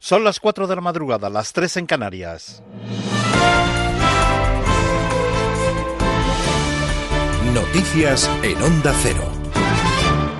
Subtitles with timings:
[0.00, 2.62] Son las 4 de la madrugada, las 3 en Canarias.
[7.52, 9.37] Noticias en Onda Cero.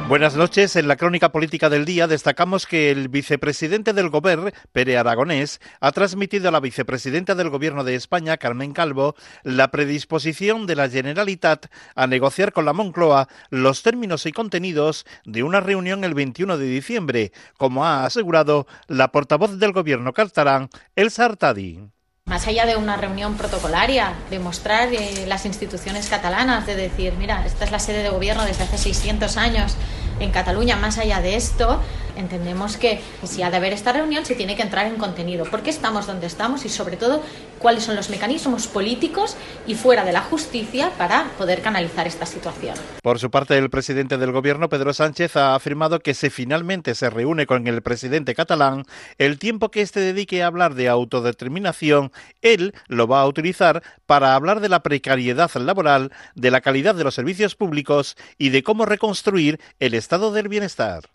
[0.08, 0.74] Buenas noches.
[0.76, 5.92] En la crónica política del día destacamos que el vicepresidente del Gobierno, Pere Aragonés, ha
[5.92, 11.66] transmitido a la vicepresidenta del Gobierno de España, Carmen Calvo, la predisposición de la Generalitat
[11.94, 16.64] a negociar con la Moncloa los términos y contenidos de una reunión el 21 de
[16.64, 21.90] diciembre, como ha asegurado la portavoz del Gobierno catalán, Elsa Artadi.
[22.28, 27.46] Más allá de una reunión protocolaria, de mostrar eh, las instituciones catalanas, de decir, mira,
[27.46, 29.76] esta es la sede de gobierno desde hace 600 años
[30.20, 31.80] en Cataluña, más allá de esto,
[32.16, 35.44] entendemos que si ha de haber esta reunión se tiene que entrar en contenido.
[35.44, 36.64] ¿Por qué estamos donde estamos?
[36.64, 37.22] Y sobre todo,
[37.58, 39.36] cuáles son los mecanismos políticos
[39.66, 42.76] y fuera de la justicia para poder canalizar esta situación.
[43.02, 47.10] Por su parte, el presidente del gobierno, Pedro Sánchez, ha afirmado que si finalmente se
[47.10, 48.84] reúne con el presidente catalán,
[49.18, 54.34] el tiempo que éste dedique a hablar de autodeterminación, él lo va a utilizar para
[54.34, 58.84] hablar de la precariedad laboral, de la calidad de los servicios públicos y de cómo
[58.84, 61.10] reconstruir el estado del bienestar.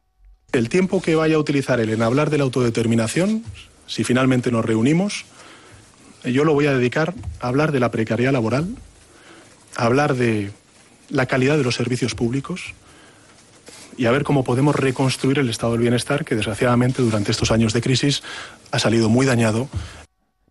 [0.51, 3.43] El tiempo que vaya a utilizar él en hablar de la autodeterminación,
[3.87, 5.25] si finalmente nos reunimos,
[6.23, 8.75] yo lo voy a dedicar a hablar de la precariedad laboral,
[9.75, 10.51] a hablar de
[11.09, 12.75] la calidad de los servicios públicos
[13.97, 17.73] y a ver cómo podemos reconstruir el estado del bienestar que desgraciadamente durante estos años
[17.73, 18.21] de crisis
[18.71, 19.69] ha salido muy dañado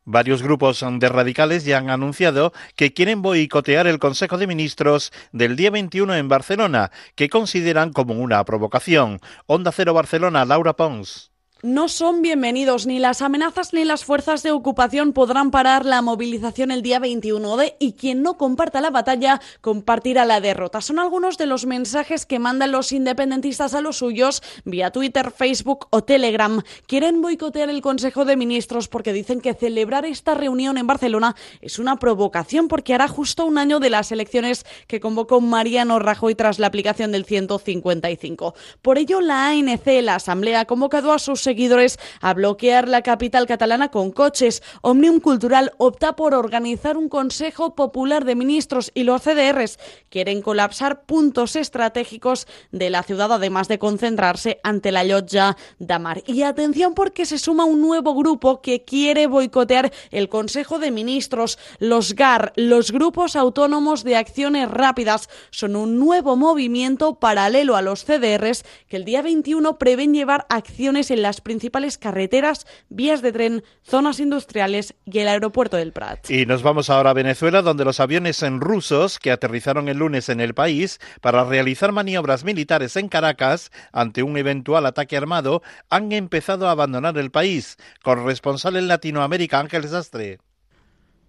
[0.05, 5.55] Varios grupos de radicales ya han anunciado que quieren boicotear el Consejo de Ministros del
[5.55, 9.20] día 21 en Barcelona, que consideran como una provocación.
[9.47, 11.31] Onda Cero Barcelona, Laura Pons.
[11.64, 16.72] No son bienvenidos ni las amenazas ni las fuerzas de ocupación podrán parar la movilización
[16.72, 20.80] el día 21 de y quien no comparta la batalla compartirá la derrota.
[20.80, 25.86] Son algunos de los mensajes que mandan los independentistas a los suyos vía Twitter, Facebook
[25.90, 26.62] o Telegram.
[26.88, 31.78] Quieren boicotear el Consejo de Ministros porque dicen que celebrar esta reunión en Barcelona es
[31.78, 36.58] una provocación porque hará justo un año de las elecciones que convocó Mariano Rajoy tras
[36.58, 38.52] la aplicación del 155.
[38.83, 43.46] Por ello la ANC, la Asamblea, ha convocado a sus seguidores a bloquear la capital
[43.46, 44.63] catalana con coches.
[44.80, 51.05] Omnium Cultural opta por organizar un Consejo Popular de Ministros y los CDRs quieren colapsar
[51.05, 56.23] puntos estratégicos de la ciudad, además de concentrarse ante la Llotja Damar.
[56.27, 61.58] Y atención porque se suma un nuevo grupo que quiere boicotear el Consejo de Ministros,
[61.80, 65.29] los GAR, los Grupos Autónomos de Acciones Rápidas.
[65.51, 71.11] Son un nuevo movimiento paralelo a los CDRs que el día 21 prevén llevar acciones
[71.11, 76.30] en las principales carreteras, vías de tren, zonas industriales y el aeropuerto del Prat.
[76.30, 80.29] Y nos vamos ahora a Venezuela, donde los aviones en rusos que aterrizaron el lunes
[80.29, 86.13] en el país para realizar maniobras militares en Caracas ante un eventual ataque armado han
[86.13, 87.77] empezado a abandonar el país.
[88.02, 90.39] Corresponsal en Latinoamérica, Ángel Sastre.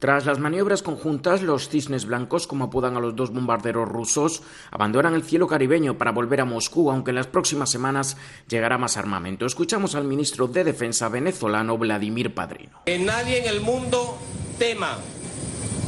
[0.04, 5.14] Tras las maniobras conjuntas, los cisnes blancos, como apodan a los dos bombarderos rusos, abandonan
[5.14, 8.18] el cielo caribeño para volver a Moscú, aunque en las próximas semanas
[8.50, 9.46] llegará más armamento.
[9.46, 12.82] Escuchamos al ministro de Defensa venezolano Vladimir Padrino.
[12.86, 14.18] Que nadie en el mundo
[14.60, 14.98] tema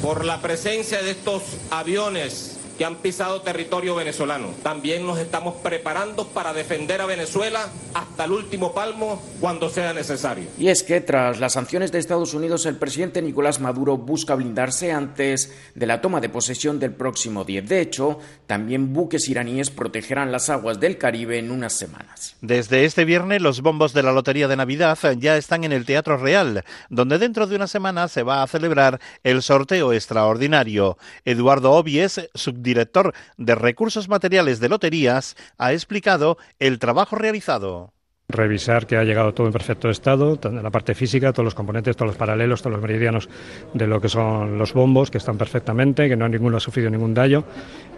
[0.02, 4.50] por la presencia de estos aviones que han pisado territorio venezolano.
[4.64, 10.46] También nos estamos preparando para defender a Venezuela hasta el último palmo cuando sea necesario.
[10.58, 14.92] Y es que tras las sanciones de Estados Unidos, el presidente Nicolás Maduro busca blindarse
[14.92, 17.68] antes de la toma de posesión del próximo 10.
[17.68, 22.36] De hecho, también buques iraníes protegerán las aguas del Caribe en unas semanas.
[22.42, 26.18] Desde este viernes, los bombos de la Lotería de Navidad ya están en el Teatro
[26.18, 30.98] Real, donde dentro de una semana se va a celebrar el sorteo extraordinario.
[31.24, 32.30] Eduardo Obies,
[32.66, 37.94] director de Recursos Materiales de Loterías, ha explicado el trabajo realizado.
[38.28, 42.10] Revisar que ha llegado todo en perfecto estado, la parte física, todos los componentes, todos
[42.10, 43.30] los paralelos, todos los meridianos
[43.72, 47.14] de lo que son los bombos, que están perfectamente, que no ninguno ha sufrido ningún
[47.14, 47.44] daño.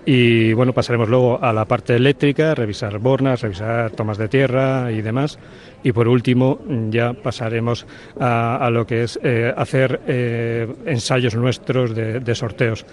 [0.05, 5.01] Y bueno, pasaremos luego a la parte eléctrica, revisar bornas, revisar tomas de tierra y
[5.01, 5.39] demás.
[5.81, 6.59] Y por último,
[6.89, 7.87] ya pasaremos
[8.19, 12.85] a, lo que es eh, hacer eh, ensayos nuestros de sorteos.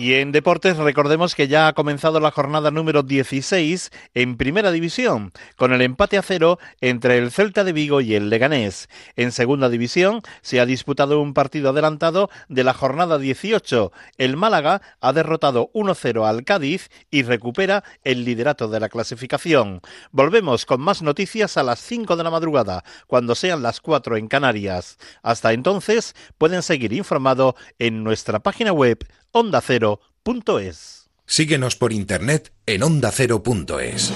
[0.00, 5.30] Y en deportes recordemos que ya ha comenzado la jornada número 16 en Primera División,
[5.56, 8.88] con el empate a cero entre el Celta de Vigo y el Leganés.
[9.14, 13.92] En Segunda División se ha disputado un partido adelantado de la jornada 18.
[14.16, 19.82] El Málaga ha derrotado 1-0 al Cádiz y recupera el liderato de la clasificación.
[20.12, 24.28] Volvemos con más noticias a las 5 de la madrugada, cuando sean las 4 en
[24.28, 24.96] Canarias.
[25.22, 31.10] Hasta entonces pueden seguir informado en nuestra página web ondacero.es.
[31.26, 34.12] Síguenos por internet en ondacero.es.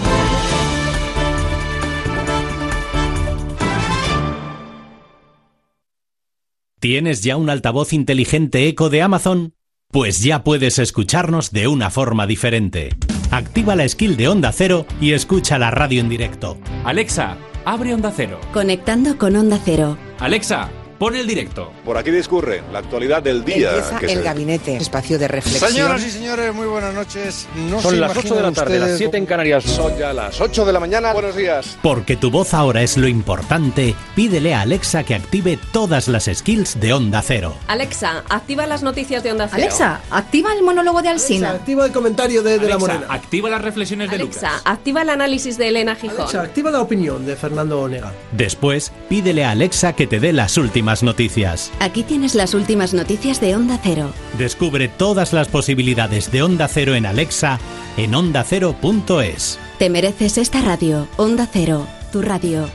[6.81, 9.55] ¿Tienes ya un altavoz inteligente eco de Amazon?
[9.91, 12.91] Pues ya puedes escucharnos de una forma diferente.
[13.31, 16.59] Activa la skill de Onda Cero y escucha la radio en directo.
[16.85, 18.39] Alexa, abre Onda Cero.
[18.53, 19.97] Conectando con Onda Cero.
[20.19, 20.69] Alexa
[21.05, 21.71] pon el directo.
[21.85, 23.69] Por aquí discurre la actualidad del día.
[23.71, 25.71] Empieza que el se- gabinete, espacio de reflexión.
[25.71, 27.47] Señoras y señores, muy buenas noches.
[27.69, 29.65] No Son las 8 de la tarde, las ustedes 7 en Canarias.
[29.65, 31.13] Son ya las 8 de la mañana.
[31.13, 31.77] Buenos días.
[31.83, 36.81] Porque tu voz ahora es lo importante, pídele a Alexa que active todas las skills
[36.81, 37.55] de Onda Cero.
[37.67, 39.63] Alexa, activa las noticias de Onda Cero.
[39.63, 41.51] Alexa, activa el monólogo de Alsina.
[41.51, 43.07] activa el comentario de, de la Alexa, Morena.
[43.13, 44.63] activa las reflexiones de Alexa, Lucas.
[44.65, 46.21] activa el análisis de Elena Gijón.
[46.21, 48.11] Alexa, activa la opinión de Fernando Onega.
[48.33, 51.73] Después, pídele a Alexa que te dé las últimas noticias.
[51.81, 54.13] Aquí tienes las últimas noticias de Onda Cero.
[54.39, 57.59] Descubre todas las posibilidades de Onda Cero en Alexa
[57.97, 59.59] en ondacero.es.
[59.79, 61.09] Te mereces esta radio.
[61.17, 62.69] Onda Cero, tu radio.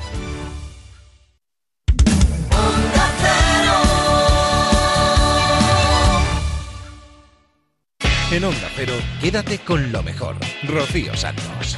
[8.31, 10.35] En Onda Cero, quédate con lo mejor.
[10.67, 11.77] Rocío Santos.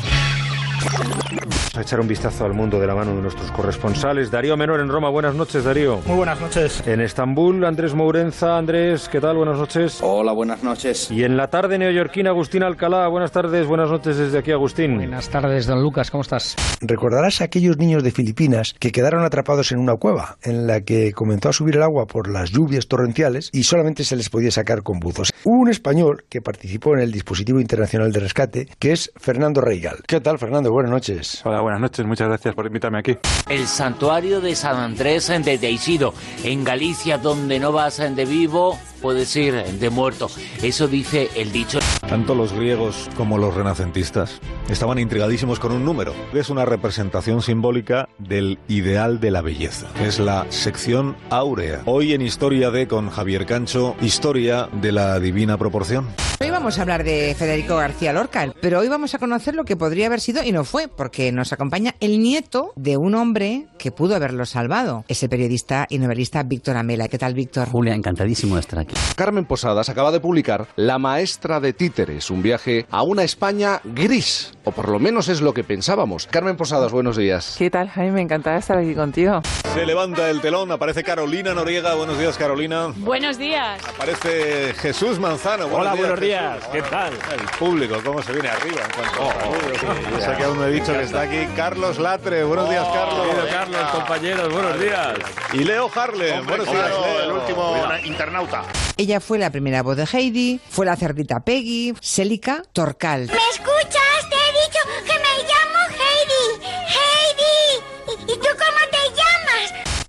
[1.81, 4.29] A echar un vistazo al mundo de la mano de nuestros corresponsales.
[4.29, 5.99] Darío Menor en Roma, buenas noches, Darío.
[6.05, 6.85] Muy buenas noches.
[6.85, 8.55] En Estambul, Andrés Mourenza.
[8.55, 9.37] Andrés, ¿qué tal?
[9.37, 9.97] Buenas noches.
[10.03, 11.09] Hola, buenas noches.
[11.09, 13.07] Y en la tarde neoyorquina, Agustín Alcalá.
[13.07, 14.95] Buenas tardes, buenas noches desde aquí, Agustín.
[14.97, 16.55] Buenas tardes, don Lucas, ¿cómo estás?
[16.81, 21.13] Recordarás a aquellos niños de Filipinas que quedaron atrapados en una cueva en la que
[21.13, 24.83] comenzó a subir el agua por las lluvias torrenciales y solamente se les podía sacar
[24.83, 25.31] con buzos.
[25.45, 29.97] Hubo un español que participó en el dispositivo internacional de rescate que es Fernando Reigal.
[30.05, 30.71] ¿Qué tal, Fernando?
[30.71, 31.41] Buenas noches.
[31.43, 32.05] Hola, buenas noches.
[32.05, 33.17] Muchas gracias por invitarme aquí.
[33.49, 36.13] El santuario de San Andrés de Teixido,
[36.43, 40.29] en Galicia, donde no vas de vivo, puedes ir de muerto.
[40.61, 41.79] Eso dice el dicho.
[42.07, 44.39] Tanto los griegos como los renacentistas
[44.69, 46.13] estaban intrigadísimos con un número.
[46.33, 49.87] Es una representación simbólica del ideal de la belleza.
[50.01, 51.81] Es la sección áurea.
[51.85, 56.07] Hoy en Historia de con Javier Cancho, Historia de la Divina Proporción.
[56.41, 59.77] Hoy vamos a hablar de Federico García Lorca, pero hoy vamos a conocer lo que
[59.77, 63.91] podría haber sido y no fue, porque nos acompaña el nieto de un hombre que
[63.91, 67.07] pudo haberlo salvado, ese periodista y novelista Víctor Amela.
[67.07, 67.67] ¿Qué tal, Víctor?
[67.69, 68.93] Julia, encantadísimo de estar aquí.
[69.15, 74.53] Carmen Posadas acaba de publicar La maestra de títeres, un viaje a una España gris,
[74.63, 76.27] o por lo menos es lo que pensábamos.
[76.27, 77.55] Carmen Posadas, buenos días.
[77.57, 78.21] ¿Qué tal, Jaime?
[78.21, 79.41] Encantada de estar aquí contigo.
[79.73, 81.95] Se levanta el telón, aparece Carolina Noriega.
[81.95, 82.93] Buenos días, Carolina.
[82.97, 83.81] Buenos días.
[83.87, 85.65] Aparece Jesús Manzano.
[85.71, 86.55] Hola, buenos días.
[86.55, 86.69] Jesús.
[86.73, 87.13] ¿Qué tal?
[87.13, 90.57] El público, cómo se viene arriba en cuanto a Oh, sí, Yo sé que aún
[90.57, 92.43] no he dicho que está aquí Carlos Latre.
[92.43, 93.27] Buenos días, Oh, Carlos.
[93.27, 95.13] querido Carlos, compañeros, buenos días.
[95.53, 96.45] Y Leo Harlem.
[96.45, 97.19] Buenos días, Leo.
[97.23, 98.63] el último internauta.
[98.97, 103.27] Ella fue la primera voz de Heidi, fue la cerdita Peggy, Célica Torcal.
[103.27, 104.01] ¿Me escuchas?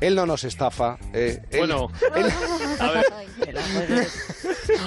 [0.03, 0.99] Él no nos estafa.
[1.13, 2.33] eh, él- Bueno, él-
[2.81, 3.07] a ver.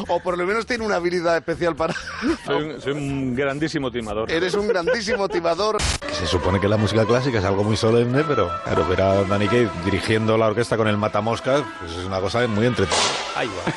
[0.07, 1.93] o por lo menos tiene una habilidad especial para...
[2.45, 4.29] Soy un, soy un grandísimo timador.
[4.31, 5.77] Eres un grandísimo timador.
[6.11, 9.47] Se supone que la música clásica es algo muy solemne, pero claro, ver a Danny
[9.47, 12.97] Kaye dirigiendo la orquesta con el matamoscas pues es una cosa muy entretenida.
[13.35, 13.73] Ahí va.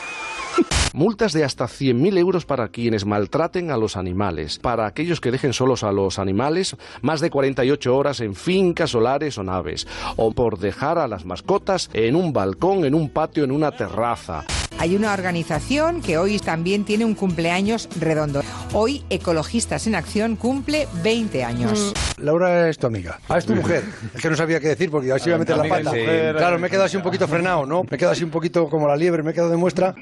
[0.94, 4.58] Multas de hasta 100.000 euros para quienes maltraten a los animales.
[4.58, 9.38] Para aquellos que dejen solos a los animales más de 48 horas en fincas, solares
[9.38, 9.86] o naves.
[10.16, 14.44] O por dejar a las mascotas en un balcón, en un patio, en una terraza.
[14.80, 18.42] Hay una organización que hoy también tiene un cumpleaños redondo.
[18.72, 21.92] Hoy Ecologistas en Acción cumple 20 años.
[22.16, 23.18] Laura es tu amiga.
[23.28, 23.82] Ah, es tu mujer.
[24.14, 25.90] Es que no sabía qué decir porque así iba a meter la pata.
[25.90, 27.82] Claro, me he quedado así un poquito frenado, ¿no?
[27.82, 29.94] Me he quedado así un poquito como la liebre, me he quedado de muestra.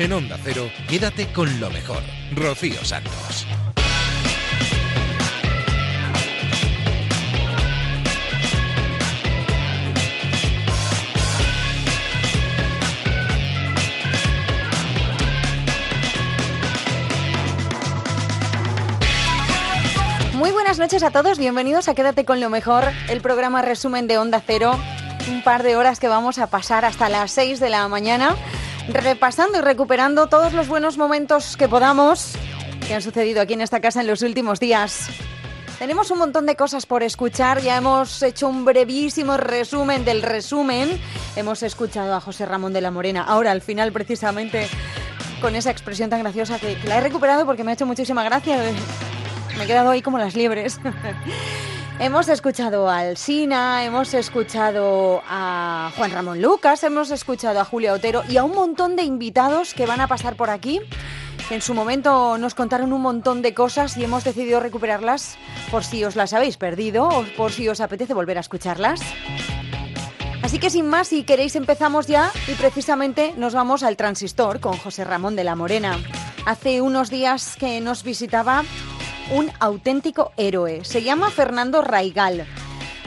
[0.00, 2.02] En Onda Cero, quédate con lo mejor.
[2.34, 3.46] Rocío Santos.
[20.32, 24.16] Muy buenas noches a todos, bienvenidos a Quédate con lo mejor, el programa resumen de
[24.16, 24.80] Onda Cero.
[25.30, 28.34] Un par de horas que vamos a pasar hasta las 6 de la mañana,
[28.88, 32.34] repasando y recuperando todos los buenos momentos que podamos
[32.86, 35.08] que han sucedido aquí en esta casa en los últimos días.
[35.78, 41.00] Tenemos un montón de cosas por escuchar, ya hemos hecho un brevísimo resumen del resumen.
[41.36, 44.68] Hemos escuchado a José Ramón de la Morena, ahora al final precisamente
[45.40, 48.58] con esa expresión tan graciosa que, la he recuperado porque me ha hecho muchísima gracia.
[49.56, 50.78] Me he quedado ahí como las liebres.
[52.00, 58.22] Hemos escuchado a Alsina, hemos escuchado a Juan Ramón Lucas, hemos escuchado a Julia Otero
[58.28, 60.80] y a un montón de invitados que van a pasar por aquí
[61.50, 65.36] en su momento nos contaron un montón de cosas y hemos decidido recuperarlas
[65.70, 69.00] por si os las habéis perdido o por si os apetece volver a escucharlas.
[70.42, 74.76] Así que sin más, si queréis empezamos ya y precisamente nos vamos al transistor con
[74.76, 75.98] José Ramón de la Morena.
[76.46, 78.62] Hace unos días que nos visitaba
[79.30, 80.84] un auténtico héroe.
[80.84, 82.46] Se llama Fernando Raigal.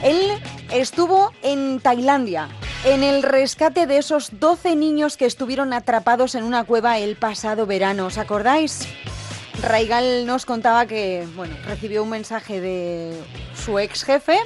[0.02, 0.32] Él
[0.72, 2.50] estuvo en Tailandia
[2.86, 7.66] en el rescate de esos 12 niños que estuvieron atrapados en una cueva el pasado
[7.66, 8.08] verano.
[8.08, 8.88] ¿Os acordáis?
[9.62, 13.18] Raigal nos contaba que, bueno, recibió un mensaje de
[13.56, 14.38] su ex jefe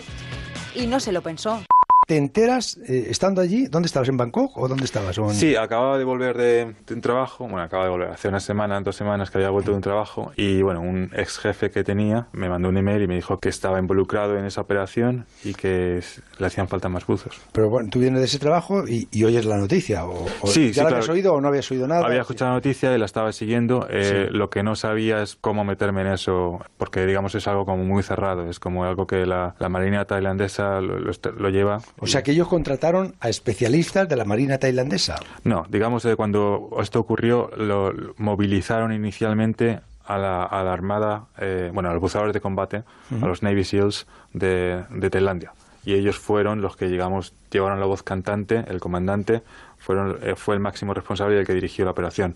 [0.75, 1.63] y no se lo pensó.
[2.08, 3.68] ¿Te enteras eh, estando allí?
[3.68, 4.08] ¿Dónde estabas?
[4.08, 5.18] ¿En Bangkok o dónde estabas?
[5.20, 8.30] ¿O en- Sí, acababa de volver de, de un trabajo, bueno, acababa de volver hace
[8.30, 11.70] una semana, dos semanas que había vuelto de un trabajo y bueno, un ex jefe
[11.70, 15.26] que tenía me mandó un email y me dijo que estaba involucrado en esa operación
[15.44, 16.02] y que
[16.40, 17.42] le hacían falta más buzos.
[17.52, 20.06] Pero bueno, tú vienes de ese trabajo y, y oyes la noticia.
[20.06, 20.96] ¿O, o Sí, ya sí, la claro.
[20.96, 22.06] habías oído o no habías oído nada?
[22.06, 23.86] Había escuchado la noticia y la estaba siguiendo.
[23.90, 24.34] eh, Sí.
[24.38, 28.02] Lo que no sabía es cómo meterme en eso, porque digamos es algo como muy
[28.02, 31.80] cerrado, es como algo que la, la marina tailandesa lo, lo lo lleva.
[32.00, 35.16] O sea que ellos contrataron a especialistas de la Marina tailandesa.
[35.44, 41.25] No, digamos que cuando esto ocurrió, lo lo movilizaron inicialmente a la, a la Armada,
[41.38, 42.84] eh, bueno, a los buceadores de combate,
[43.22, 45.51] a los Navy SEALs de, de Tailandia.
[45.86, 49.42] Y ellos fueron los que, digamos, llevaron la voz cantante, el comandante,
[49.77, 52.36] fueron, eh, fue el máximo responsable y el que dirigió la operación.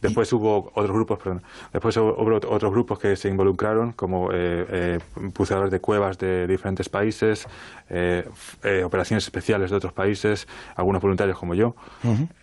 [0.00, 4.66] Después hubo otros grupos, perdón, después hubo hubo otros grupos que se involucraron, como eh,
[4.70, 4.98] eh,
[5.36, 7.46] buceadores de cuevas de diferentes países,
[7.88, 8.28] eh,
[8.62, 11.74] eh, operaciones especiales de otros países, algunos voluntarios como yo.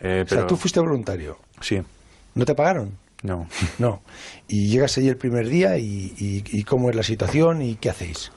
[0.01, 1.38] Eh, O sea, tú fuiste voluntario.
[1.62, 1.81] Sí.
[2.36, 2.98] ¿No te pagaron?
[3.22, 3.48] No.
[3.79, 4.01] No.
[4.48, 7.89] Y llegas allí el primer día y, y- y cómo es la situación y qué
[7.91, 8.31] hacéis.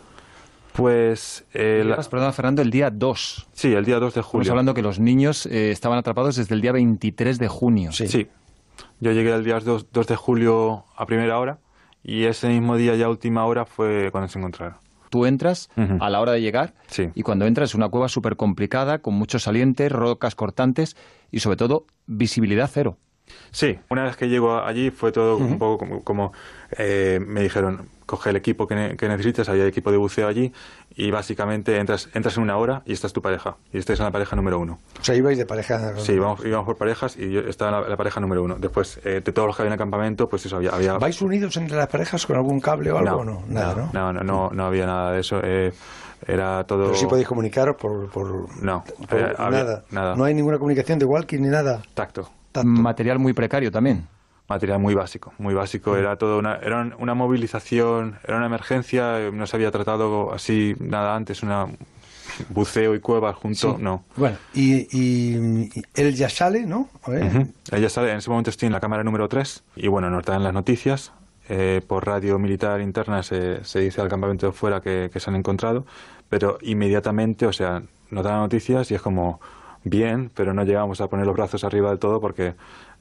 [0.72, 1.44] Pues...
[1.54, 3.46] Eh, la- perdona, Fernando, el día 2.
[3.54, 4.42] Sí, el día 2 de julio.
[4.42, 7.92] Estamos hablando que los niños eh, estaban atrapados desde el día 23 de junio.
[7.92, 8.28] Sí.
[9.00, 11.58] Yo llegué el día 2, 2 de julio a primera hora
[12.02, 14.78] y ese mismo día ya última hora fue cuando se encontraron.
[15.10, 15.68] Tú entras
[16.00, 17.10] a la hora de llegar Sí.
[17.14, 20.96] y cuando entras es una cueva súper complicada, con muchos salientes, rocas cortantes
[21.30, 22.96] y sobre todo visibilidad cero.
[23.50, 26.32] Sí, una vez que llego allí fue todo un poco como, como,
[26.78, 30.52] eh, me dijeron, coge el equipo que, ne- que necesites, había equipo de buceo allí
[30.94, 33.98] y básicamente entras, entras en una hora y esta es tu pareja y esta es
[33.98, 34.78] la pareja número uno.
[35.00, 35.96] O sea, ibais de pareja.
[35.98, 38.56] Sí, íbamos, íbamos por parejas y yo estaba en la, la pareja número uno.
[38.60, 40.70] Después, eh, de todos los que había en el campamento, pues eso, había...
[40.70, 43.42] había ¿Vais unidos entre las parejas con algún cable o algo o no?
[43.48, 43.90] Nada, ¿no?
[43.92, 45.40] no, no, no, no había nada de eso.
[45.42, 45.72] eh,
[46.26, 46.84] era todo...
[46.84, 48.08] Pero sí podéis comunicaros por...
[48.10, 49.84] por No, por eh, había- nada.
[49.90, 50.14] nada.
[50.16, 51.82] No hay ninguna comunicación de walkie ni nada.
[51.94, 52.30] Tacto.
[52.64, 54.06] Material muy precario también.
[54.48, 55.96] Material muy básico, muy básico.
[55.96, 59.20] Era todo una, era un- una movilización, era una emergencia.
[59.20, 61.66] eh, No se había tratado así nada antes, una
[62.50, 63.82] buceo y cuevas juntos, Sí.
[63.82, 64.04] no.
[64.16, 66.88] Bueno, y, y- y él ya sale, ¿no?
[67.04, 67.24] A ver.
[67.24, 67.52] Ujú.
[67.72, 70.42] Ella sale, en ese momento estoy en la cámara número 3 y bueno, nos dan
[70.44, 71.12] las noticias.
[71.48, 75.30] eh, por radio militar interna se, se dice al campamento de fuera que, que se
[75.30, 75.86] han encontrado,
[76.28, 79.40] pero inmediatamente, o sea, nos dan las noticias y es como
[79.88, 82.54] bien, pero no llegamos a poner los brazos arriba del todo porque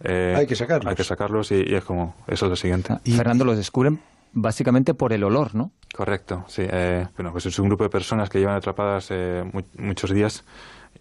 [0.04, 0.90] eh, Hay que sacarlos.
[0.90, 2.96] Hay que sacarlos y, y es como, eso es lo siguiente.
[3.18, 4.00] Fernando los descubren
[4.34, 5.72] básicamente por el olor, ¿no?
[5.96, 6.64] Correcto, sí.
[6.66, 10.44] eh, bueno, pues es un grupo de personas que llevan atrapadas eh, mu- muchos días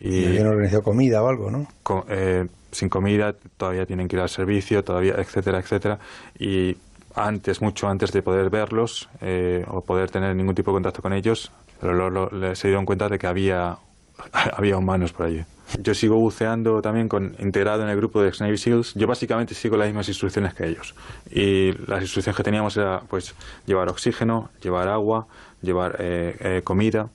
[0.01, 1.67] Y y, habían organizado comida o algo, ¿no?
[1.83, 5.99] co- eh, sin comida, todavía tienen que ir al servicio, todavía, etcétera, etcétera.
[6.39, 6.77] Y
[7.17, 11.13] antes, mucho antes de poder verlos eh, o poder tener ningún tipo de contacto con
[11.13, 13.77] ellos, pero lo- lo- le- se dieron cuenta de que había,
[14.33, 15.45] había humanos por allí.
[15.83, 18.95] Yo sigo buceando también con, integrado en el grupo de Navy SEALs.
[18.95, 20.95] Yo básicamente sigo las mismas instrucciones que ellos.
[21.31, 23.35] Y las instrucciones que teníamos era pues
[23.67, 25.27] llevar oxígeno, llevar agua,
[25.63, 27.09] llevar eh, eh, comida,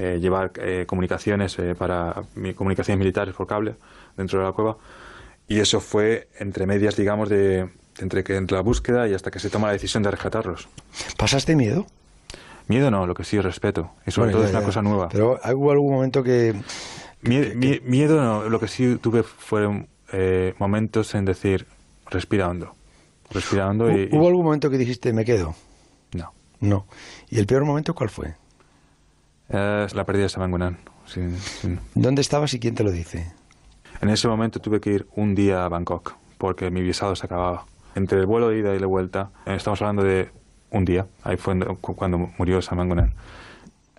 [0.00, 2.22] eh, llevar eh, comunicaciones eh, para
[2.54, 3.74] comunicaciones militares por cable
[4.16, 4.76] dentro de la cueva.
[5.48, 7.68] Y eso fue entre medias, digamos, de
[7.98, 10.68] entre que entre la búsqueda y hasta que se toma la decisión de rescatarlos.
[11.16, 11.84] ¿Pasaste miedo?
[12.68, 13.90] Miedo no, lo que sí respeto.
[14.06, 14.66] Y sobre Bueno, todo ya, es una ya.
[14.66, 15.08] cosa nueva.
[15.08, 16.54] Pero hubo algún momento que...
[17.22, 21.66] Mie- miedo no, lo que sí tuve fueron eh, momentos en decir,
[22.10, 22.74] respira hondo.
[23.30, 24.08] Respira hondo y...
[24.12, 25.54] ¿Hubo algún momento que dijiste, me quedo?
[26.12, 26.32] No.
[26.60, 26.86] No.
[27.28, 28.34] ¿Y el peor momento cuál fue?
[29.48, 30.28] Eh, es la pérdida de
[31.06, 33.32] sin- ¿Dónde estabas y quién te lo dice?
[34.00, 37.64] En ese momento tuve que ir un día a Bangkok porque mi visado se acababa.
[37.94, 40.30] Entre el vuelo de ida y de vuelta, eh, estamos hablando de
[40.70, 41.06] un día.
[41.22, 43.12] Ahí fue cuando murió Samangunan.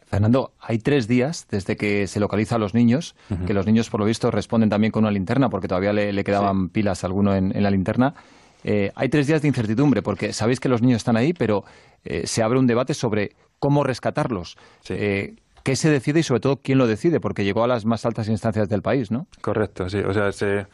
[0.09, 3.99] Fernando, hay tres días desde que se localiza a los niños, que los niños por
[3.99, 7.35] lo visto responden también con una linterna, porque todavía le, le quedaban pilas a alguno
[7.35, 8.15] en, en la linterna.
[8.63, 11.63] Eh, hay tres días de incertidumbre, porque sabéis que los niños están ahí, pero
[12.03, 14.57] eh, se abre un debate sobre cómo rescatarlos.
[14.89, 17.19] Eh, ¿Qué se decide y sobre todo quién lo decide?
[17.19, 19.27] Porque llegó a las más altas instancias del país, ¿no?
[19.41, 19.99] Correcto, sí.
[19.99, 20.65] O sea, se,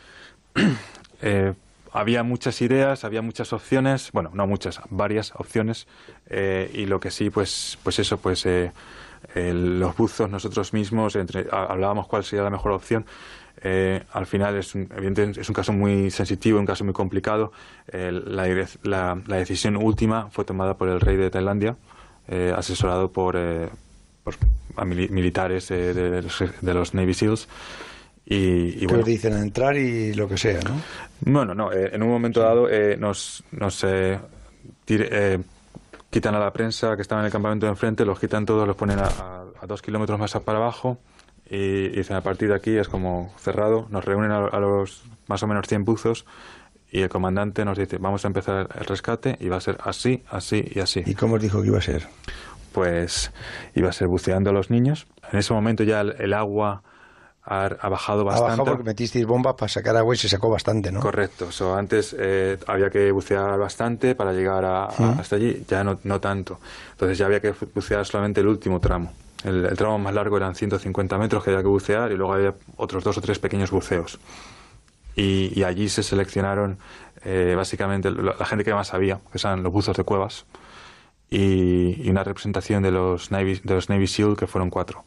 [1.95, 5.87] había muchas ideas, había muchas opciones, bueno, no muchas, varias opciones,
[6.29, 8.71] eh, y lo que sí, pues, pues eso, pues eh,
[9.33, 13.05] los buzos nosotros mismos entre, hablábamos cuál sería la mejor opción.
[13.61, 14.89] Eh, al final es un,
[15.37, 17.53] es un caso muy sensitivo, un caso muy complicado.
[17.91, 21.77] La, la, decisión última fue tomada por el rey de Tailandia,
[22.55, 23.37] asesorado por,
[24.23, 24.35] por
[24.85, 27.47] militares de, de, los Navy SEALs.
[28.25, 30.82] Y, y bueno, dicen entrar y lo que sea, ¿no?
[31.22, 34.20] Bueno, no, eh, en un momento dado eh, nos, nos eh,
[36.10, 38.75] quitan a la prensa que estaba en el campamento de enfrente, los quitan todos, los
[38.75, 40.98] ponen a, dos kilómetros más para abajo
[41.50, 45.48] y, dicen a partir de aquí es como cerrado, nos reúnen a, los más o
[45.48, 46.25] menos 100 buzos
[46.91, 50.24] y el comandante nos dice vamos a empezar el rescate y va a ser así,
[50.29, 51.03] así y así.
[51.05, 52.08] ¿Y cómo os dijo que iba a ser?
[52.72, 53.32] Pues
[53.75, 55.08] iba a ser buceando a los niños.
[55.32, 56.84] En ese momento ya el agua
[57.45, 58.45] ha, bajado bastante.
[58.45, 60.99] Ha bajado porque metisteis bombas para sacar agua y se sacó bastante, ¿no?
[60.99, 61.51] Correcto.
[61.51, 66.19] So, antes eh, había que bucear bastante para llegar a, hasta allí, ya no, no
[66.19, 66.59] tanto.
[66.91, 69.13] Entonces ya había que bucear solamente el último tramo.
[69.43, 73.03] El, tramo más largo eran 150 metros que había que bucear y luego había otros
[73.03, 74.19] dos o tres pequeños buceos.
[75.15, 76.77] Y, allí se seleccionaron
[77.23, 80.45] eh, básicamente la, gente que más sabía, que eran los buzos de cuevas,
[81.29, 85.05] y, y una representación de los, Navy, de los Navy SEAL, que fueron cuatro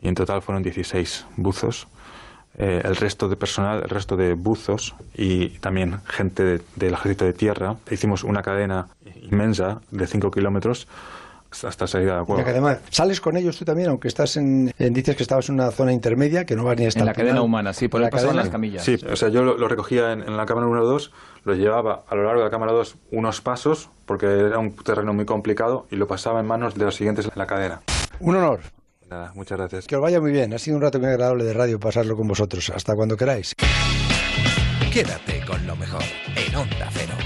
[0.00, 1.88] y en total fueron 16 buzos.
[2.58, 7.32] Eh, el resto de personal, el resto de buzos y también gente del ejército de
[7.32, 7.76] tierra.
[7.90, 8.88] Hicimos una cadena
[9.22, 10.88] inmensa de 5 kilómetros
[11.64, 12.48] hasta salir a la cueva.
[12.48, 15.92] además, sales con ellos tú también, aunque estás en, dices que estabas en una zona
[15.92, 18.34] intermedia, que no vas ni a estar En la cadena humana, sí, por la cadena.
[18.34, 18.84] las camillas.
[18.84, 21.12] Sí, o sea, yo lo, recogía en, la cámara número 2,
[21.44, 25.12] lo llevaba a lo largo de la cámara 2 unos pasos, porque era un terreno
[25.12, 27.80] muy complicado, y lo pasaba en manos de los siguientes en la cadena.
[28.20, 28.60] Un honor
[29.34, 29.86] muchas gracias.
[29.86, 30.52] Que os vaya muy bien.
[30.54, 32.70] Ha sido un rato muy agradable de radio pasarlo con vosotros.
[32.70, 33.54] Hasta cuando queráis.
[34.92, 36.02] Quédate con lo mejor
[36.36, 37.19] en Onda Cero.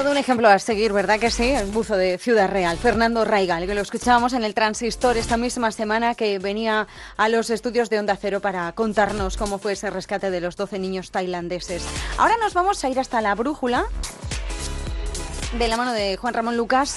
[0.00, 1.50] Todo un ejemplo a seguir, ¿verdad que sí?
[1.50, 5.72] El buzo de Ciudad Real, Fernando Raigal, que lo escuchábamos en el Transistor esta misma
[5.72, 10.30] semana que venía a los estudios de Onda Cero para contarnos cómo fue ese rescate
[10.30, 11.84] de los 12 niños tailandeses.
[12.16, 13.84] Ahora nos vamos a ir hasta la brújula
[15.58, 16.96] de la mano de Juan Ramón Lucas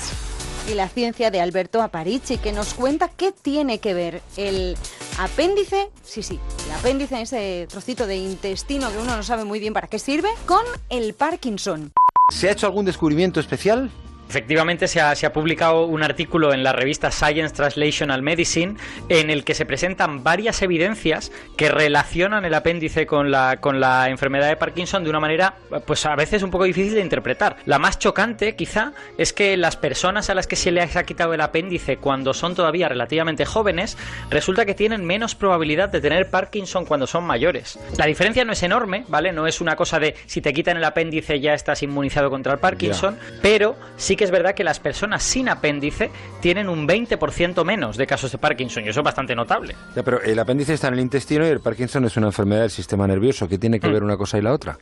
[0.71, 4.77] y la ciencia de Alberto Aparici, que nos cuenta qué tiene que ver el
[5.19, 9.73] apéndice, sí, sí, el apéndice, ese trocito de intestino que uno no sabe muy bien
[9.73, 11.91] para qué sirve, con el Parkinson.
[12.29, 13.91] ¿Se ha hecho algún descubrimiento especial?
[14.33, 19.53] Efectivamente, se ha, publicado un artículo en la revista Science Translational Medicine en el que
[19.53, 25.03] se presentan varias evidencias que relacionan el apéndice con la, con la enfermedad de Parkinson
[25.03, 25.53] de una manera,
[25.85, 27.57] pues a veces un poco difícil de interpretar.
[27.65, 31.35] La más chocante, quizá, es que las personas a las que se les ha quitado
[31.35, 33.99] el apéndice cuando son todavía relativamente jóvenes,
[34.31, 37.77] resulta que tienen menos probabilidad de tener Parkinson cuando son mayores.
[37.99, 39.31] La diferencia no es enorme, ¿vale?
[39.31, 42.59] No es una cosa de si te quitan el apéndice ya estás inmunizado contra el
[42.59, 46.09] Parkinson, pero sí que es verdad que las personas sin apéndice
[46.41, 49.75] tienen un 20% menos de casos de Parkinson y eso es bastante notable.
[49.95, 52.71] Ya, pero el apéndice está en el intestino y el Parkinson es una enfermedad del
[52.71, 53.47] sistema nervioso.
[53.47, 53.93] ¿Qué tiene que mm.
[53.93, 54.77] ver una cosa y la otra?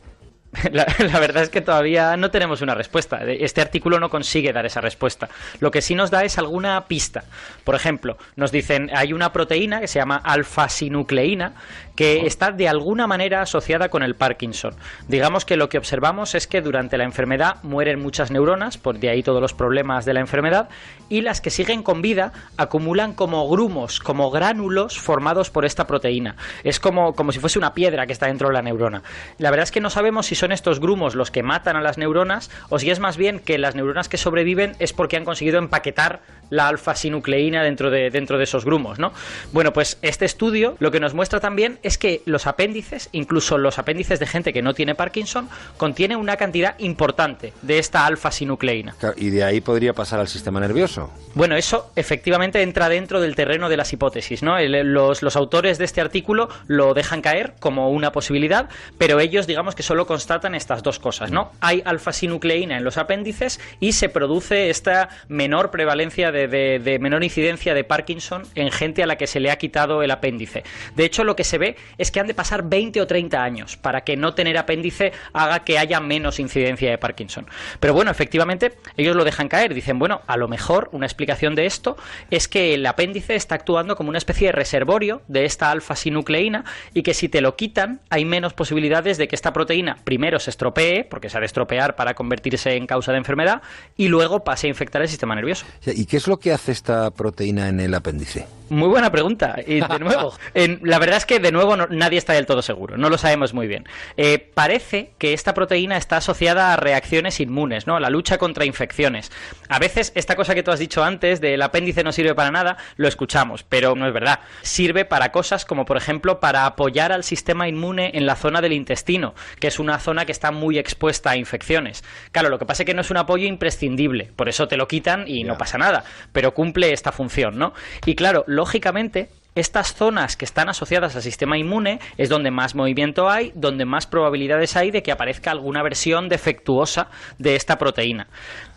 [0.72, 0.84] La,
[1.18, 3.22] verdad es que todavía no tenemos una respuesta.
[3.24, 5.28] Este artículo no consigue dar esa respuesta.
[5.60, 7.24] Lo que sí nos da es alguna pista.
[7.64, 11.54] Por ejemplo, nos dicen hay una proteína que se llama alfa-sinucleína
[11.96, 14.74] que está de alguna manera asociada con el Parkinson.
[15.08, 19.10] Digamos que lo que observamos es que durante la enfermedad mueren muchas neuronas, por de
[19.10, 20.68] ahí todos los problemas de la enfermedad,
[21.08, 26.36] y las que siguen con vida acumulan como grumos, como gránulos formados por esta proteína.
[26.64, 29.02] Es como, como si fuese una piedra que está dentro de la neurona.
[29.38, 31.98] La verdad es que no sabemos si son estos grumos los que matan a las
[31.98, 35.58] neuronas o si es más bien que las neuronas que sobreviven es porque han conseguido
[35.58, 36.20] empaquetar
[36.52, 39.12] la alfa-sinucleína dentro de, dentro de esos grumos, ¿no?
[39.52, 43.78] Bueno, pues este estudio lo que nos muestra también es que los apéndices, incluso los
[43.78, 48.94] apéndices de gente que no tiene Parkinson, contienen una cantidad importante de esta alfa-sinucleína.
[49.16, 51.10] y de ahí podría pasar al sistema nervioso.
[51.34, 54.60] Bueno, eso efectivamente entra dentro del terreno de las hipótesis, ¿no?
[54.60, 59.74] los, los autores de este artículo lo dejan caer como una posibilidad, pero ellos digamos
[59.74, 61.52] que solo constatan estas dos cosas, ¿no?
[61.60, 67.74] Hay alfa-sinucleína en los apéndices y se produce esta menor prevalencia de, de, menor incidencia
[67.74, 70.64] de Parkinson en gente a la que se le ha quitado el apéndice.
[70.94, 73.76] De hecho, lo que se ve es que han de pasar 20 o 30 años
[73.76, 77.46] para que no tener apéndice haga que haya menos incidencia de Parkinson.
[77.80, 79.74] Pero bueno, efectivamente, ellos lo dejan caer.
[79.74, 81.96] Dicen, bueno, a lo mejor una explicación de esto
[82.30, 87.02] es que el apéndice está actuando como una especie de reservorio de esta alfa-sinucleína y
[87.02, 91.04] que si te lo quitan hay menos posibilidades de que esta proteína primero se estropee,
[91.04, 93.62] porque se ha de estropear para convertirse en causa de enfermedad,
[93.96, 95.66] y luego pase a infectar el sistema nervioso.
[95.86, 98.46] ¿Y qué es lo que hace esta proteína en el apéndice?
[98.70, 99.56] Muy buena pregunta.
[99.66, 102.62] Y de nuevo, en- la verdad es que de nuevo no- nadie está del todo
[102.62, 103.84] seguro, no lo sabemos muy bien.
[104.16, 107.96] Eh, parece que esta proteína está asociada a reacciones inmunes, ¿no?
[107.96, 109.30] A la lucha contra infecciones.
[109.68, 112.78] A veces esta cosa que tú has dicho antes del apéndice no sirve para nada,
[112.96, 114.38] lo escuchamos, pero no es verdad.
[114.62, 118.72] Sirve para cosas como por ejemplo para apoyar al sistema inmune en la zona del
[118.72, 122.04] intestino, que es una zona que está muy expuesta a infecciones.
[122.30, 124.88] Claro, lo que pasa es que no es un apoyo imprescindible, por eso te lo
[124.88, 127.72] quitan y no pasa nada, pero cumple esta función, ¿no?
[128.06, 133.28] Y claro, lógicamente, estas zonas que están asociadas al sistema inmune es donde más movimiento
[133.28, 138.28] hay, donde más probabilidades hay de que aparezca alguna versión defectuosa de esta proteína.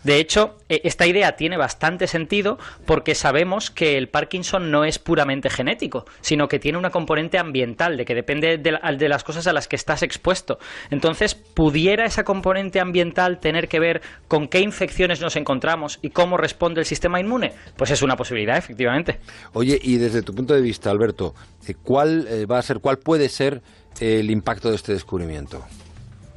[0.04, 5.00] De hecho, eh, esta idea tiene bastante sentido porque sabemos que el Parkinson no es
[5.00, 9.52] puramente genético, sino que tiene una componente ambiental, de que depende de las cosas a
[9.52, 10.58] las que estás expuesto.
[10.90, 16.36] Entonces, ¿pudiera esa componente ambiental tener que ver con qué infecciones nos encontramos y cómo
[16.36, 17.52] responde el sistema inmune?
[17.76, 19.18] Pues es una posibilidad, efectivamente.
[19.54, 21.34] Oye, y desde tu punto de Alberto,
[21.66, 23.62] eh, ¿cuál eh, va a ser, cuál puede ser
[24.00, 25.62] el impacto de este descubrimiento?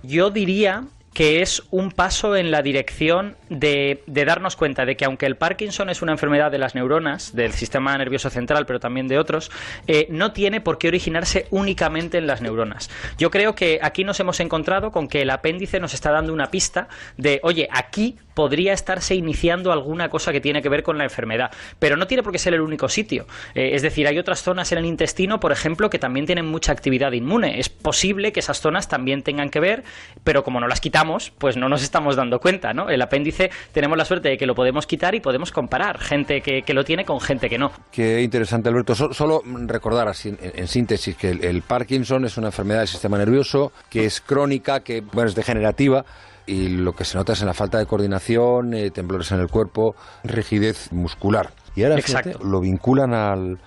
[0.03, 5.25] Yo diría que es un paso en la dirección de, darnos cuenta de que aunque
[5.25, 9.17] el Parkinson es una enfermedad de las neuronas, del sistema nervioso central, pero también de
[9.17, 9.51] otros,
[9.87, 12.89] eh, no tiene por qué originarse únicamente en las neuronas.
[13.17, 16.51] Yo creo que aquí nos hemos encontrado con que el apéndice nos está dando una
[16.51, 21.03] pista de, oye, aquí podría estarse iniciando alguna cosa que tiene que ver con la
[21.03, 23.27] enfermedad, pero no tiene por qué ser el único sitio.
[23.55, 26.71] Eh, es decir, hay otras zonas en el intestino, por ejemplo, que también tienen mucha
[26.71, 27.59] actividad inmune.
[27.59, 29.83] Es posible que esas zonas también tengan que ver,
[30.23, 30.98] pero como no las quitamos,
[31.37, 32.89] pues no nos estamos dando cuenta, ¿no?
[32.89, 36.61] El apéndice tenemos la suerte de que lo podemos quitar y podemos comparar gente que,
[36.63, 37.71] que lo tiene con gente que no.
[37.91, 38.95] Qué interesante, Alberto.
[38.95, 42.87] So- solo recordar así, en, en síntesis que el, el Parkinson es una enfermedad del
[42.87, 46.03] sistema nervioso que es crónica, que bueno, es degenerativa
[46.45, 49.47] y lo que se nota es en la falta de coordinación, eh, temblores en el
[49.49, 51.51] cuerpo, rigidez muscular.
[51.75, 53.59] Y ahora fíjate, lo vinculan al,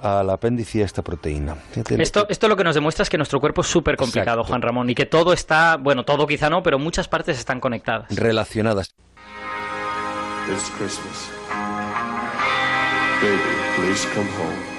[0.00, 1.56] al apéndice y a esta proteína.
[1.98, 4.48] Esto, esto lo que nos demuestra es que nuestro cuerpo es súper complicado, Exacto.
[4.48, 8.14] Juan Ramón, y que todo está, bueno, todo quizá no, pero muchas partes están conectadas.
[8.14, 8.94] relacionadas.
[10.46, 11.30] This Christmas.
[13.20, 13.40] Baby,
[13.76, 14.75] please come home.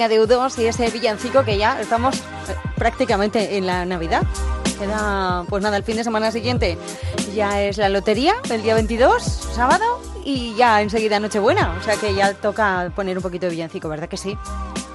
[0.00, 2.22] Música de U2 y ese villancico que ya estamos eh,
[2.74, 4.22] prácticamente en la Navidad.
[4.78, 6.78] Queda, pues nada, el fin de semana siguiente
[7.34, 11.76] ya es la lotería, el día 22, sábado, y ya enseguida Nochebuena.
[11.78, 14.38] O sea que ya toca poner un poquito de villancico, ¿verdad que sí?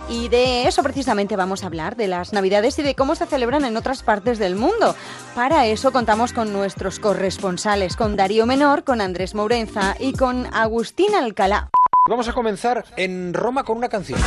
[0.09, 3.63] Y de eso precisamente vamos a hablar, de las Navidades y de cómo se celebran
[3.63, 4.95] en otras partes del mundo.
[5.35, 11.13] Para eso contamos con nuestros corresponsales, con Darío Menor, con Andrés Mourenza y con Agustín
[11.13, 11.69] Alcalá.
[12.07, 14.19] Vamos a comenzar en Roma con una canción.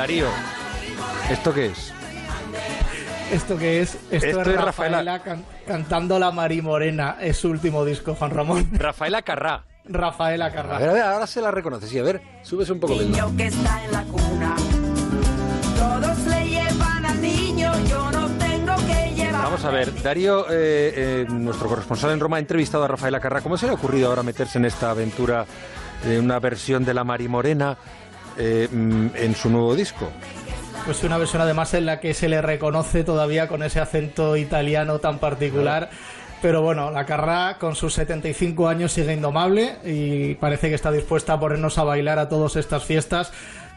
[0.00, 0.28] Darío,
[1.30, 1.92] ¿esto qué es?
[3.30, 3.98] ¿Esto qué es?
[4.10, 5.18] Esto, Esto es es Rafaela, Rafaela.
[5.22, 7.18] can- cantando La Marimorena.
[7.20, 8.70] Es su último disco, Juan Ramón.
[8.72, 9.64] Rafaela Carrá.
[9.84, 10.76] Rafaela Carrá.
[10.76, 11.86] A ver, a ver, ahora se la reconoce.
[11.86, 13.10] Sí, a ver, subes un poco el.
[13.10, 14.56] Niño que está en la cuna.
[15.78, 19.42] Todos le llevan al niño, yo no tengo que llevar.
[19.42, 23.42] Vamos a ver, Darío, eh, eh, nuestro corresponsal en Roma, ha entrevistado a Rafaela Carrá.
[23.42, 25.44] ¿Cómo se le ha ocurrido ahora meterse en esta aventura
[26.06, 27.76] de una versión de La Marimorena
[28.38, 30.10] eh, mm, en su nuevo disco?
[30.84, 34.98] Pues una versión además en la que se le reconoce todavía con ese acento italiano
[34.98, 35.90] tan particular.
[36.42, 41.34] Pero bueno, la Carrá con sus 75 años sigue indomable y parece que está dispuesta
[41.34, 43.30] a ponernos a bailar a todas estas fiestas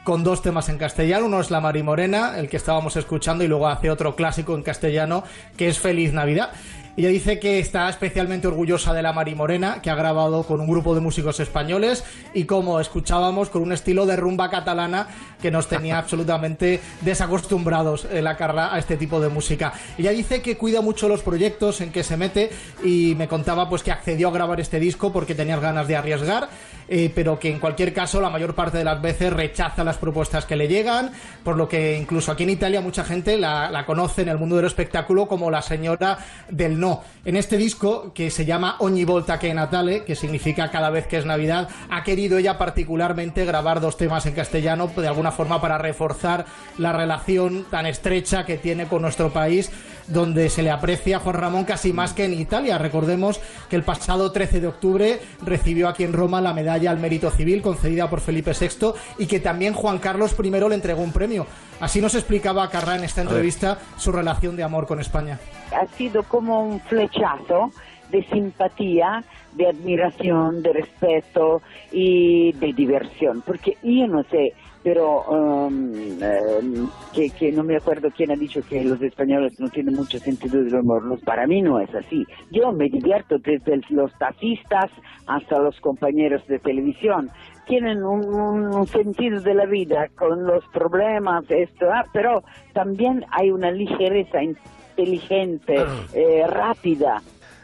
[0.05, 1.25] con dos temas en castellano.
[1.25, 5.23] Uno es La Marimorena, el que estábamos escuchando, y luego hace otro clásico en castellano
[5.57, 6.51] que es Feliz Navidad.
[6.95, 10.67] Ella dice que está especialmente orgullosa de la Mari Morena, que ha grabado con un
[10.67, 12.03] grupo de músicos españoles
[12.35, 15.07] y como escuchábamos, con un estilo de rumba catalana
[15.41, 19.73] que nos tenía absolutamente desacostumbrados eh, la Carla a este tipo de música.
[19.97, 22.51] Ella dice que cuida mucho los proyectos en que se mete
[22.83, 26.47] y me contaba pues que accedió a grabar este disco porque tenía ganas de arriesgar,
[26.87, 30.45] eh, pero que en cualquier caso la mayor parte de las veces rechaza las propuestas
[30.45, 31.11] que le llegan,
[31.43, 34.55] por lo que incluso aquí en Italia mucha gente la, la conoce en el mundo
[34.55, 36.17] del espectáculo como la señora
[36.49, 37.03] del no.
[37.25, 41.17] En este disco, que se llama Ogni volta che Natale, que significa cada vez que
[41.17, 45.77] es Navidad, ha querido ella particularmente grabar dos temas en castellano, de alguna forma para
[45.77, 46.45] reforzar
[46.77, 49.71] la relación tan estrecha que tiene con nuestro país,
[50.07, 52.77] donde se le aprecia a Juan Ramón casi más que en Italia.
[52.77, 53.39] Recordemos
[53.69, 57.61] que el pasado 13 de octubre recibió aquí en Roma la medalla al mérito civil
[57.61, 61.45] concedida por Felipe VI y que también Juan Carlos I le entregó un premio.
[61.79, 65.39] Así nos explicaba Carrá en esta entrevista su relación de amor con España.
[65.71, 67.71] ha sido como un flechazo
[68.09, 71.61] de simpatía, de admiración, de respeto
[71.91, 73.43] y de diversión.
[73.45, 78.61] Porque yo no sé, pero um, em, que, que no me acuerdo quién ha dicho
[78.67, 81.03] que los españoles no tienen mucho sentido del humor.
[81.05, 82.25] Los- Para mí no es así.
[82.51, 84.91] Yo me divierto desde los taxistas
[85.27, 87.29] hasta los compañeros de televisión.
[87.65, 92.43] Tienen un, un- un sentido de la vida con los problemas, esto, ah, pero
[92.73, 95.75] también hay una ligereza inteligente,
[96.13, 97.21] eh, rápida.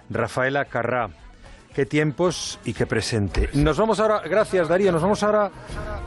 [0.10, 1.10] Rafaela Carrá.
[1.80, 3.48] Qué tiempos y qué presente.
[3.54, 5.50] Nos vamos ahora, gracias Darío, nos vamos ahora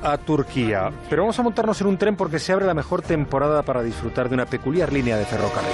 [0.02, 0.92] a Turquía.
[1.08, 4.28] Pero vamos a montarnos en un tren porque se abre la mejor temporada para disfrutar
[4.28, 5.72] de una peculiar línea de ferrocarril.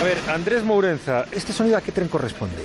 [0.00, 2.62] A ver, Andrés Mourenza, ¿este sonido a qué tren corresponde?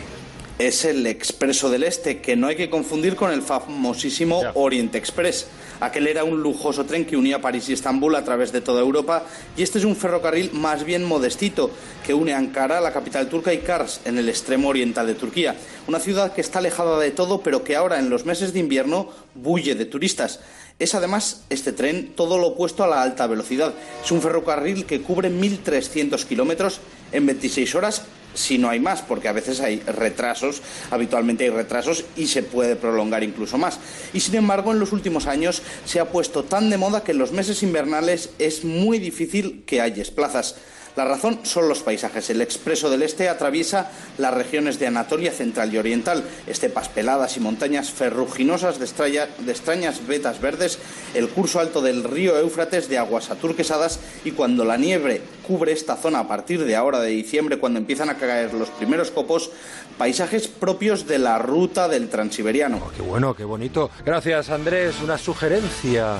[0.59, 5.47] Es el Expreso del Este, que no hay que confundir con el famosísimo Orient Express.
[5.79, 9.23] Aquel era un lujoso tren que unía París y Estambul a través de toda Europa
[9.55, 11.71] y este es un ferrocarril más bien modestito
[12.05, 15.55] que une Ankara, la capital turca, y Kars, en el extremo oriental de Turquía.
[15.87, 19.09] Una ciudad que está alejada de todo, pero que ahora en los meses de invierno
[19.35, 20.41] bulle de turistas.
[20.79, 23.73] Es además este tren todo lo opuesto a la alta velocidad.
[24.03, 26.79] Es un ferrocarril que cubre 1.300 kilómetros
[27.11, 28.03] en 26 horas
[28.39, 32.77] si no hay más, porque a veces hay retrasos, habitualmente hay retrasos y se puede
[32.77, 33.79] prolongar incluso más.
[34.13, 37.17] Y sin embargo, en los últimos años se ha puesto tan de moda que en
[37.17, 40.55] los meses invernales es muy difícil que hayas plazas.
[40.99, 42.29] La razón son los paisajes.
[42.29, 47.39] El expreso del este atraviesa las regiones de Anatolia central y oriental, estepas peladas y
[47.39, 50.77] montañas ferruginosas de, estrella- de extrañas vetas verdes,
[51.13, 55.95] el curso alto del río Éufrates de aguas aturquesadas y cuando la nieve cubre esta
[55.95, 59.51] zona a partir de ahora de diciembre, cuando empiezan a caer los primeros copos,
[59.97, 62.91] paisajes propios de la ruta del transiberiano.
[62.93, 63.89] Qué bueno, qué bonito.
[64.05, 66.17] Gracias Andrés, una sugerencia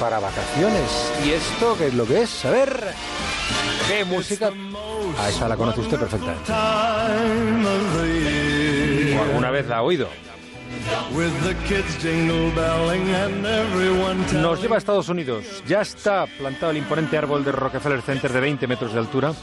[0.00, 1.12] para vacaciones.
[1.24, 2.44] ¿Y esto qué es lo que es?
[2.46, 2.94] A ver,
[3.86, 4.50] ¿qué música?
[5.18, 6.50] Ah, esa la conoce usted perfectamente.
[9.18, 10.08] O alguna vez la ha oído.
[14.40, 15.44] Nos lleva a Estados Unidos.
[15.66, 19.34] Ya está plantado el imponente árbol de Rockefeller Center de 20 metros de altura,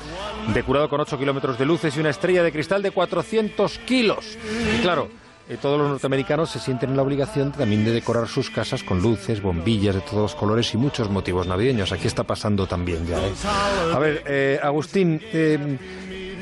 [0.54, 4.38] decorado con 8 kilómetros de luces y una estrella de cristal de 400 kilos.
[4.76, 5.10] Y claro,
[5.50, 9.02] eh, todos los norteamericanos se sienten en la obligación también de decorar sus casas con
[9.02, 11.92] luces, bombillas de todos los colores y muchos motivos navideños.
[11.92, 13.18] Aquí está pasando también ya.
[13.18, 13.34] ¿eh?
[13.94, 15.78] A ver, eh, Agustín, eh,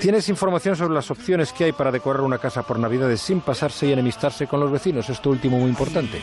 [0.02, 3.86] ¿tienes información sobre las opciones que hay para decorar una casa por Navidades sin pasarse
[3.88, 5.10] y enemistarse con los vecinos?
[5.10, 6.20] Esto último muy importante.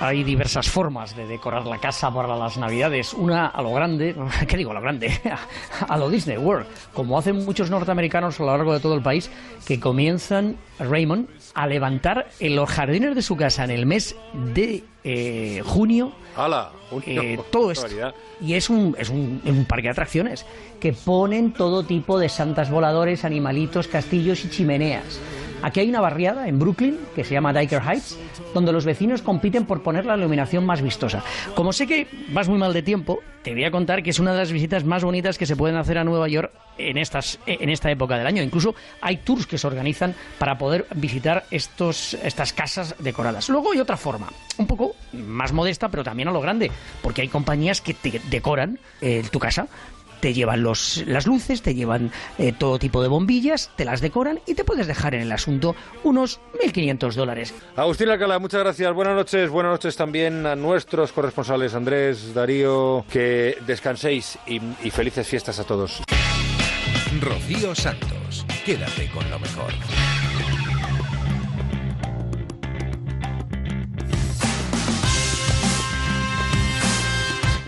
[0.00, 3.14] Hay diversas formas de decorar la casa para las navidades.
[3.14, 4.14] Una a lo grande,
[4.48, 5.20] ¿qué digo a lo grande?
[5.88, 9.30] a lo Disney World, como hacen muchos norteamericanos a lo largo de todo el país,
[9.64, 14.16] que comienzan, Raymond, a levantar en los jardines de su casa en el mes
[14.54, 16.70] de eh, junio ¡Hala!
[17.06, 17.86] eh, todo esto.
[18.40, 20.44] Y es un, es un, un parque de atracciones
[20.80, 25.20] que ponen todo tipo de santas voladores, animalitos, castillos y chimeneas.
[25.62, 28.18] Aquí hay una barriada en Brooklyn que se llama Diker Heights,
[28.52, 31.22] donde los vecinos compiten por poner la iluminación más vistosa.
[31.54, 34.32] Como sé que vas muy mal de tiempo, te voy a contar que es una
[34.32, 38.16] de las visitas más bonitas que se pueden hacer a Nueva York en, esta época
[38.16, 38.42] del año.
[38.42, 43.48] Incluso hay tours que se organizan para poder visitar estos, estas casas decoradas.
[43.48, 46.70] Luego hay otra forma, un poco más modesta, pero también a lo grande,
[47.02, 49.68] porque hay compañías que te decoran eh, tu casa
[50.24, 54.40] te llevan los, las luces, te llevan eh, todo tipo de bombillas, te las decoran
[54.46, 57.54] y te puedes dejar en el asunto unos 1.500 dólares.
[57.76, 58.90] Agustín Alcalá, muchas gracias.
[58.94, 59.50] Buenas noches.
[59.50, 63.04] Buenas noches también a nuestros corresponsales Andrés, Darío.
[63.12, 66.02] Que descanséis y, y felices fiestas a todos.
[67.20, 69.74] Rocío Santos, quédate con lo mejor.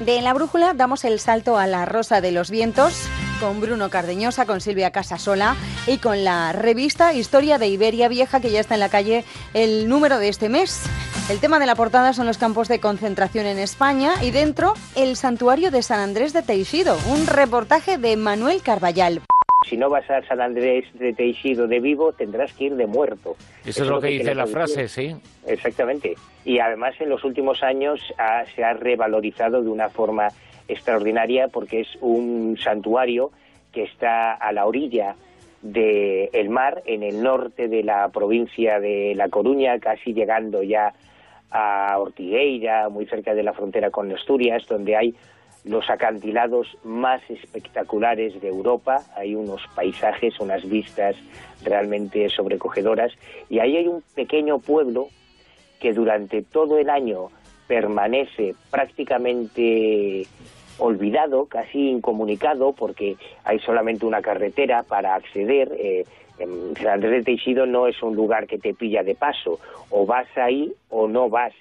[0.07, 3.09] De la brújula damos el salto a la Rosa de los Vientos
[3.41, 5.57] con Bruno Cardeñosa, con Silvia Casasola
[5.89, 9.89] y con la revista Historia de Iberia Vieja que ya está en la calle el
[9.89, 10.81] número de este mes.
[11.29, 15.17] El tema de la portada son los campos de concentración en España y dentro el
[15.17, 19.23] santuario de San Andrés de Teixido, un reportaje de Manuel Carballal.
[19.69, 23.37] Si no vas a San Andrés de Teixido de vivo, tendrás que ir de muerto.
[23.65, 25.15] Eso es lo que dice la frase, sí.
[25.47, 26.15] Exactamente.
[26.45, 30.29] Y además en los últimos años ha- se ha revalorizado de una forma
[30.69, 33.31] extraordinaria porque es un santuario
[33.73, 35.17] que está a la orilla
[35.63, 40.93] del mar, en el norte de la provincia de La Coruña, casi llegando ya
[41.51, 45.15] a Ortigueira, muy cerca de la frontera con Asturias, donde hay
[45.67, 49.03] los acantilados más espectaculares de Europa.
[49.17, 51.17] Hay unos paisajes, unas vistas
[51.63, 53.13] realmente sobrecogedoras.
[53.51, 55.09] Y ahí hay un pequeño pueblo
[55.81, 57.29] que durante todo el año
[57.67, 60.27] permanece prácticamente
[60.79, 65.73] olvidado, casi incomunicado, porque hay solamente una carretera para acceder.
[65.79, 66.05] Eh,
[66.39, 69.59] en San Andrés de Teixido no es un lugar que te pilla de paso,
[69.91, 71.55] o vas ahí o no vas,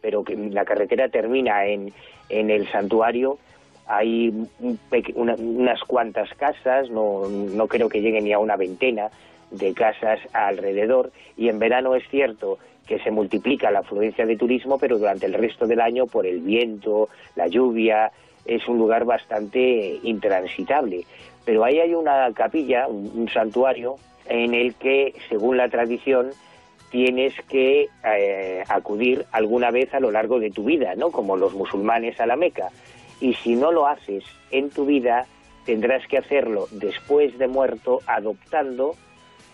[0.00, 1.92] pero que la carretera termina en,
[2.28, 3.38] en el santuario.
[3.86, 4.28] Hay
[4.60, 4.78] un
[5.14, 9.08] una- unas cuantas casas, no, no creo que lleguen ni a una veintena
[9.50, 14.78] de casas alrededor, y en verano es cierto que se multiplica la afluencia de turismo,
[14.78, 18.10] pero durante el resto del año, por el viento, la lluvia,
[18.44, 21.04] es un lugar bastante intransitable.
[21.44, 26.30] Pero ahí hay una capilla, un, un santuario, en el que, según la tradición,
[26.90, 31.10] tienes que eh, acudir alguna vez a lo largo de tu vida, ¿no?
[31.10, 32.68] Como los musulmanes a la Meca.
[33.22, 35.26] Y si no lo haces en tu vida,
[35.64, 38.96] tendrás que hacerlo después de muerto, adoptando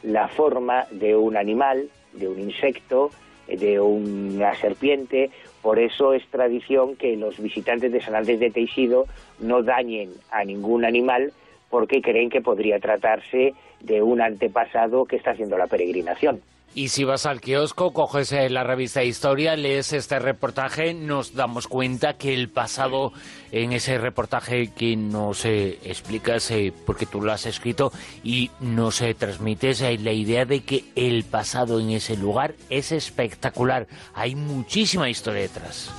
[0.02, 3.10] la forma de un animal, de un insecto,
[3.46, 5.30] de una serpiente.
[5.60, 9.04] Por eso es tradición que los visitantes de San Andrés de Teixido
[9.38, 11.34] no dañen a ningún animal
[11.68, 16.40] porque creen que podría tratarse de un antepasado que está haciendo la peregrinación.
[16.74, 21.66] Y si vas al kiosco, coges eh, la revista Historia, lees este reportaje, nos damos
[21.66, 23.12] cuenta que el pasado
[23.52, 27.90] en ese reportaje que nos eh, explicas, eh, porque tú lo has escrito,
[28.22, 33.86] y nos eh, transmites la idea de que el pasado en ese lugar es espectacular.
[34.14, 35.90] Hay muchísima historia detrás.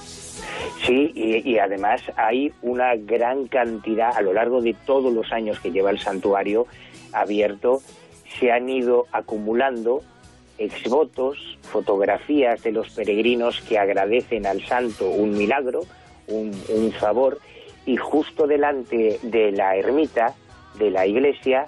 [0.86, 5.72] Sí, y además hay una gran cantidad, a lo largo de todos los años que
[5.72, 6.68] lleva el santuario
[7.12, 7.82] abierto,
[8.40, 10.02] se han ido acumulando
[10.60, 15.82] exvotos, fotografías de los peregrinos que agradecen al santo un milagro,
[16.28, 17.40] un, favor,
[17.86, 20.36] y justo delante de la ermita,
[20.78, 21.66] de la iglesia,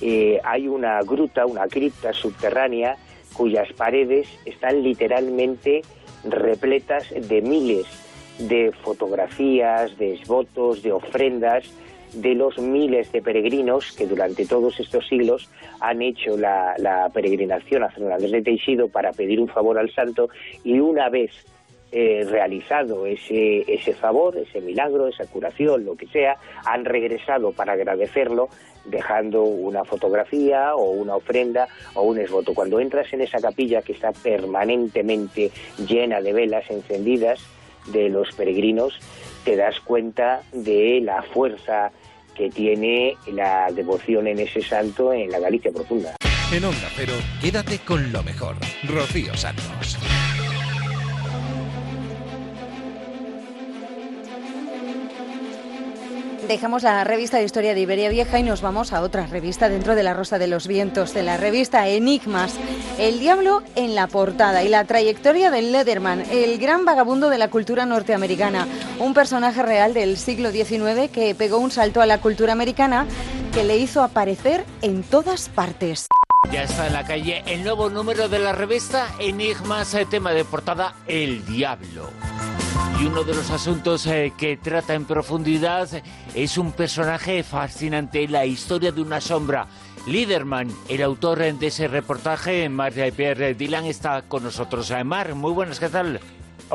[0.00, 2.96] eh, hay una gruta, una cripta subterránea,
[3.34, 5.82] cuyas paredes están literalmente
[6.24, 7.86] repletas de miles
[8.38, 11.64] de fotografías, de esvotos, de ofrendas
[12.12, 15.48] de los miles de peregrinos que durante todos estos siglos
[15.80, 19.90] han hecho la, la peregrinación a San Andrés de Teixido para pedir un favor al
[19.92, 20.28] santo
[20.64, 21.32] y una vez
[21.94, 27.74] eh, realizado ese, ese favor, ese milagro, esa curación, lo que sea, han regresado para
[27.74, 28.48] agradecerlo
[28.86, 32.54] dejando una fotografía o una ofrenda o un esvoto.
[32.54, 35.50] Cuando entras en esa capilla que está permanentemente
[35.86, 37.40] llena de velas encendidas
[37.92, 38.98] de los peregrinos,
[39.44, 41.92] te das cuenta de la fuerza
[42.34, 46.16] que tiene la devoción en ese santo en la Galicia profunda.
[46.52, 48.56] En Onda Cero, quédate con lo mejor.
[48.86, 49.98] Rocío Santos.
[56.48, 59.94] Dejamos la revista de Historia de Iberia Vieja y nos vamos a otra revista dentro
[59.94, 62.56] de la Rosa de los Vientos, de la revista Enigmas.
[62.98, 67.48] El diablo en la portada y la trayectoria del Lederman, el gran vagabundo de la
[67.48, 68.66] cultura norteamericana,
[68.98, 73.06] un personaje real del siglo XIX que pegó un salto a la cultura americana
[73.54, 76.08] que le hizo aparecer en todas partes.
[76.50, 80.44] Ya está en la calle el nuevo número de la revista Enigmas, eh, tema de
[80.44, 82.10] portada El Diablo.
[83.00, 85.88] Y uno de los asuntos eh, que trata en profundidad
[86.34, 89.66] es un personaje fascinante, la historia de una sombra.
[90.06, 94.90] Liderman, el autor de ese reportaje, Mar Pierre Dylan, está con nosotros.
[94.90, 96.20] Eh, Mar, muy buenas, ¿qué tal?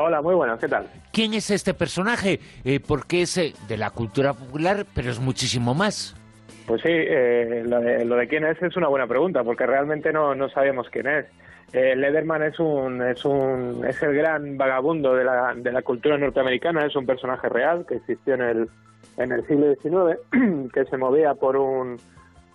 [0.00, 0.86] Hola, muy buenas, ¿qué tal?
[1.12, 2.38] ¿Quién es este personaje?
[2.64, 6.14] Eh, porque es eh, de la cultura popular, pero es muchísimo más.
[6.66, 10.12] Pues sí, eh, lo, de, lo de quién es es una buena pregunta, porque realmente
[10.12, 11.26] no, no sabemos quién es.
[11.72, 16.16] Eh, Lederman es un, es un es el gran vagabundo de la, de la cultura
[16.16, 18.70] norteamericana, es un personaje real que existió en el,
[19.18, 21.98] en el siglo XIX, que se movía por un,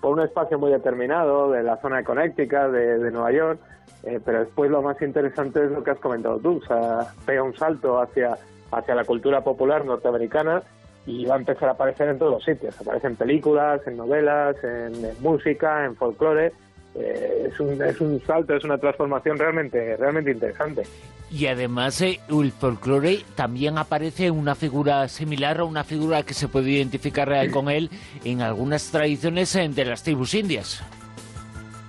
[0.02, 3.60] por un espacio muy determinado de la zona de Connecticut, de, de Nueva York,
[4.04, 7.44] eh, pero después lo más interesante es lo que has comentado tú, o sea, pega
[7.44, 8.36] un salto hacia,
[8.72, 10.64] hacia la cultura popular norteamericana
[11.06, 12.80] y va a empezar a aparecer en todos los sitios.
[12.82, 16.54] Aparece en películas, en novelas, en, en música, en folclore.
[16.96, 20.84] Eh, es, un, es un salto, es una transformación realmente, realmente interesante.
[21.32, 26.48] Y además, eh, el folclore también aparece una figura similar a una figura que se
[26.48, 27.90] puede identificar con él
[28.24, 30.84] en algunas tradiciones eh, de las tribus indias.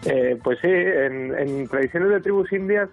[0.07, 2.89] Eh, pues sí, en, en tradiciones de tribus indias,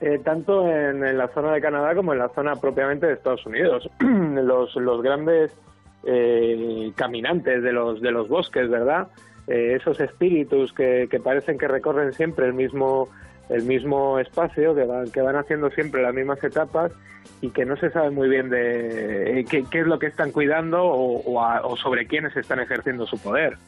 [0.00, 3.44] eh, tanto en, en la zona de Canadá como en la zona propiamente de Estados
[3.46, 5.52] Unidos, los, los grandes
[6.04, 9.08] eh, caminantes de los, de los bosques, ¿verdad?
[9.46, 13.08] Eh, esos espíritus que, que parecen que recorren siempre el mismo
[13.50, 16.92] el mismo espacio, que van, que van haciendo siempre las mismas etapas
[17.42, 20.32] y que no se sabe muy bien de eh, qué, qué es lo que están
[20.32, 23.58] cuidando o, o a- o sobre quiénes están ejerciendo su poder.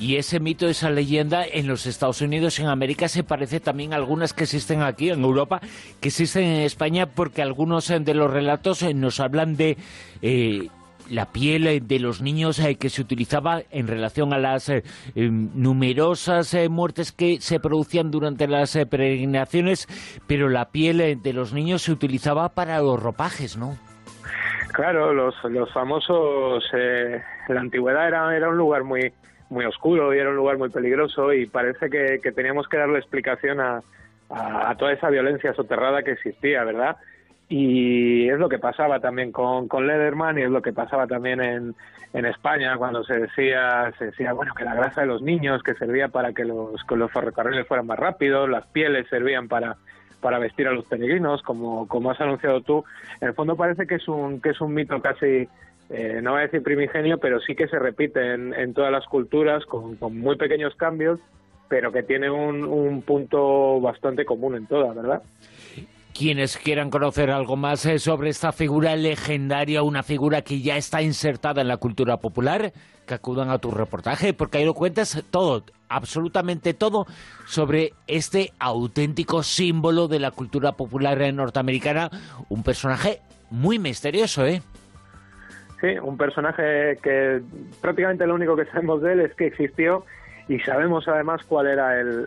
[0.00, 3.96] Y ese mito, esa leyenda en los Estados Unidos, en América, se parece también a
[3.96, 5.60] algunas que existen aquí en Europa,
[6.00, 9.76] que existen en España, porque algunos de los relatos nos hablan de
[10.22, 10.68] eh,
[11.10, 14.82] la piel eh, de los niños eh, que se utilizaba en relación a las eh,
[15.14, 19.86] eh, numerosas muertes que se producían durante las peregrinaciones,
[20.26, 23.76] pero la piel de los niños se utilizaba para los ropajes, ¿no?
[24.74, 26.64] Claro, los, los famosos.
[26.72, 29.12] Eh, la antigüedad era, era un lugar muy
[29.50, 33.60] muy oscuro y era un lugar muy peligroso y parece que, teníamos que darle explicación
[33.60, 33.82] a,
[34.30, 36.96] a toda esa violencia soterrada que existía, ¿verdad?
[37.48, 41.42] Y es lo que pasaba también con, con Lederman y es lo que pasaba también
[41.42, 41.74] en,
[42.14, 45.74] en España cuando se decía, se decía, bueno, que la grasa de los niños que
[45.74, 46.80] servía para que los,
[47.12, 49.76] ferrocarriles fueran más rápidos, las pieles servían para,
[50.20, 52.84] para vestir a los peregrinos, como, como has anunciado tú.
[53.20, 55.48] En el fondo parece que es un, que es un mito casi,
[55.90, 59.06] eh, no voy a decir primigenio, pero sí que se repite en, en todas las
[59.06, 61.18] culturas con, con muy pequeños cambios,
[61.68, 65.20] pero que tiene un, un punto bastante común en todas, ¿verdad?
[66.16, 71.02] Quienes quieran conocer algo más eh, sobre esta figura legendaria, una figura que ya está
[71.02, 72.72] insertada en la cultura popular,
[73.04, 77.06] que acudan a tu reportaje, porque ahí lo cuentas todo, absolutamente todo,
[77.46, 82.10] sobre este auténtico símbolo de la cultura popular norteamericana,
[82.48, 84.62] un personaje muy misterioso, ¿eh?
[85.80, 87.42] Sí, un personaje que
[87.80, 90.04] prácticamente lo único que sabemos de él es que existió
[90.48, 92.26] y sabemos además cuál era el,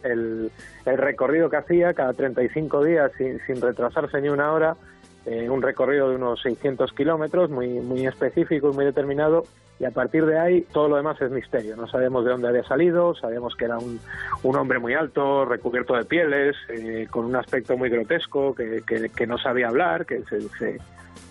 [0.86, 4.76] el, recorrido que hacía cada 35 días sin, sin retrasarse ni una hora,
[5.26, 9.44] eh, un recorrido de unos 600 kilómetros muy, muy específico y muy determinado
[9.80, 11.76] y a partir de ahí todo lo demás es misterio.
[11.76, 14.00] No sabemos de dónde había salido, sabemos que era un,
[14.44, 19.10] un hombre muy alto, recubierto de pieles, eh, con un aspecto muy grotesco, que, que,
[19.10, 20.80] que no sabía hablar, que se, se,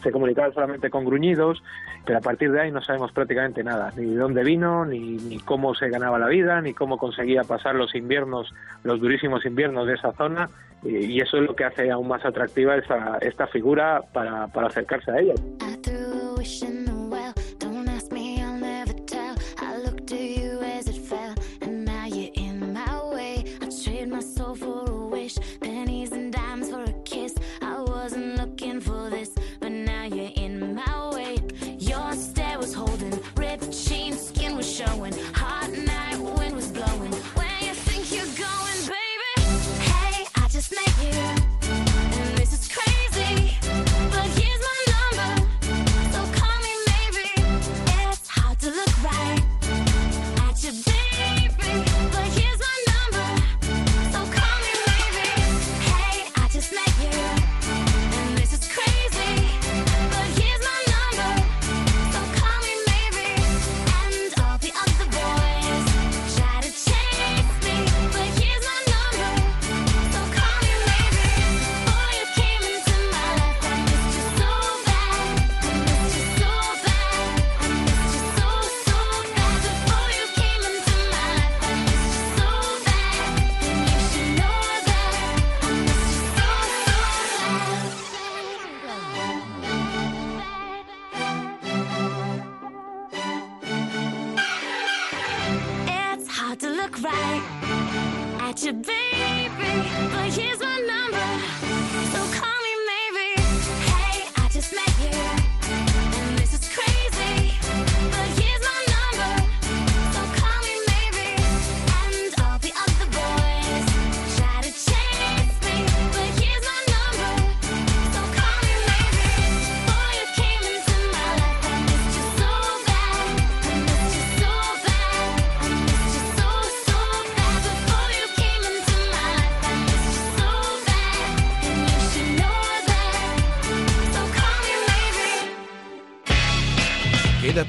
[0.07, 1.64] se comunicaba solamente con gruñidos,
[2.04, 5.40] pero a partir de ahí no sabemos prácticamente nada, ni de dónde vino, ni, ni
[5.40, 8.54] cómo se ganaba la vida, ni cómo conseguía pasar los inviernos,
[8.84, 10.48] los durísimos inviernos de esa zona,
[10.84, 14.68] y, y eso es lo que hace aún más atractiva esta, esta figura para, para
[14.68, 15.34] acercarse a ella.
[15.82, 16.44] threw a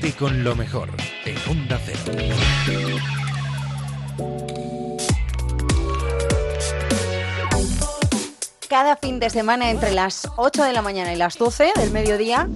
[0.08, 0.89] Quédate con lo mejor
[1.26, 2.97] en Onda Cero.
[8.70, 12.47] Cada fin de semana entre las 8 de la mañana y las 12 del mediodía,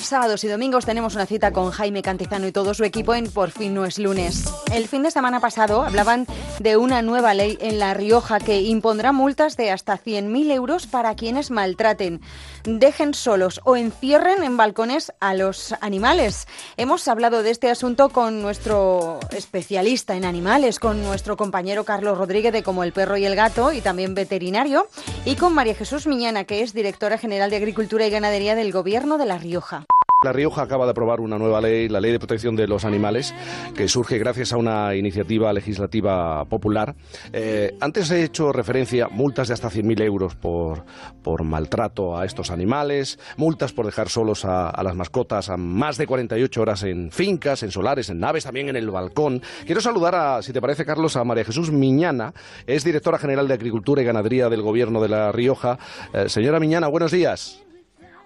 [0.00, 3.50] sábados y domingos tenemos una cita con Jaime Cantizano y todo su equipo en Por
[3.50, 4.44] fin no es lunes.
[4.72, 6.26] El fin de semana pasado hablaban
[6.58, 11.14] de una nueva ley en La Rioja que impondrá multas de hasta 100.000 euros para
[11.14, 12.22] quienes maltraten,
[12.64, 16.48] dejen solos o encierren en balcones a los animales.
[16.78, 22.54] Hemos hablado de este asunto con nuestro especialista en animales, con nuestro compañero Carlos Rodríguez
[22.54, 24.88] de Como el Perro y el Gato y también veterinario,
[25.26, 29.18] y con María Jesús Miñana, que es directora general de Agricultura y Ganadería del Gobierno
[29.18, 29.84] de La Rioja.
[30.22, 33.34] La Rioja acaba de aprobar una nueva ley, la Ley de Protección de los Animales,
[33.74, 36.94] que surge gracias a una iniciativa legislativa popular.
[37.32, 40.84] Eh, antes he hecho referencia multas de hasta 100.000 euros por,
[41.24, 46.06] por maltrato a estos animales, multas por dejar solos a, las mascotas a más de
[46.06, 49.42] 48 horas en fincas, en solares, en naves, también en el balcón.
[49.66, 52.32] Quiero saludar, a, si te parece, Carlos, a María Jesús Miñana,
[52.68, 55.80] es directora general de Agricultura y Ganadería del Gobierno de La Rioja.
[56.14, 57.64] Eh, señora Miñana, buenos días.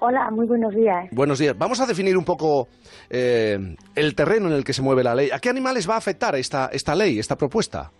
[0.09, 1.09] Hola, muy buenos días.
[1.11, 1.59] Buenos días.
[1.59, 2.69] Vamos a definir un poco
[3.11, 5.31] eh, el terreno en el que se mueve la ley.
[5.33, 7.91] ¿A qué animales va a afectar esta, esta ley, esta propuesta?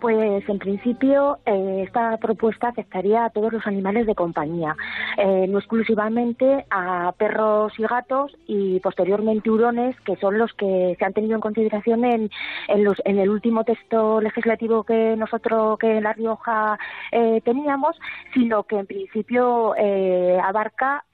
[0.00, 4.76] Pues en principio eh, esta propuesta afectaría a todos los animales de compañía,
[5.16, 11.04] eh, no exclusivamente a perros y gatos y posteriormente hurones, que son los que se
[11.04, 12.30] han tenido en consideración en,
[12.68, 16.78] en, los, en el último texto legislativo que nosotros, que en La Rioja
[17.10, 17.98] eh, teníamos,
[18.34, 21.04] sino que en principio eh, abarca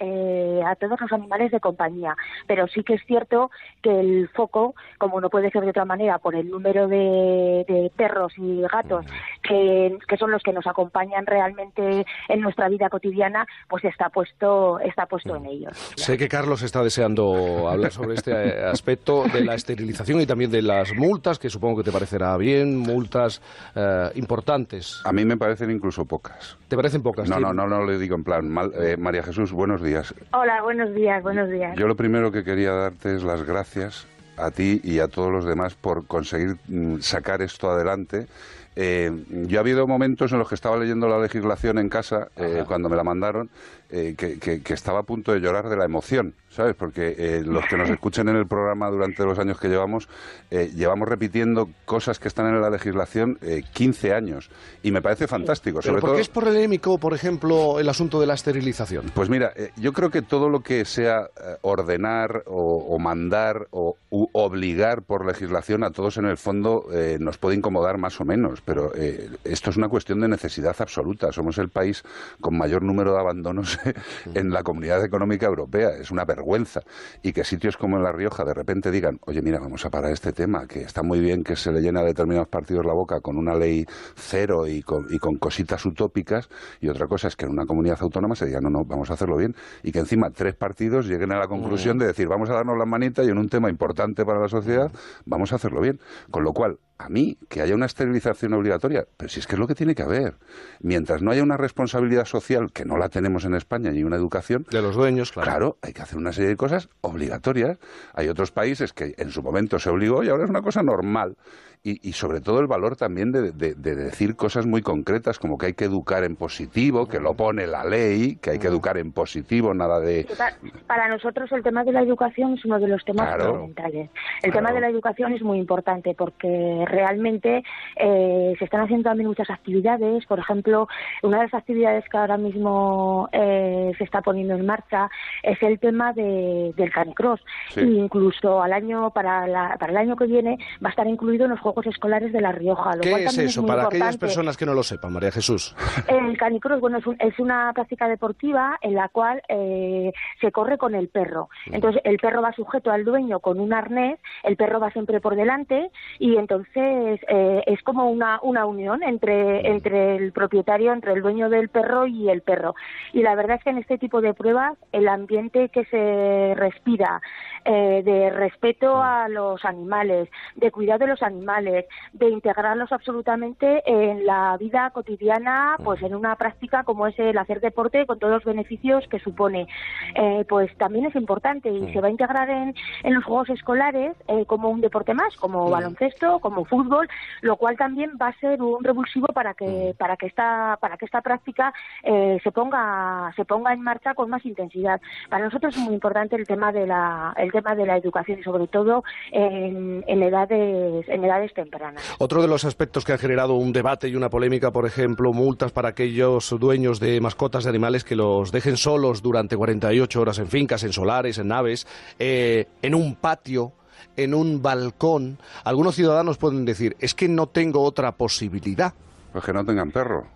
[0.64, 2.16] a todos los animales de compañía.
[2.48, 6.18] Pero sí que es cierto que el foco, como no puede ser de otra manera,
[6.18, 9.06] por el número de, de perros y gatos
[9.42, 14.80] que, que son los que nos acompañan realmente en nuestra vida cotidiana, pues está puesto,
[14.80, 15.76] está puesto en ellos.
[15.96, 20.50] Sé que Carlos está deseando hablar sobre este eh, aspecto de la esterilización y también
[20.50, 23.42] de las multas, que supongo que te parecerá bien, multas
[23.74, 25.02] eh, importantes.
[25.04, 26.56] A mí me parecen incluso pocas.
[26.68, 27.28] ¿Te parecen pocas?
[27.28, 27.42] No, sí?
[27.42, 28.48] no, no, no le digo en plan.
[28.48, 28.72] mal.
[28.80, 30.14] Eh, María Jesús, buenos días.
[30.32, 31.76] Hola, buenos días, buenos días.
[31.76, 34.06] Yo lo primero que quería darte es las gracias
[34.36, 38.26] a ti y a todos los demás por conseguir mm, sacar esto adelante.
[38.74, 42.64] Eh, yo ha habido momentos en los que estaba leyendo la legislación en casa, eh,
[42.66, 43.50] cuando me la mandaron,
[43.92, 46.74] eh, que, que- que estaba a punto de llorar de la emoción, ¿sabes?
[46.74, 50.08] Porque eh, los que nos escuchen en el programa durante los años que llevamos,
[50.50, 54.50] eh, llevamos repitiendo cosas que están en la legislación eh, 15 años.
[54.82, 55.78] Y me parece fantástico.
[55.80, 56.16] ¿Pero sobre por todo...
[56.16, 59.12] qué es polémico, por ejemplo, el asunto de la esterilización?
[59.14, 61.28] Pues mira, eh, yo creo que todo lo que sea
[61.62, 67.18] ordenar o, o mandar o u- obligar por legislación a todos en el fondo eh,
[67.20, 71.32] nos puede incomodar más o menos, pero eh, esto es una cuestión de necesidad absoluta.
[71.32, 72.02] Somos el país
[72.40, 73.78] con mayor número de abandonos
[74.34, 75.90] en la comunidad económica europea.
[75.90, 76.80] Es una vergüenza.
[77.22, 80.12] Y que sitios como en La Rioja de repente digan, oye, mira, vamos a parar
[80.12, 83.20] este tema, que está muy bien que se le llena a determinados partidos la boca
[83.20, 86.48] con una ley cero y con, y con cositas utópicas,
[86.80, 89.14] y otra cosa es que en una comunidad autónoma se diga, no, no, vamos a
[89.14, 92.54] hacerlo bien, y que encima tres partidos lleguen a la conclusión de decir, vamos a
[92.54, 94.90] darnos las manitas y en un tema importante para la sociedad,
[95.24, 96.00] vamos a hacerlo bien.
[96.30, 99.58] Con lo cual, a mí, que haya una esterilización obligatoria, pero si es que es
[99.58, 100.34] lo que tiene que haber.
[100.80, 104.66] Mientras no haya una responsabilidad social, que no la tenemos en España, ni una educación...
[104.70, 105.78] De los dueños, claro.
[105.82, 107.78] hay que hacer una serie de cosas obligatorias.
[108.14, 111.36] Hay otros países que en su momento se obligó y ahora es una cosa normal.
[111.84, 115.58] Y, y sobre todo el valor también de, de- de decir cosas muy concretas, como
[115.58, 118.98] que hay que educar en positivo, que lo pone la ley, que hay que educar
[118.98, 120.24] en positivo, nada de...
[120.24, 120.52] Que pa-
[120.86, 123.46] Para nosotros el tema de la educación es uno de los temas Claro.
[123.46, 124.10] fundamentales.
[124.44, 127.64] El tema de la educación es muy importante porque realmente
[127.96, 130.24] eh, se están haciendo también muchas actividades.
[130.26, 130.86] Por ejemplo,
[131.24, 135.10] una de las actividades que ahora mismo eh, se está poniendo en marcha
[135.42, 137.40] es el tema de, del canicross.
[137.70, 137.80] Sí.
[137.80, 141.46] Y incluso al año para, la- para el año que viene va a estar incluido
[141.46, 142.96] en los Juegos Escolares de La Rioja.
[142.96, 143.66] Lo cual ¿Qué es eso?
[143.66, 145.74] Para aquellas personas que no lo sepan, María Jesús.
[146.08, 150.78] El canicross, bueno, es, un- es una práctica deportiva en la cual eh, se corre
[150.78, 151.48] con el perro.
[151.66, 155.36] Entonces, el perro va sujeto al dueño con un arnés, el perro va siempre por
[155.36, 161.22] delante y entonces eh, es como una, una unión entre, entre el propietario, entre el
[161.22, 162.74] dueño del perro y el perro.
[163.12, 167.20] Y la verdad es que en este tipo de pruebas el ambiente que se respira
[167.64, 174.26] eh, de respeto a los animales, de cuidado de los animales, de integrarlos absolutamente en
[174.26, 178.44] la vida cotidiana, pues en una práctica como es el hacer deporte con todos los
[178.44, 179.66] beneficios que supone,
[180.14, 184.14] eh, pues también es importante y se va a integrar en, en los juegos escolares
[184.28, 187.08] eh, como un deporte más, como baloncesto, como fútbol,
[187.40, 191.04] lo cual también va a ser un revulsivo para que para que esta para que
[191.04, 195.00] esta práctica eh, se ponga se ponga en marcha con más intensidad.
[195.28, 198.42] Para nosotros es muy importante el tema de la el tema de la educación y
[198.42, 202.02] sobre todo en, en edades en edades tempranas.
[202.18, 205.72] Otro de los aspectos que ha generado un debate y una polémica, por ejemplo, multas
[205.72, 210.48] para aquellos dueños de mascotas de animales que los dejen solos durante 48 horas en
[210.48, 211.86] fincas, en solares, en naves,
[212.18, 213.72] eh, en un patio
[214.16, 218.92] en un balcón, algunos ciudadanos pueden decir, es que no tengo otra posibilidad.
[219.32, 220.26] Pues que no tengan perro.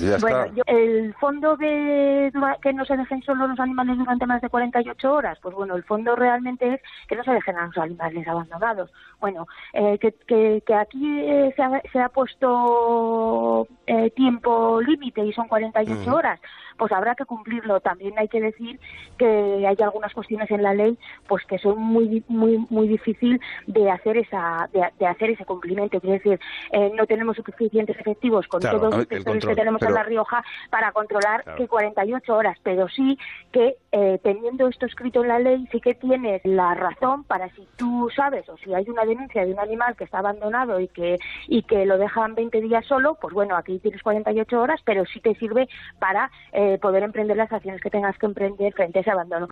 [0.00, 0.54] Ya Bueno, está.
[0.54, 5.12] yo- el fondo de que no se dejen solo los animales durante más de 48
[5.12, 8.90] horas, pues bueno, el fondo realmente es que no se dejen a los animales abandonados.
[9.20, 15.24] Bueno, eh, que, que, que aquí eh, se, ha, se ha puesto eh, tiempo límite
[15.24, 16.14] y son 48 Ujú.
[16.16, 16.40] horas,
[16.82, 17.78] pues habrá que cumplirlo.
[17.78, 18.80] También hay que decir
[19.16, 23.88] que hay algunas cuestiones en la ley pues que son muy muy muy difícil de
[23.88, 26.00] hacer esa de, de hacer ese cumplimiento.
[26.00, 26.40] Quiero decir,
[26.72, 29.94] eh, no tenemos suficientes efectivos con Claro, todos los inspectores control, que tenemos pero- en
[29.94, 31.56] La Rioja para controlar Claro.
[31.56, 33.16] que 48 horas, pero sí
[33.52, 37.64] que eh, teniendo esto escrito en la ley sí que tienes la razón para si
[37.76, 41.18] tú sabes o si hay una denuncia de un animal que está abandonado y que
[41.46, 45.20] y que lo dejan 20 días solo, pues bueno, aquí tienes 48 horas, pero sí
[45.20, 45.68] te sirve
[46.00, 49.48] para eh, poder emprender las acciones que tengas que emprender frente a ese abandono.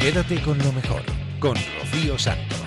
[0.00, 1.02] Quédate con lo mejor,
[1.40, 2.65] con Rocío Santos.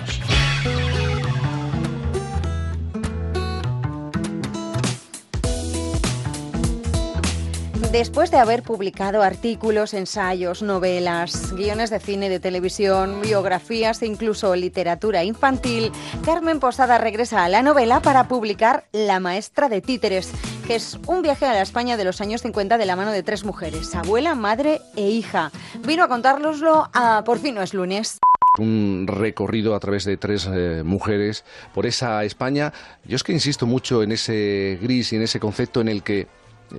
[7.92, 14.54] Después de haber publicado artículos, ensayos, novelas, guiones de cine, de televisión, biografías e incluso
[14.54, 15.90] literatura infantil,
[16.24, 20.30] Carmen Posada regresa a la novela para publicar La maestra de títeres,
[20.68, 23.24] que es un viaje a la España de los años 50 de la mano de
[23.24, 25.50] tres mujeres, abuela, madre e hija.
[25.84, 28.20] Vino a contárnoslo a Por fin no es lunes.
[28.58, 32.72] un recorrido a través de tres eh, mujeres por esa España.
[33.04, 36.28] Yo es que insisto mucho en ese gris y en ese concepto en el que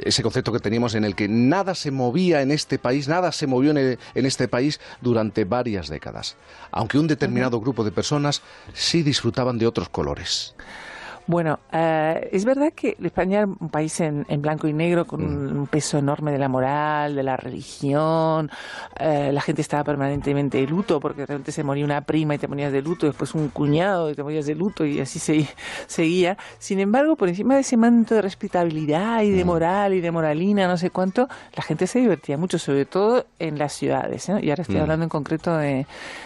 [0.04, 3.48] ese concepto que teníamos en el que nada se movía en este país, nada se
[3.48, 6.36] movió en, el- en este país durante varias décadas,
[6.72, 8.42] aunque un determinado grupo de personas
[8.74, 10.56] sí disfrutaban de otros colores.
[11.28, 15.22] Bueno, eh, es verdad que España era un país en, en blanco y negro con
[15.24, 18.50] un, un peso enorme de la moral, de la religión.
[19.00, 22.38] eh, la gente estaba permanentemente de luto porque de repente se moría una prima y
[22.38, 25.48] te ponías de luto, después un cuñado y te morías de luto y así se,
[25.88, 26.38] seguía.
[26.60, 30.68] Sin embargo, por encima de ese manto de respetabilidad y de moral y de moralina,
[30.68, 34.28] no sé cuánto, la gente se divertía mucho, sobre todo en las ciudades.
[34.28, 34.40] ¿eh?
[34.42, 34.82] Y ahora estoy Mm.
[34.82, 35.86] hablando en concreto de,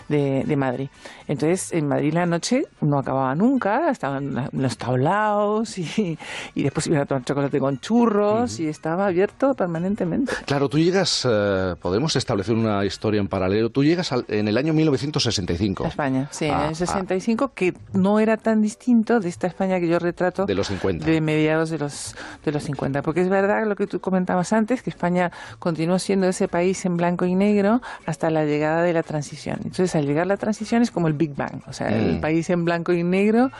[0.09, 0.89] de, de Madrid.
[1.27, 6.17] Entonces, en Madrid la noche no acababa nunca, estaban los tablaos y,
[6.53, 10.31] y después iban a tomar chocolate con churros y estaba abierto permanentemente.
[10.45, 14.57] Claro, tú llegas, eh, podemos establecer una historia en paralelo, tú llegas al- en el
[14.57, 15.85] año 1965.
[15.85, 19.79] A España, sí, en Ah, el 65, que no era tan distinto de esta España
[19.79, 21.05] que yo retrato De los 50.
[21.05, 23.01] de mediados de los, de los 50.
[23.01, 26.97] Porque es verdad lo que tú comentabas antes, que España continuó siendo ese país en
[26.97, 29.57] blanco y negro hasta la llegada de la transición.
[29.63, 32.21] Entonces, al llegar la transición es como el Big Bang, o sea, el Mm.
[32.21, 33.51] país en blanco y negro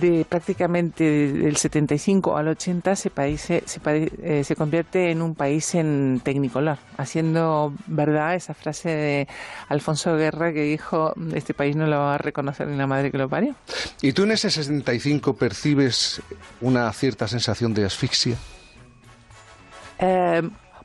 [0.00, 3.62] de prácticamente del 75 al 80 se, país, se,
[4.22, 9.28] eh, se convierte en un país en tecnicolor, haciendo verdad esa frase de
[9.68, 13.18] Alfonso Guerra que dijo, este país no lo va a reconocer ni la madre que
[13.18, 13.54] lo parió.
[14.00, 16.22] ¿Y tú en ese 65 percibes
[16.60, 18.36] una cierta sensación de asfixia?
[19.98, 20.42] Eh,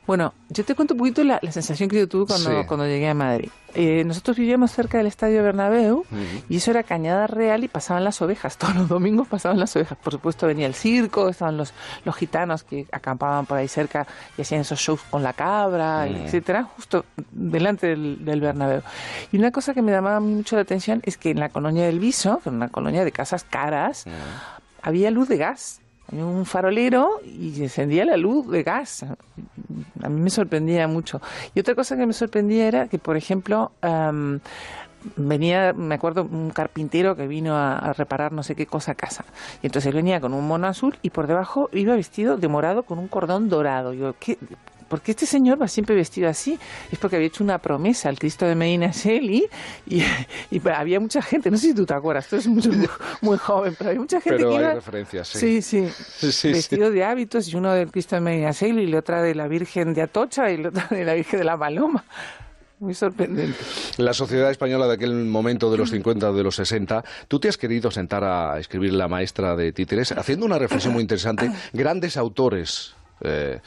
[0.08, 2.66] bueno, yo te cuento un poquito la, la sensación que yo tuve cuando, Sí.
[2.66, 3.50] cuando llegué a Madrid.
[3.74, 6.06] Eh, nosotros vivíamos cerca del Estadio Bernabéu
[6.48, 8.56] y eso era Cañada Real y pasaban las ovejas.
[8.56, 9.98] Todos los domingos pasaban las ovejas.
[9.98, 11.74] Por supuesto venía el circo, estaban los,
[12.06, 14.06] los gitanos que acampaban por ahí cerca
[14.38, 16.16] y hacían esos shows con la cabra, Mm.
[16.24, 18.80] etcétera, justo delante del, del Bernabéu.
[19.30, 22.00] Y una cosa que me llamaba mucho la atención es que en la colonia del
[22.00, 24.06] Viso, que era una colonia de casas caras,
[24.80, 25.80] había luz de gas.
[26.12, 29.04] Un farolero y encendía la luz de gas.
[30.02, 31.20] A mí me sorprendía mucho.
[31.54, 34.40] Y otra cosa que me sorprendía era que, por ejemplo, am,
[35.16, 39.24] venía, me acuerdo, un carpintero que vino a, reparar no sé qué cosa a casa.
[39.62, 42.98] Y entonces venía con un mono azul y por debajo iba vestido de morado con
[42.98, 43.92] un cordón dorado.
[43.92, 44.38] Yo, ¿qué?
[44.88, 46.58] ¿Por qué este señor va siempre vestido así?
[46.90, 49.46] Es porque había hecho una promesa al Cristo de Medina Celi
[49.86, 50.02] y,
[50.50, 52.62] y había mucha gente, no sé si tú te acuerdas, tú eres muy,
[53.20, 54.74] muy joven, pero había mucha gente Pero que hay iba...
[54.74, 55.62] referencias, sí.
[55.62, 56.52] Sí, sí, sí.
[56.52, 59.48] vestido de hábitos y uno del Cristo de Medina Celi y la otra de la
[59.48, 62.04] Virgen de Atocha y la otra de la Virgen de la Paloma.
[62.80, 63.58] Muy sorprendente.
[63.96, 67.56] La sociedad española de aquel momento de los 50, de los 60, tú te has
[67.56, 71.50] querido sentar a escribir La maestra de títeres, haciendo una reflexión muy interesante.
[71.72, 73.60] Grandes autores, eh,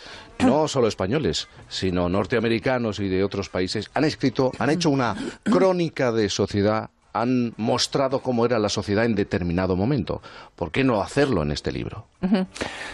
[0.46, 6.12] no solo españoles, sino norteamericanos y de otros países, han escrito, han hecho una crónica
[6.12, 10.22] de sociedad han mostrado cómo era la sociedad en determinado momento.
[10.56, 12.06] ¿Por qué no hacerlo en este libro?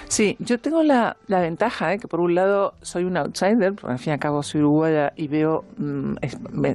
[0.08, 3.92] Sí, yo tengo la, la ventaja de que por un lado soy un outsider, porque
[3.92, 6.16] al fin y al cabo soy uruguaya y veo, mm,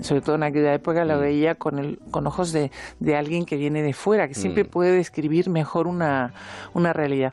[0.02, 2.70] sobre todo en aquella época, lo veía con, el, con ojos de,
[3.00, 4.68] de alguien que viene de fuera, que siempre Mm.
[4.68, 6.34] puede describir mejor una,
[6.74, 7.32] una realidad.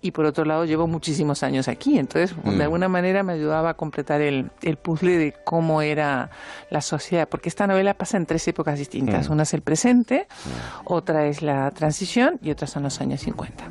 [0.00, 2.56] Y por otro lado, llevo muchísimos años aquí, entonces Mm.
[2.56, 6.30] de alguna manera me ayudaba a completar el, el puzzle de cómo era
[6.70, 9.28] la sociedad, porque esta novela pasa en tres épocas distintas.
[9.28, 9.32] Mm.
[9.32, 10.28] Una es el presente,
[10.84, 13.64] otra es la transición y otra son los años 50.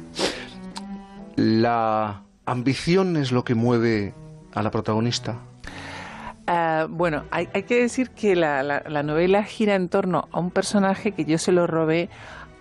[1.36, 4.13] La ambición es lo que mueve
[4.53, 5.36] a la protagonista.
[6.47, 10.39] Ah, bueno, hay, hay que decir que la, la- la novela gira en torno a
[10.39, 12.09] un personaje que yo se lo robé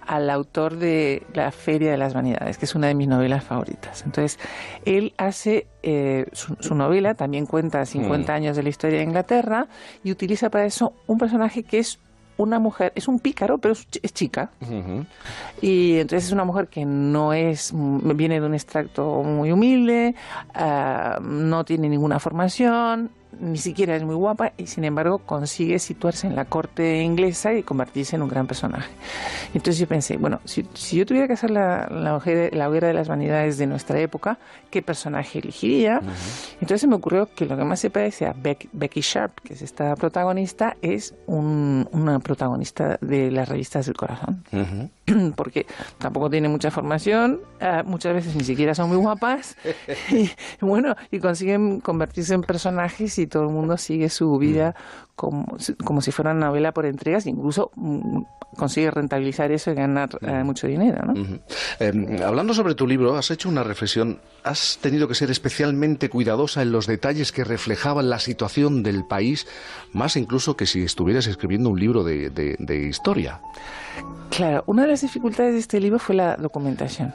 [0.07, 4.03] al autor de La Feria de las Vanidades, que es una de mis novelas favoritas.
[4.05, 4.39] Entonces,
[4.85, 8.37] él hace eh, su, su novela, también cuenta 50 Mm.
[8.37, 9.67] años de la historia de Inglaterra,
[10.05, 11.99] y utiliza para eso un personaje que es
[12.39, 14.51] una mujer, es un pícaro, pero es ch- es chica,
[15.63, 20.15] y entonces es una mujer que no es, viene de un extracto muy humilde,
[20.55, 26.27] ah, no tiene ninguna formación, ni siquiera es muy guapa y sin embargo consigue situarse
[26.27, 28.91] en la corte inglesa y convertirse en un gran personaje.
[29.55, 32.21] Entonces yo pensé, bueno, si, si yo tuviera que hacer la, la,
[32.53, 34.39] la hoguera de las vanidades de nuestra época,
[34.71, 36.01] ¿qué personaje elegiría?
[36.55, 39.55] Entonces se me ocurrió que lo que más se parece a Beck- Becky Sharp, que
[39.55, 44.43] es esta protagonista, es un- una protagonista de las revistas del corazón
[45.37, 45.67] porque
[45.99, 49.57] tampoco tiene mucha formación, eh, muchas veces ni siquiera son muy guapas,
[50.11, 50.31] y
[50.61, 54.75] bueno, y consiguen convertirse en personajes y todo el mundo sigue su vida
[55.17, 58.23] como, si- como si fuera una novela por entregas, incluso mm,
[58.57, 61.13] consigue rentabilizar eso y ganar eh, mucho dinero.
[61.81, 64.21] Eh, hablando sobre tu libro, has hecho una reflexión.
[64.45, 69.47] Has tenido que ser especialmente cuidadosa en los detalles que reflejaban la situación del país,
[69.93, 73.41] más incluso que si estuvieras escribiendo un libro de, de- de historia.
[74.31, 77.15] Claro, una de las dificultades de este libro fue la documentación,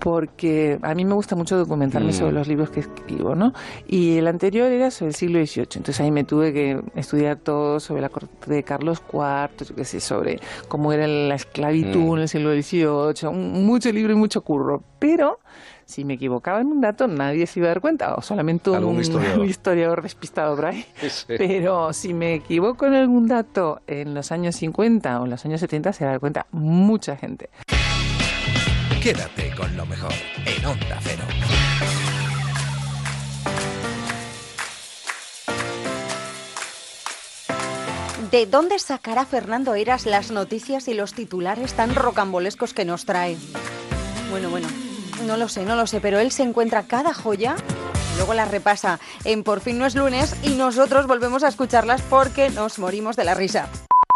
[0.00, 2.12] porque a mí me gusta mucho documentarme Mm.
[2.14, 3.54] sobre los libros que escribo, ¿no?
[3.86, 7.80] Y el anterior era sobre el siglo XVIII, entonces ahí me tuve que estudiar todo
[7.80, 12.14] sobre la corte de Carlos IV, yo qué sé, sobre cómo era la esclavitud Mm.
[12.16, 15.38] en el siglo XVIII, un- mucho libro y mucho curro, pero
[15.86, 18.76] si me equivocaba en un dato nadie se iba a dar cuenta, o solamente un,
[18.76, 19.38] Algún historiador.
[19.40, 20.84] un historiador despistado por ahí.
[21.08, 21.24] Sí.
[21.38, 25.60] Pero si me equivoco en algún dato en los años 50 o en los años
[25.60, 27.50] 70 se va a dar cuenta mucha gente.
[29.02, 30.12] Quédate con lo mejor
[30.46, 31.22] en Onda Cero.
[38.34, 43.36] ¿De dónde sacará Fernando Eras las noticias y los titulares tan rocambolescos que nos trae?
[44.28, 44.66] Bueno, bueno,
[45.24, 47.54] no lo sé, no lo sé, pero él se encuentra cada joya,
[48.16, 52.50] luego las repasa en Por fin no es lunes y nosotros volvemos a escucharlas porque
[52.50, 53.68] nos morimos de la risa.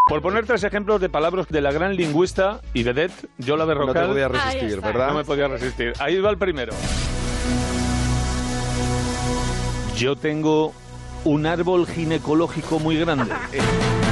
[0.09, 3.95] Por poner tres ejemplos de palabras de la gran lingüista y vedette, Yola Berrocal.
[3.95, 4.81] No te podías resistir.
[4.81, 5.11] ¿verdad?
[5.11, 5.93] No me podía resistir.
[6.01, 6.73] Ahí va el primero.
[9.97, 10.75] Yo tengo
[11.25, 13.33] un árbol ginecológico muy grande.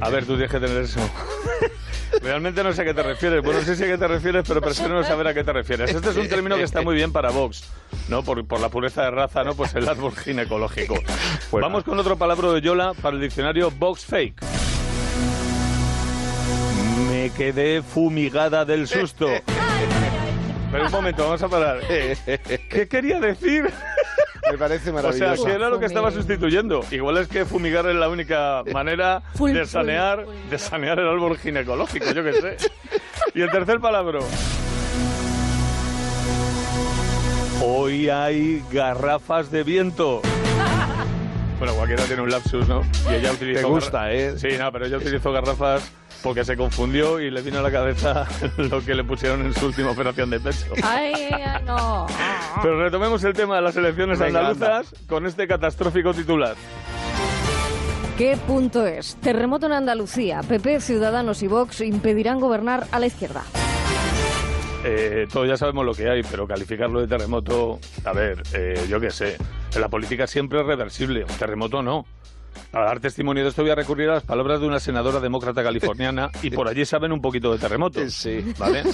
[0.00, 1.00] A ver, tú tienes que tener eso.
[2.22, 3.42] Realmente no sé a qué te refieres.
[3.42, 5.94] Bueno, sí sé a qué te refieres, pero prefiero no saber a qué te refieres.
[5.94, 7.64] Este es un término que está muy bien para Vox,
[8.08, 8.22] ¿no?
[8.22, 9.54] Por, por la pureza de raza, ¿no?
[9.54, 10.94] Pues el árbol ginecológico.
[11.52, 14.40] Vamos con otro palabra de Yola para el diccionario Vox Fake.
[17.10, 19.28] Me quedé fumigada del susto.
[20.72, 21.80] Pero un momento, vamos a parar.
[21.86, 23.70] ¿Qué quería decir?
[24.50, 25.36] Me parece O maravilloso.
[25.36, 26.84] sea, ¿qué era lo que estaba sustituyendo?
[26.90, 32.12] Igual es que fumigar es la única manera de sanear, de sanear el árbol ginecológico,
[32.12, 32.56] yo qué sé.
[33.34, 34.20] Y el tercer palabra.
[37.62, 40.22] Hoy hay garrafas de viento.
[41.58, 42.82] Bueno, cualquiera tiene un lapsus, ¿no?
[43.10, 44.38] Y ella utilizó Te gusta, ¿eh?
[44.38, 45.90] Sí, no, pero ella utilizó garrafas
[46.26, 49.66] porque se confundió y le vino a la cabeza lo que le pusieron en su
[49.66, 50.72] última operación de pecho.
[50.82, 52.08] Ay, ay, no.
[52.62, 56.56] Pero retomemos el tema de las elecciones Venga, andaluzas con este catastrófico titular.
[58.18, 59.14] ¿Qué punto es?
[59.20, 60.40] Terremoto en Andalucía.
[60.40, 63.44] PP, Ciudadanos y Vox impedirán gobernar a la izquierda.
[64.84, 68.98] eh, todos ya sabemos lo que hay, pero calificarlo de terremoto, a ver, eh, yo
[68.98, 69.36] qué sé,
[69.72, 72.04] en la política siempre es reversible, un terremoto no.
[72.70, 75.62] Para dar testimonio de esto voy a recurrir a las palabras de una senadora demócrata
[75.62, 78.12] californiana y por allí saben un poquito de terremotos.
[78.12, 78.44] Sí.
[78.58, 78.84] ¿Vale?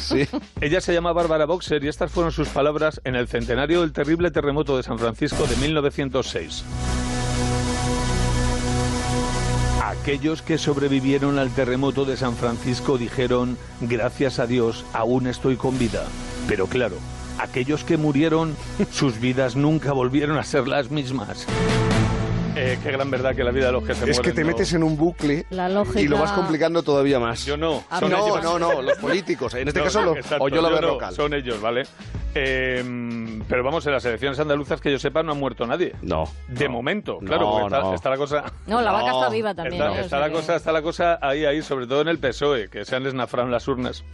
[0.60, 4.30] Ella se llama Bárbara Boxer y estas fueron sus palabras en el centenario del terrible
[4.30, 6.64] terremoto de San Francisco de 1906.
[10.02, 15.78] Aquellos que sobrevivieron al terremoto de San Francisco dijeron, gracias a Dios, aún estoy con
[15.78, 16.06] vida.
[16.48, 16.96] Pero claro,
[17.38, 18.56] aquellos que murieron,
[18.90, 21.46] sus vidas nunca volvieron a ser las mismas.
[22.54, 24.22] Eh, qué gran verdad que la vida de los que se Es mueren.
[24.22, 26.00] que te no- metes en un bucle La lógica...
[26.00, 27.46] y lo vas complicando todavía más.
[27.46, 27.82] Yo no.
[27.88, 28.42] Ah, son no, ellos.
[28.42, 29.54] no, no, los políticos.
[29.54, 31.14] En este No, caso, lo, exacto, o yo lo yo veo no, local.
[31.14, 31.84] Son ellos, ¿vale?
[32.34, 32.82] Eh,
[33.48, 35.94] pero vamos, en las elecciones andaluzas que yo sepa no ha muerto nadie.
[36.02, 36.24] No.
[36.48, 37.94] De momento, claro, No, porque está, no.
[37.94, 38.44] está la cosa...
[38.66, 39.82] No, la vaca está viva también.
[39.82, 42.68] Está, está la que- cosa, está la cosa ahí, ahí, sobre todo en el PSOE,
[42.68, 44.04] que se han esnafrado en las urnas.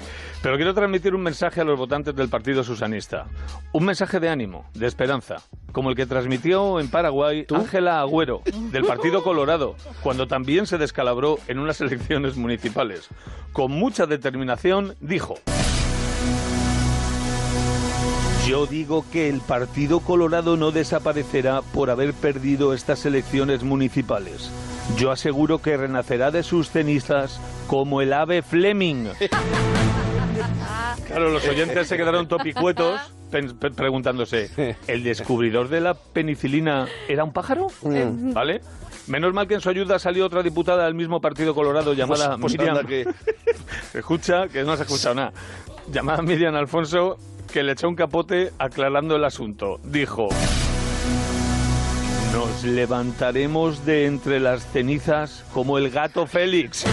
[0.42, 3.26] Pero quiero transmitir un mensaje a los votantes del Partido Susanista.
[3.72, 5.36] Un mensaje de ánimo, de esperanza,
[5.72, 8.42] como el que transmitió en Paraguay Ángela Agüero,
[8.72, 13.08] del Partido Colorado, cuando también se descalabró en unas elecciones municipales.
[13.52, 15.36] Con mucha determinación dijo...
[18.49, 24.51] Yo digo que el Partido Colorado no desaparecerá por haber perdido estas elecciones municipales.
[24.96, 29.09] Yo aseguro que renacerá de sus cenizas como el ave Fleming.
[31.07, 32.99] Claro, los oyentes se quedaron topicuetos
[33.76, 37.66] preguntándose, ¿el descubridor de la penicilina era un pájaro?
[37.82, 38.32] Mm.
[38.32, 38.62] ¿Vale?
[39.09, 42.57] Menos mal que en su ayuda salió otra diputada del mismo Partido Colorado llamada Pues-
[42.57, 42.86] pues Miriam.
[42.86, 43.07] que-
[43.99, 45.32] Escucha, que no has escuchado nada.
[45.90, 47.16] Llamada Miriam Alfonso,
[47.49, 49.80] que le echó un capote aclarando el asunto.
[49.82, 50.28] Dijo...
[52.32, 56.84] Nos levantaremos de entre las cenizas como el gato Félix.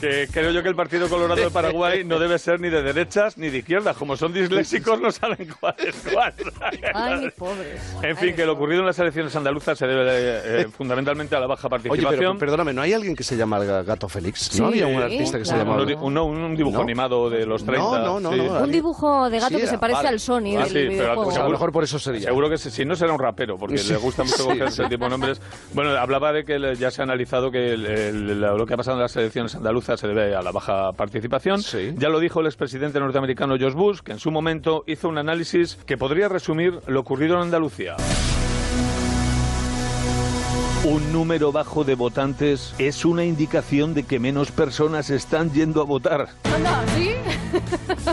[0.00, 3.36] Que creo yo que el Partido Colorado de Paraguay no debe ser ni de derechas
[3.36, 3.96] ni de izquierdas.
[3.96, 6.32] Como son disléxicos, no saben cuál es cuál.
[6.94, 7.80] Ay, mis pobres.
[8.02, 11.46] En fin, que lo ocurrido en las elecciones andaluzas se debe eh, fundamentalmente a la
[11.48, 12.18] baja Oye, participación.
[12.18, 14.58] pero perdóname, ¿no hay alguien que se llama el Gato Félix?
[14.60, 15.64] ¿No Sí, había un artista que se claro.
[15.70, 15.82] llamaba?
[15.82, 16.82] Un, un- no, un dibujo ¿No?
[16.84, 17.82] animado de los 30.
[17.98, 18.38] No, no, no, sí.
[18.38, 20.08] no, Un dibujo de gato Sí, que se parece vale.
[20.08, 22.22] al Sony Ah, del sí, pero a lo mejor por eso sería.
[22.28, 23.92] Seguro que si no será un rapero, porque Sí.
[23.92, 24.82] le gusta mucho Sí, coger sí.
[24.82, 25.40] ese tipo de nombres.
[25.72, 28.96] Bueno, hablaba de que ya se ha analizado que el- el- lo que ha pasado
[28.96, 31.60] en las elecciones andaluzas se debe a la baja participación.
[31.96, 35.76] Ya lo dijo el expresidente norteamericano George Bush, que en su momento hizo un análisis
[35.86, 37.96] que podría resumir lo ocurrido en Andalucía.
[40.84, 45.84] Un número bajo de votantes es una indicación de que menos personas están yendo a
[45.84, 46.28] votar.
[46.96, 47.10] ¿sí?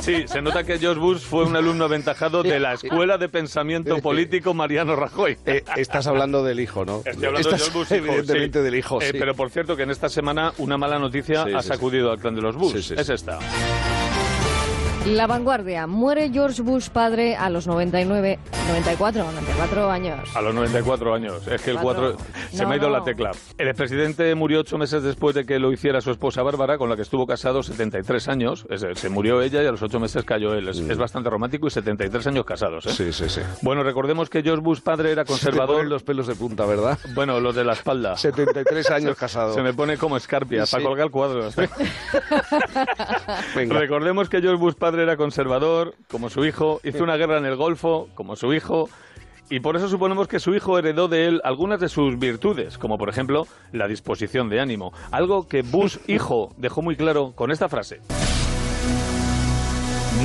[0.01, 3.97] Sí, se nota que George Bush fue un alumno aventajado de la Escuela de Pensamiento
[3.99, 5.37] Político Mariano Rajoy.
[5.45, 7.01] Eh, estás hablando del hijo, ¿no?
[7.05, 8.63] Estoy hablando Estás de George Bush, hijo, evidentemente sí.
[8.65, 9.17] del hijo, Eh, sí.
[9.19, 12.19] Pero por cierto que en esta semana una mala noticia Sí, ha sí, sacudido al
[12.19, 12.73] clan de los Bush.
[12.77, 13.39] Sí, sí, es esta.
[15.05, 15.85] La vanguardia.
[15.85, 18.39] Muere George Bush padre a los 99,
[18.69, 20.35] 94, 94 años.
[20.35, 21.47] A los 94 años.
[21.47, 22.15] Es que el Cuatro.
[22.15, 22.97] 4 se No, me ha ido no.
[22.97, 23.29] la tecla.
[23.59, 26.95] El expresidente murió ocho meses después de que lo hiciera su esposa Bárbara, con la
[26.95, 28.65] que estuvo casado 73 años.
[28.71, 30.67] Es- se murió ella y a los ocho meses cayó él.
[30.69, 32.87] Es, es bastante romántico y 73 años casados.
[32.87, 32.89] ¿eh?
[32.89, 32.93] Mm.
[32.93, 33.41] Sí, sí, sí.
[33.61, 35.75] Bueno, recordemos que George Bush padre era Se te conservador.
[35.75, 36.97] ponen los pelos de punta, ¿verdad?
[37.13, 38.17] Bueno, los de la espalda.
[38.17, 39.53] 73 años casado.
[39.53, 40.71] Se me pone como escarpia Sí.
[40.71, 41.55] para colgar cuadros.
[43.55, 43.79] Venga.
[43.79, 47.55] Recordemos que George Bush padre era conservador, como su hijo, hizo una guerra en el
[47.55, 48.89] Golfo, como su hijo,
[49.49, 52.97] y por eso suponemos que su hijo heredó de él algunas de sus virtudes, como
[52.97, 57.69] por ejemplo la disposición de ánimo, algo que Bush hijo dejó muy claro con esta
[57.69, 58.01] frase.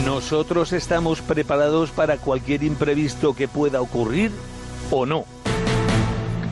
[0.06, 4.30] Nosotros estamos preparados para cualquier imprevisto que pueda ocurrir
[4.90, 5.24] o no.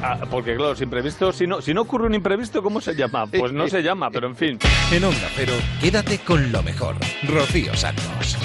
[0.03, 3.27] Ah, porque claro, los imprevistos, si no, si no ocurre un imprevisto, ¿cómo se llama?
[3.27, 4.59] Pues no se llama, pero en fin.
[4.93, 6.97] En Onda Cero, quédate con lo mejor.
[7.27, 8.37] Rocío Santos.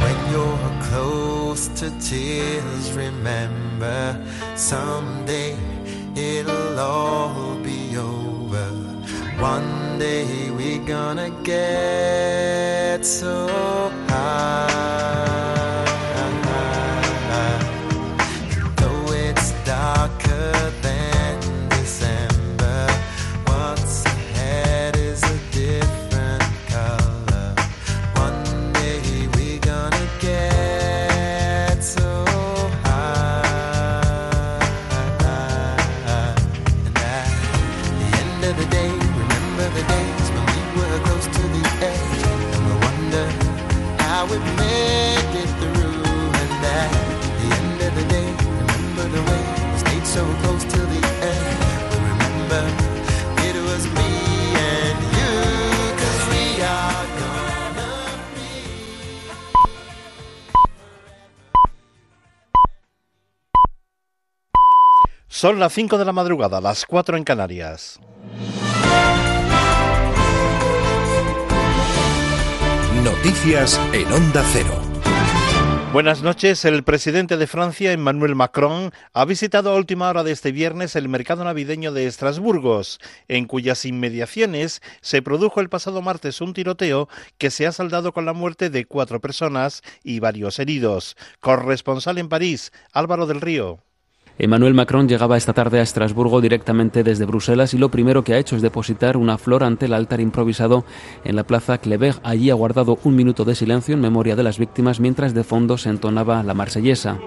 [0.00, 4.16] When you're close to tears, remember
[4.56, 5.54] someday
[6.14, 8.70] it'll all be over.
[9.40, 13.48] One day we're gonna get so
[14.08, 15.45] high.
[65.36, 68.00] Son las 5 de la madrugada, las 4 en Canarias.
[73.04, 74.80] Noticias en Onda Cero.
[75.92, 76.64] Buenas noches.
[76.64, 81.10] El presidente de Francia, Emmanuel Macron, ha visitado a última hora de este viernes el
[81.10, 87.50] mercado navideño de Estrasburgos, en cuyas inmediaciones se produjo el pasado martes un tiroteo que
[87.50, 91.14] se ha saldado con la muerte de cuatro personas y varios heridos.
[91.40, 93.85] Corresponsal en París, Álvaro del Río.
[94.38, 98.38] Emmanuel Macron llegaba esta tarde a Estrasburgo directamente desde Bruselas y lo primero que ha
[98.38, 100.84] hecho es depositar una flor ante el altar improvisado
[101.24, 102.16] en la plaza Clever.
[102.22, 105.78] Allí ha guardado un minuto de silencio en memoria de las víctimas mientras de fondo
[105.78, 107.18] se entonaba la marsellesa.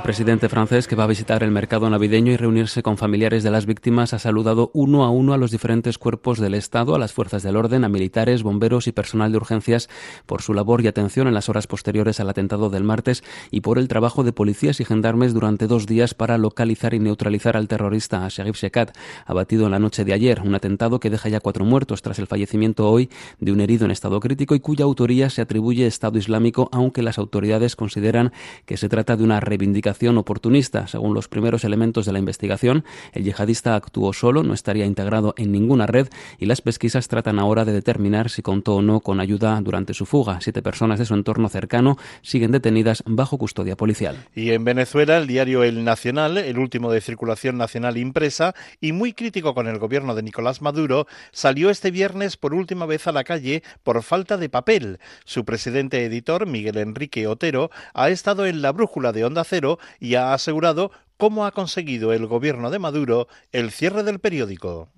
[0.00, 3.50] El presidente francés, que va a visitar el mercado navideño y reunirse con familiares de
[3.50, 7.12] las víctimas, ha saludado uno a uno a los diferentes cuerpos del Estado, a las
[7.12, 9.90] fuerzas del orden, a militares, bomberos y personal de urgencias
[10.24, 13.78] por su labor y atención en las horas posteriores al atentado del martes y por
[13.78, 18.26] el trabajo de policías y gendarmes durante dos días para localizar y neutralizar al terrorista
[18.26, 18.96] Sharif Shekat,
[19.26, 20.40] abatido en la noche de ayer.
[20.42, 23.90] Un atentado que deja ya cuatro muertos tras el fallecimiento hoy de un herido en
[23.90, 28.32] estado crítico y cuya autoría se atribuye Estado Islámico, aunque las autoridades consideran
[28.64, 30.86] que se trata de una reivindicación oportunista.
[30.86, 35.52] Según los primeros elementos de la investigación, el yihadista actuó solo, no estaría integrado en
[35.52, 39.60] ninguna red y las pesquisas tratan ahora de determinar si contó o no con ayuda
[39.60, 40.40] durante su fuga.
[40.40, 44.16] Siete personas de su entorno cercano siguen detenidas bajo custodia policial.
[44.34, 49.12] Y en Venezuela, el diario El Nacional, el último de circulación nacional impresa y muy
[49.12, 53.24] crítico con el gobierno de Nicolás Maduro, salió este viernes por última vez a la
[53.24, 54.98] calle por falta de papel.
[55.24, 60.14] Su presidente editor, Miguel Enrique Otero, ha estado en la brújula de Onda Cero y
[60.14, 64.88] ha asegurado cómo ha conseguido el gobierno de Maduro el cierre del periódico.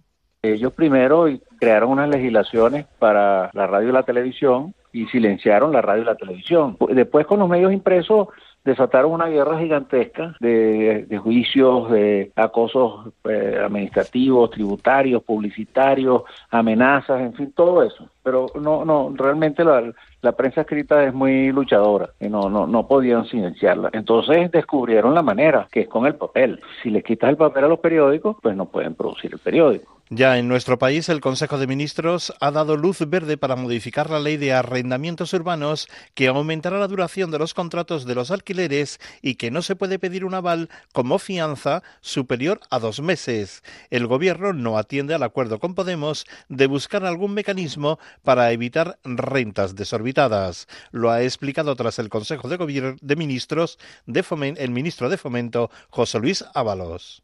[0.43, 1.27] Ellos primero
[1.61, 6.17] crearon unas legislaciones para la radio y la televisión y silenciaron la radio y la
[6.17, 6.77] televisión.
[6.91, 8.29] Después con los medios impresos
[8.65, 17.53] desataron una guerra gigantesca de, juicios, de acosos eh, administrativos, tributarios, publicitarios, amenazas, en fin,
[17.53, 18.09] todo eso.
[18.23, 19.93] Pero no, no, realmente la,
[20.23, 23.91] la prensa escrita es muy luchadora y no, no, no podían silenciarla.
[23.93, 26.61] Entonces descubrieron la manera, que es con el papel.
[26.83, 30.03] Si le quitas el papel a los periódicos, pues no pueden producir el periódico.
[30.15, 34.21] Ya en nuestro país, el Consejo de Ministros ha dado luz verde para modificar la
[34.21, 39.37] ley de arrendamientos urbanos que aumentará la duración de los contratos de los alquileres y
[39.37, 43.63] que no se puede pedir un aval como fianza superior a dos meses.
[43.89, 49.75] El Gobierno no atiende al acuerdo con Podemos de buscar algún mecanismo para evitar rentas
[49.75, 50.69] desorbitadas.
[50.91, 56.19] Lo ha explicado tras el Consejo de, Gobier de Ministros el ministro de Fomento, José
[56.19, 57.23] Luis Ábalos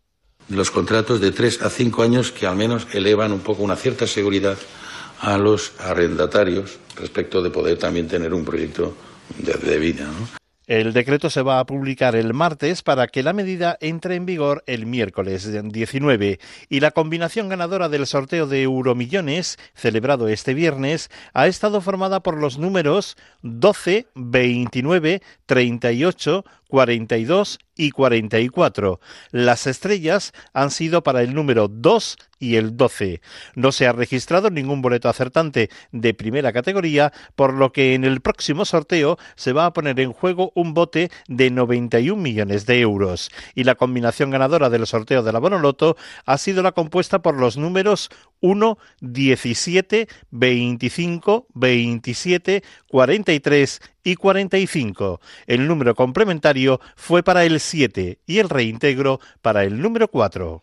[0.49, 4.07] los contratos de tres a cinco años que al menos elevan un poco una cierta
[4.07, 4.57] seguridad
[5.21, 8.95] a los arrendatarios respecto de poder también tener un proyecto
[9.37, 10.05] de, de vida.
[10.05, 10.38] ¿no?
[10.69, 14.63] El decreto se va a publicar el martes para que la medida entre en vigor
[14.67, 16.39] el miércoles 19
[16.69, 22.37] y la combinación ganadora del sorteo de Euromillones, celebrado este viernes, ha estado formada por
[22.37, 29.01] los números 12, 29, 38, 42 y 44.
[29.31, 33.21] Las estrellas han sido para el número 2 y el 12.
[33.55, 38.21] No se ha registrado ningún boleto acertante de primera categoría, por lo que en el
[38.21, 43.31] próximo sorteo se va a poner en juego un bote de 91 millones de euros.
[43.55, 47.57] Y la combinación ganadora del sorteo de la Bonoloto ha sido la compuesta por los
[47.57, 48.11] números
[48.41, 55.21] 1, 17, 25, 27, 43 y 45.
[55.47, 60.61] El número complementario fue para el 7 y el reintegro para el número 4.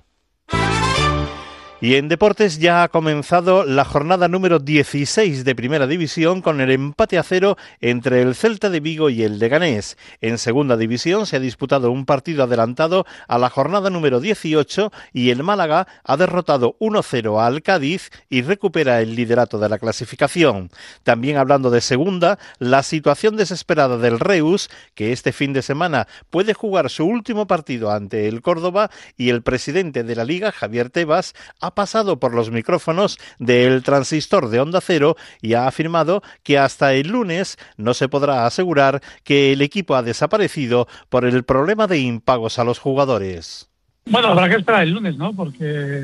[1.86, 6.72] Y en deportes ya ha comenzado la jornada número 16 de Primera División con el
[6.72, 9.96] empate a cero entre el Celta de Vigo y el Leganés.
[10.20, 15.30] En Segunda División se ha disputado un partido adelantado a la jornada número 18 y
[15.30, 20.72] el Málaga ha derrotado 1-0 al Cádiz y recupera el liderato de la clasificación.
[21.04, 26.56] También hablando de Segunda, la situación desesperada del Reus, que este fin de semana puede
[26.56, 31.36] jugar su último partido ante el Córdoba y el presidente de la Liga, Javier Tebas,
[31.62, 36.94] ha pasado por los micrófonos del transistor de onda cero y ha afirmado que hasta
[36.94, 42.00] el lunes no se podrá asegurar que el equipo ha desaparecido por el problema de
[42.00, 43.70] impagos a los jugadores.
[44.08, 45.34] Bueno, habrá que esperar el lunes, ¿no?
[45.34, 46.04] Porque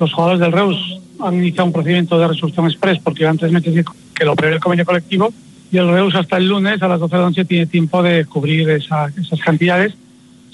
[0.00, 4.24] los jugadores del Reus han iniciado un procedimiento de resolución express porque antes meses que
[4.24, 5.32] lo prevé el convenio colectivo
[5.70, 8.24] y el Reus hasta el lunes a las 12 de la noche tiene tiempo de
[8.24, 9.94] cubrir esa, esas cantidades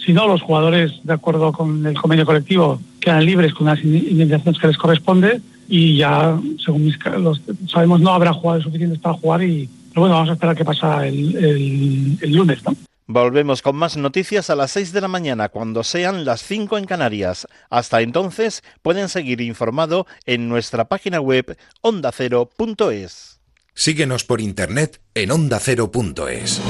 [0.05, 4.61] si no, los jugadores, de acuerdo con el convenio colectivo, quedan libres con las indemnizaciones
[4.61, 7.41] que les corresponde y ya, según mis, los,
[7.71, 11.07] sabemos, no habrá jugadores suficientes para jugar y, pero bueno, vamos a esperar qué pasa
[11.07, 12.75] el, el, el lunes, ¿no?
[13.11, 16.85] Volvemos con más noticias a las 6 de la mañana cuando sean las 5 en
[16.85, 17.47] Canarias.
[17.71, 23.41] Hasta entonces pueden seguir informado en nuestra página web ondacero.es.
[23.73, 26.61] Síguenos por internet en ondacero.es.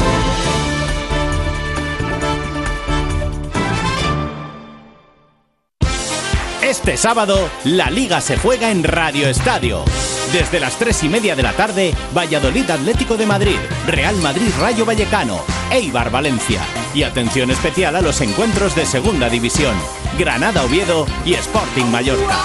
[6.69, 9.87] Este sábado, la Liga se juega en Radio Estadio.
[10.35, 13.57] Desde las tres y media de la tarde, Valladolid Atlético de Madrid,
[13.87, 15.41] Real Madrid Rayo Vallecano,
[15.71, 16.61] Eibar Valencia.
[16.93, 19.75] Y atención especial a los encuentros de Segunda División,
[20.19, 22.37] Granada Oviedo y Sporting Mallorca.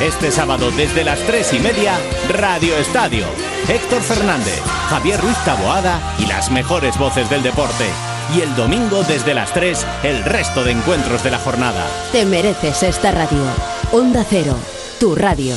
[0.00, 1.98] Este sábado, desde las tres y media,
[2.30, 3.26] Radio Estadio.
[3.68, 7.84] Héctor Fernández, Javier Ruiz Taboada y las mejores voces del deporte.
[8.34, 11.86] Y el domingo, desde las 3, el resto de encuentros de la jornada.
[12.12, 13.42] Te mereces esta radio.
[13.92, 14.54] Onda Cero,
[15.00, 15.54] tu radio.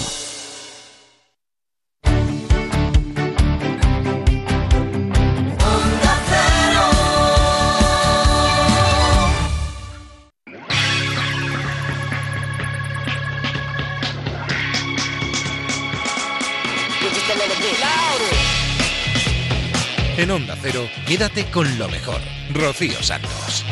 [20.21, 22.21] En Onda Cero, quédate con lo mejor.
[22.53, 23.65] Rocío Santos.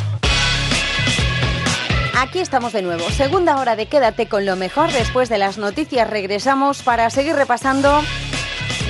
[2.18, 3.08] Aquí estamos de nuevo.
[3.12, 4.92] Segunda hora de Quédate con lo mejor.
[4.92, 8.02] Después de las noticias regresamos para seguir repasando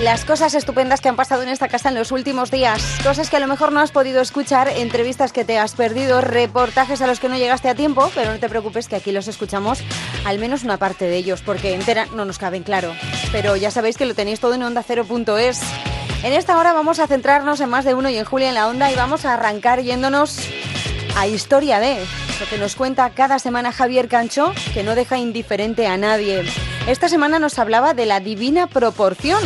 [0.03, 2.81] las cosas estupendas que han pasado en esta casa en los últimos días.
[3.03, 7.01] Cosas que a lo mejor no has podido escuchar, entrevistas que te has perdido, reportajes
[7.01, 9.79] a los que no llegaste a tiempo, pero no te preocupes que aquí los escuchamos,
[10.25, 12.93] al menos una parte de ellos, porque entera no nos caben, claro.
[13.31, 15.61] Pero ya sabéis que lo tenéis todo en ondacero.es.
[16.23, 18.67] En esta hora vamos a centrarnos en más de uno y en Julia en la
[18.67, 20.39] onda y vamos a arrancar yéndonos
[21.17, 21.97] a Historia de,
[22.39, 26.45] lo que nos cuenta cada semana Javier Cancho, que no deja indiferente a nadie.
[26.87, 29.43] Esta semana nos hablaba de la divina proporción.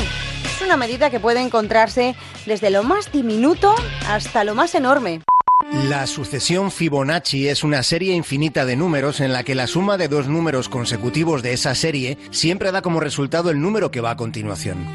[0.56, 3.74] Es una medida que puede encontrarse desde lo más diminuto
[4.08, 5.22] hasta lo más enorme.
[5.90, 10.08] La sucesión Fibonacci es una serie infinita de números en la que la suma de
[10.08, 14.18] dos números consecutivos de esa serie siempre da como resultado el número que va a
[14.18, 14.86] continuación.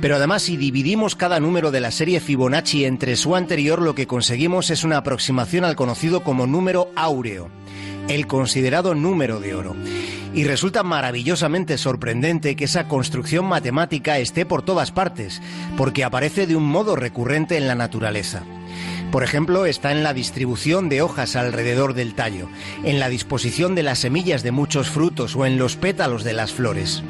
[0.00, 4.06] Pero además, si dividimos cada número de la serie Fibonacci entre su anterior, lo que
[4.06, 7.50] conseguimos es una aproximación al conocido como número áureo,
[8.10, 9.76] el considerado número de oro.
[10.34, 15.40] Y resulta maravillosamente sorprendente que esa construcción matemática esté por todas partes,
[15.76, 18.42] porque aparece de un modo recurrente en la naturaleza.
[19.12, 22.48] Por ejemplo, está en la distribución de hojas alrededor del tallo,
[22.84, 26.52] en la disposición de las semillas de muchos frutos o en los pétalos de las
[26.52, 27.02] flores.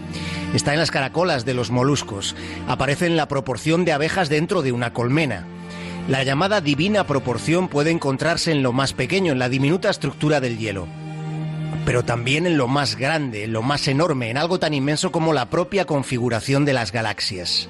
[0.55, 2.37] Está en las caracolas de los moluscos,
[2.69, 5.47] aparece en la proporción de abejas dentro de una colmena.
[6.09, 10.59] La llamada divina proporción puede encontrarse en lo más pequeño, en la diminuta estructura del
[10.59, 10.89] hielo
[11.85, 15.33] pero también en lo más grande, en lo más enorme, en algo tan inmenso como
[15.33, 17.69] la propia configuración de las galaxias.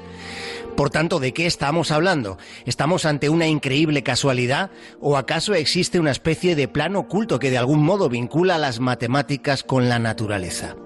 [0.77, 2.39] Por tanto, ¿de qué estamos hablando?
[2.65, 4.71] ¿Estamos ante una increíble casualidad?
[5.01, 9.63] ¿O acaso existe una especie de plano oculto que de algún modo vincula las matemáticas
[9.63, 10.77] con la naturaleza?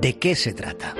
[0.00, 0.94] ¿De qué se trata?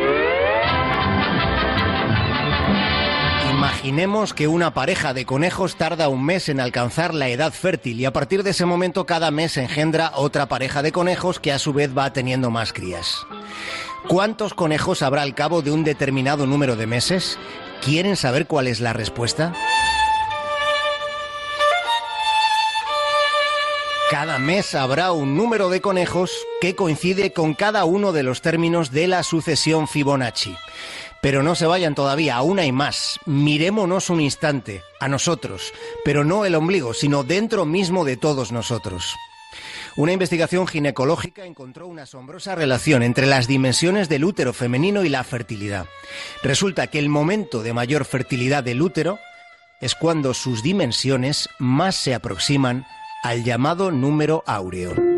[3.60, 8.06] Imaginemos que una pareja de conejos tarda un mes en alcanzar la edad fértil y
[8.06, 11.74] a partir de ese momento cada mes engendra otra pareja de conejos que a su
[11.74, 13.26] vez va teniendo más crías.
[14.08, 17.38] ¿Cuántos conejos habrá al cabo de un determinado número de meses?
[17.84, 19.52] ¿Quieren saber cuál es la respuesta?
[24.10, 26.32] Cada mes habrá un número de conejos
[26.62, 30.56] que coincide con cada uno de los términos de la sucesión Fibonacci.
[31.22, 33.20] Pero no se vayan todavía, aún hay más.
[33.26, 35.72] Mirémonos un instante, a nosotros,
[36.04, 39.16] pero no el ombligo, sino dentro mismo de todos nosotros.
[39.96, 45.24] Una investigación ginecológica encontró una asombrosa relación entre las dimensiones del útero femenino y la
[45.24, 45.86] fertilidad.
[46.42, 49.18] Resulta que el momento de mayor fertilidad del útero
[49.80, 52.86] es cuando sus dimensiones más se aproximan
[53.22, 55.09] al llamado número áureo.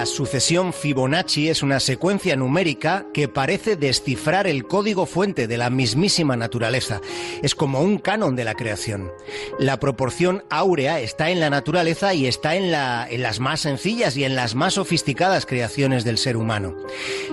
[0.00, 5.68] La sucesión Fibonacci es una secuencia numérica que parece descifrar el código fuente de la
[5.68, 7.02] mismísima naturaleza.
[7.42, 9.12] Es como un canon de la creación.
[9.58, 14.24] La proporción áurea está en la naturaleza y está en, en las más sencillas y
[14.24, 16.74] en las más sofisticadas creaciones del ser humano.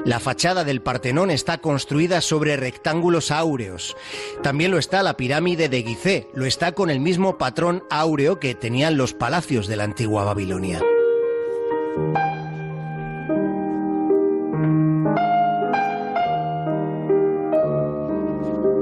[0.04, 3.96] La fachada del Partenón está construida sobre rectángulos áureos.
[4.44, 8.56] También lo está la pirámide de Gizeh, lo está con el mismo patrón áureo que
[8.56, 10.82] tenían los palacios de la antigua Babilonia.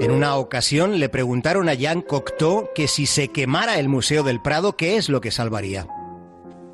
[0.05, 4.39] En una ocasión le preguntaron a Jean Cocteau que si se quemara el Museo del
[4.39, 5.87] Prado, ¿qué es lo que salvaría?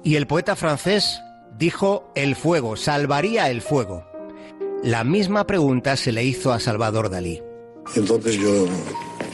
[0.04, 1.22] Y el poeta francés
[1.58, 4.06] dijo el fuego, salvaría el fuego.
[4.84, 7.42] La misma pregunta se le hizo a Salvador Dalí.
[7.96, 8.66] Entonces yo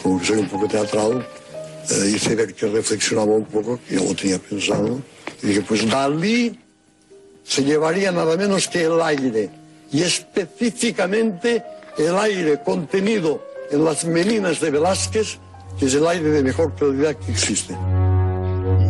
[0.03, 1.25] como soy un poco teatral,
[1.89, 5.01] eh, hice ver que reflexionaba un poco, que ya lo tenía pensado,
[5.41, 6.55] y dije, pues Dalí
[7.43, 9.49] se llevaría nada menos que el aire,
[9.91, 11.63] y específicamente
[11.97, 15.39] el aire contenido en las meninas de Velázquez,
[15.79, 17.75] que es el aire de mejor calidad que existe.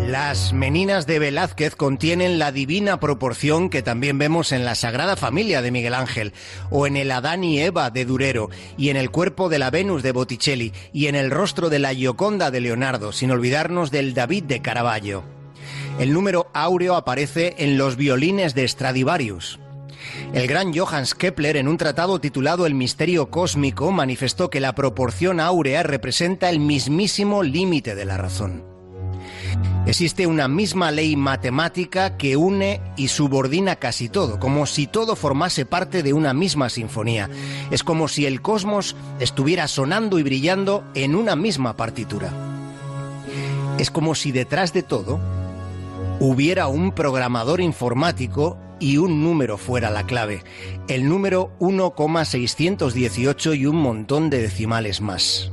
[0.08, 5.62] Las meninas de Velázquez contienen la divina proporción que también vemos en la Sagrada Familia
[5.62, 6.34] de Miguel Ángel,
[6.70, 10.04] o en el Adán y Eva de Durero, y en el cuerpo de la Venus
[10.04, 14.46] de Botticelli, y en el rostro de la Gioconda de Leonardo, sin olvidarnos del David
[14.46, 15.24] de Caravaggio.
[16.00, 19.60] El número áureo aparece en los violines de Stradivarius.
[20.34, 25.40] El gran Johannes Kepler, en un tratado titulado El misterio cósmico, manifestó que la proporción
[25.40, 28.64] áurea representa el mismísimo límite de la razón.
[29.86, 35.66] Existe una misma ley matemática que une y subordina casi todo, como si todo formase
[35.66, 37.30] parte de una misma sinfonía.
[37.72, 42.34] Es como si el cosmos estuviera sonando y brillando en una misma partitura.
[43.80, 45.22] Es como si detrás de todo
[46.20, 50.44] hubiera un programador informático y un número fuera la clave,
[50.88, 55.52] el número 1,618 y un montón de decimales más.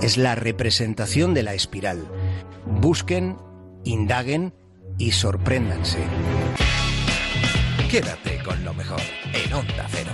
[0.00, 2.06] Es la representación de la espiral.
[2.66, 3.36] Busquen,
[3.84, 4.54] indaguen
[4.98, 5.98] y sorpréndanse.
[7.90, 9.00] Quédate con lo mejor
[9.32, 10.12] en Onda Cero.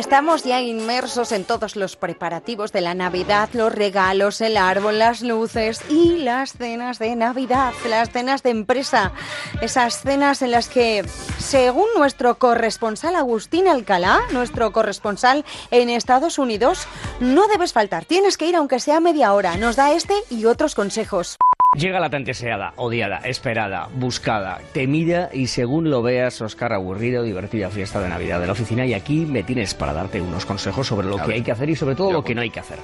[0.00, 5.20] Estamos ya inmersos en todos los preparativos de la Navidad, los regalos, el árbol, las
[5.20, 9.12] luces y las cenas de Navidad, las cenas de empresa.
[9.60, 11.04] Esas cenas en las que,
[11.38, 16.86] según nuestro corresponsal Agustín Alcalá, nuestro corresponsal en Estados Unidos,
[17.20, 18.06] no debes faltar.
[18.06, 19.58] Tienes que ir aunque sea media hora.
[19.58, 21.36] Nos da este y otros consejos.
[21.78, 27.70] Llega la tan deseada, odiada, esperada, buscada, temida y según lo veas, Oscar, aburrido, divertida
[27.70, 31.06] fiesta de Navidad de la oficina y aquí me tienes para darte unos consejos sobre
[31.06, 32.80] lo que hay que hacer y sobre todo lo que no hay que hacer.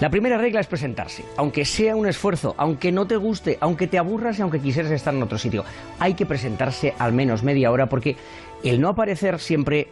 [0.00, 3.96] La primera regla es presentarse, aunque sea un esfuerzo, aunque no te guste, aunque te
[3.96, 5.64] aburras y aunque quisieras estar en otro sitio.
[6.00, 8.16] Hay que presentarse al menos media hora porque
[8.64, 9.86] el no aparecer siempre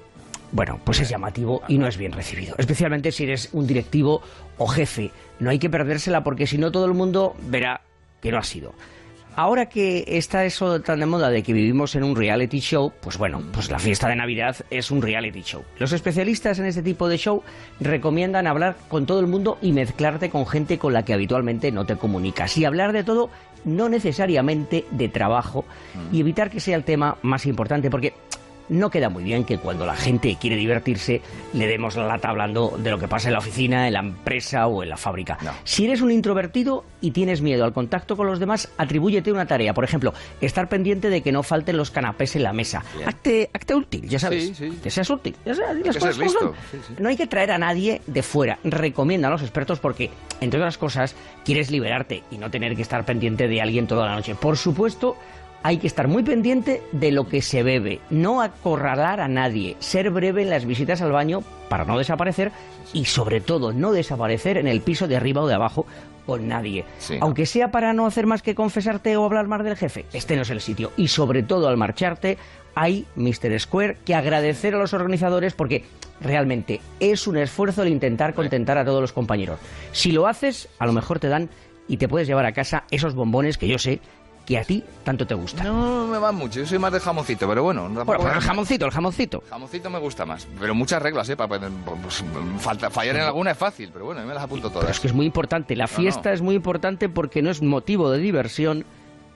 [0.50, 2.56] bueno, pues es llamativo y no es bien recibido.
[2.58, 4.22] Especialmente si eres un directivo
[4.58, 5.12] o jefe.
[5.38, 7.80] No hay que perdérsela porque si no todo el mundo verá
[8.24, 8.74] que no ha sido.
[9.36, 13.18] Ahora que está eso tan de moda de que vivimos en un reality show, pues
[13.18, 15.64] bueno, pues la fiesta de Navidad es un reality show.
[15.78, 17.42] Los especialistas en este tipo de show
[17.80, 21.84] recomiendan hablar con todo el mundo y mezclarte con gente con la que habitualmente no
[21.84, 22.56] te comunicas.
[22.56, 23.28] Y hablar de todo,
[23.64, 25.64] no necesariamente de trabajo,
[26.12, 28.14] y evitar que sea el tema más importante, porque
[28.68, 31.20] no queda muy bien que cuando la gente quiere divertirse
[31.52, 34.66] le demos la lata hablando de lo que pasa en la oficina, en la empresa
[34.66, 35.38] o en la fábrica.
[35.64, 39.74] Si eres un introvertido y tienes miedo al contacto con los demás, atribúyete una tarea.
[39.74, 42.84] Por ejemplo, estar pendiente de que no falten los canapés en la mesa.
[43.06, 44.60] Hazte, hazte útil, ya sabes.
[44.82, 45.34] Que seas útil.
[45.44, 46.54] Ya sabes, las que cosas seas listo.
[46.70, 46.94] Sí, sí.
[46.98, 48.58] No hay que traer a nadie de fuera.
[48.64, 50.10] Recomiendan los expertos porque,
[50.40, 51.14] entre otras cosas,
[51.44, 54.34] quieres liberarte y no tener que estar pendiente de alguien toda la noche.
[54.34, 55.16] Por supuesto,
[55.64, 60.10] hay que estar muy pendiente de lo que se bebe, no acorralar a nadie, ser
[60.10, 62.52] breve en las visitas al baño para no desaparecer
[62.92, 65.86] y sobre todo no desaparecer en el piso de arriba o de abajo
[66.26, 66.84] con nadie.
[66.98, 67.16] Sí.
[67.18, 70.42] Aunque sea para no hacer más que confesarte o hablar más del jefe, este no
[70.42, 70.92] es el sitio.
[70.98, 72.36] Y sobre todo al marcharte
[72.74, 73.58] hay Mr.
[73.58, 75.84] Square que agradecer a los organizadores porque
[76.20, 79.58] realmente es un esfuerzo el intentar contentar a todos los compañeros.
[79.92, 81.48] Si lo haces, a lo mejor te dan
[81.88, 84.00] y te puedes llevar a casa esos bombones que yo sé
[84.46, 85.66] que a ti tanto te gustan.
[85.66, 87.88] No me van mucho, yo soy más de jamoncito, pero bueno.
[87.88, 89.42] Bueno, pero el jamoncito, el jamoncito.
[89.48, 91.36] Jamoncito me gusta más, pero muchas reglas, ¿eh?
[91.36, 91.70] Para, poder-
[92.02, 92.22] pues,
[92.58, 94.80] falta, fallar en alguna es fácil, pero bueno, yo me las apunto todas.
[94.84, 95.74] Pero es que es muy importante.
[95.76, 96.34] La No, fiesta no.
[96.34, 98.84] es muy importante porque no es motivo de diversión,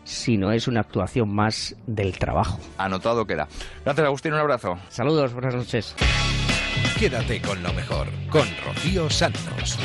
[0.05, 2.59] sino es una actuación más del trabajo.
[2.79, 3.49] Anotado queda.
[3.85, 4.79] Gracias, Agustín, un abrazo.
[4.91, 5.95] Saludos, buenas noches.
[6.99, 9.79] Quédate con lo mejor, con Rocío Santos.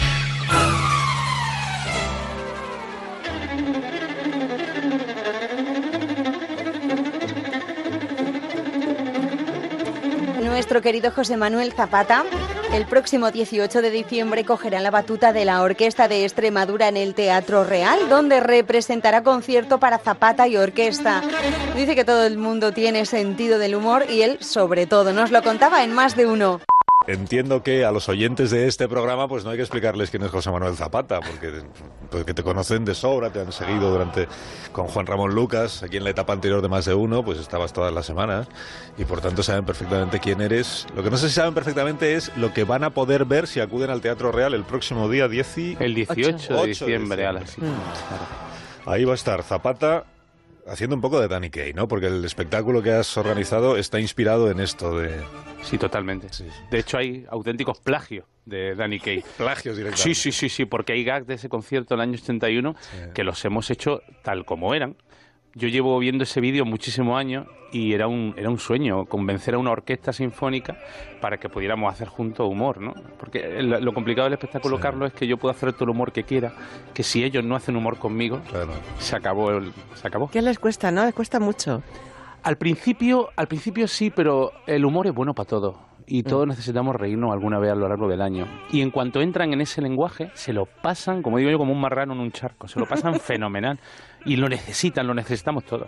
[10.74, 12.24] Nuestro querido José Manuel Zapata,
[12.74, 17.14] el próximo 18 de diciembre cogerá la batuta de la Orquesta de Extremadura en el
[17.14, 21.22] Teatro Real, donde representará concierto para Zapata y orquesta.
[21.76, 25.14] Dice que todo el mundo tiene sentido del humor y él sobre todo.
[25.14, 26.60] Nos lo contaba en más de uno.
[27.06, 30.32] Entiendo que a los oyentes de este programa pues no hay que explicarles quién es
[30.32, 31.52] José Manuel Zapata, porque,
[32.10, 34.28] porque te conocen de sobra, te han seguido durante
[34.72, 37.74] con Juan Ramón Lucas, aquí en la etapa anterior de más de uno, pues estabas
[37.74, 38.48] todas las semanas
[38.98, 40.88] y por tanto saben perfectamente quién eres.
[40.96, 43.60] Lo que no sé si saben perfectamente es lo que van a poder ver si
[43.60, 47.34] acuden al Teatro Real el próximo día 10 y- El 18 de 8 diciembre a
[47.34, 47.58] las.
[48.86, 50.06] Ahí va a estar Zapata
[50.68, 51.90] haciendo un poco de Danny Kaye, ¿no?
[51.90, 55.22] Porque el espectáculo que has organizado está inspirado en esto de
[55.64, 56.28] Sí, totalmente.
[56.70, 59.24] De hecho, hay auténticos plagios de Danny Kaye.
[59.38, 60.14] Plagios directamente.
[60.16, 62.76] Sí, sí, sí, sí, porque hay gags de ese concierto del año 81
[63.14, 64.96] que los hemos hecho tal como eran.
[65.56, 69.60] Yo llevo viendo ese vídeo muchísimos años y era un, era un sueño convencer a
[69.60, 70.76] una orquesta sinfónica
[71.22, 72.96] para que pudiéramos hacer juntos humor, ¿no?
[73.20, 76.24] Porque lo complicado del espectáculo, Carlos, es que yo puedo hacer todo el humor que
[76.24, 76.54] quiera,
[76.96, 78.42] que si ellos no hacen humor conmigo,
[78.98, 80.28] se acabó, el- se acabó.
[80.28, 81.06] ¿Qué les cuesta, no?
[81.06, 81.84] Les cuesta mucho.
[82.44, 85.76] Al principio, al principio sí, pero el humor es bueno para todos.
[86.06, 88.46] Y todos necesitamos reírnos alguna vez a lo largo del año.
[88.70, 91.80] Y en cuanto entran en ese lenguaje, se lo pasan, como digo yo, como un
[91.80, 92.68] marrano en un charco.
[92.68, 93.80] Se lo pasan fenomenal.
[94.26, 95.88] Y lo necesitan, lo necesitamos todos.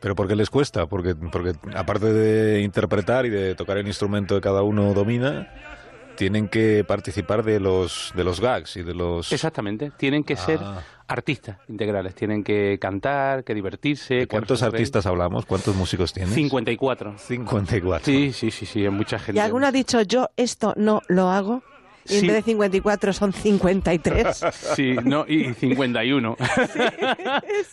[0.00, 0.86] Pero ¿por qué les cuesta?
[0.86, 5.52] Porque, porque aparte de interpretar y de tocar el instrumento que cada uno domina,
[6.18, 9.30] tienen que participar de los, de los gags y de los...
[9.32, 9.92] Exactamente.
[9.96, 10.82] Tienen que ser Ah.
[11.06, 12.12] artistas integrales.
[12.16, 14.14] Tienen que cantar, que divertirse.
[14.14, 15.46] ¿De que cuántos artistas hablamos?
[15.46, 16.34] ¿Cuántos músicos tienes?
[16.34, 17.16] 54.
[17.18, 18.04] 54.
[18.04, 19.38] Sí, sí, sí, sí, es mucha gente.
[19.38, 21.62] ¿Y alguno ha dicho yo esto no lo hago?
[22.08, 22.26] Y en Sí.
[22.26, 24.44] vez de 54 son 53.
[24.76, 26.36] Sí, no, y 51.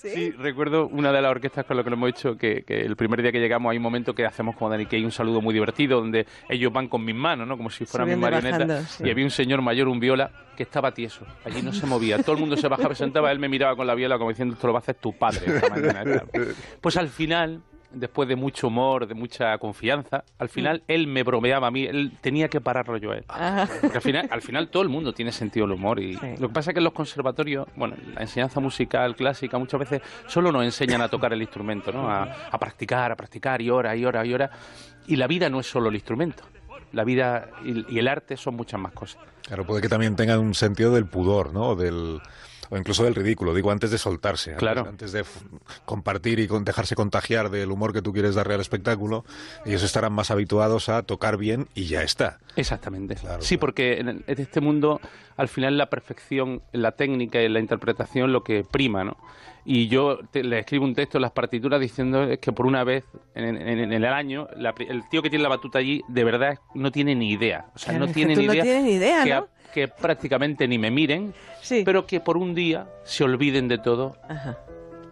[0.01, 2.95] Sí, recuerdo una de las orquestas con lo que lo hemos hecho, que, que el
[2.95, 5.53] primer día que llegamos hay un momento que hacemos como Dani Kay un saludo muy
[5.53, 7.57] divertido, donde ellos van con mis manos, ¿no?
[7.57, 8.59] Como si fueran mis marionetas.
[8.67, 9.03] bajando, sí.
[9.05, 11.25] Y había un señor mayor, un viola, que estaba tieso.
[11.43, 12.17] Allí no se movía.
[12.21, 14.67] Todo el mundo se bajaba sentaba, él me miraba con la viola como diciendo, esto
[14.67, 16.23] lo va a hacer tu padre esta mañana.
[16.81, 17.61] Pues al final,
[17.95, 22.17] después de mucho humor, de mucha confianza, al final él me bromeaba a mí, él
[22.21, 23.25] tenía que pararlo yo a él.
[23.81, 26.53] Porque al final, al final todo el mundo tiene sentido del humor y lo que
[26.53, 30.63] pasa es que en los conservatorios, bueno, la enseñanza musical clásica muchas veces solo nos
[30.63, 32.09] enseñan a tocar el instrumento, ¿no?
[32.09, 34.51] A, a practicar, a practicar y hora y hora y hora.
[35.07, 36.43] Y la vida no es solo el instrumento.
[36.91, 39.21] La vida y, y el arte son muchas más cosas.
[39.45, 41.75] Claro, puede que también tengan un sentido del pudor, ¿no?
[41.75, 42.19] Del,
[42.69, 44.51] o incluso del ridículo, digo, antes de soltarse.
[44.51, 44.85] antes- Claro.
[44.87, 45.39] Antes, de f-
[45.85, 49.25] compartir y con- dejarse contagiar del humor que tú quieres darle al espectáculo,
[49.65, 52.39] ellos estarán más habituados a tocar bien y ya está.
[52.55, 53.15] Exactamente.
[53.39, 54.99] sí, porque en, este mundo,
[55.37, 59.17] al final, la perfección, la técnica y la interpretación lo que prima, ¿no?
[59.67, 62.83] Y yo te- le escribo un texto en las partituras diciendo es que por una
[62.83, 66.23] vez en, en- en el año, la el tío que tiene la batuta allí, de
[66.23, 67.65] verdad, no tiene ni idea.
[67.73, 68.63] O sea, Claro, no tiene ni no idea.
[68.63, 69.47] tienes ni idea, que, ¿no?
[69.75, 71.33] Que prácticamente ni me miren,
[71.83, 74.57] pero que por un día se olviden de todo Ajá.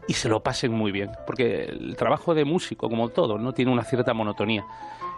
[0.07, 1.11] y se lo pasen muy bien.
[1.27, 4.65] Porque el trabajo de músico, como todo, no tiene una cierta monotonía.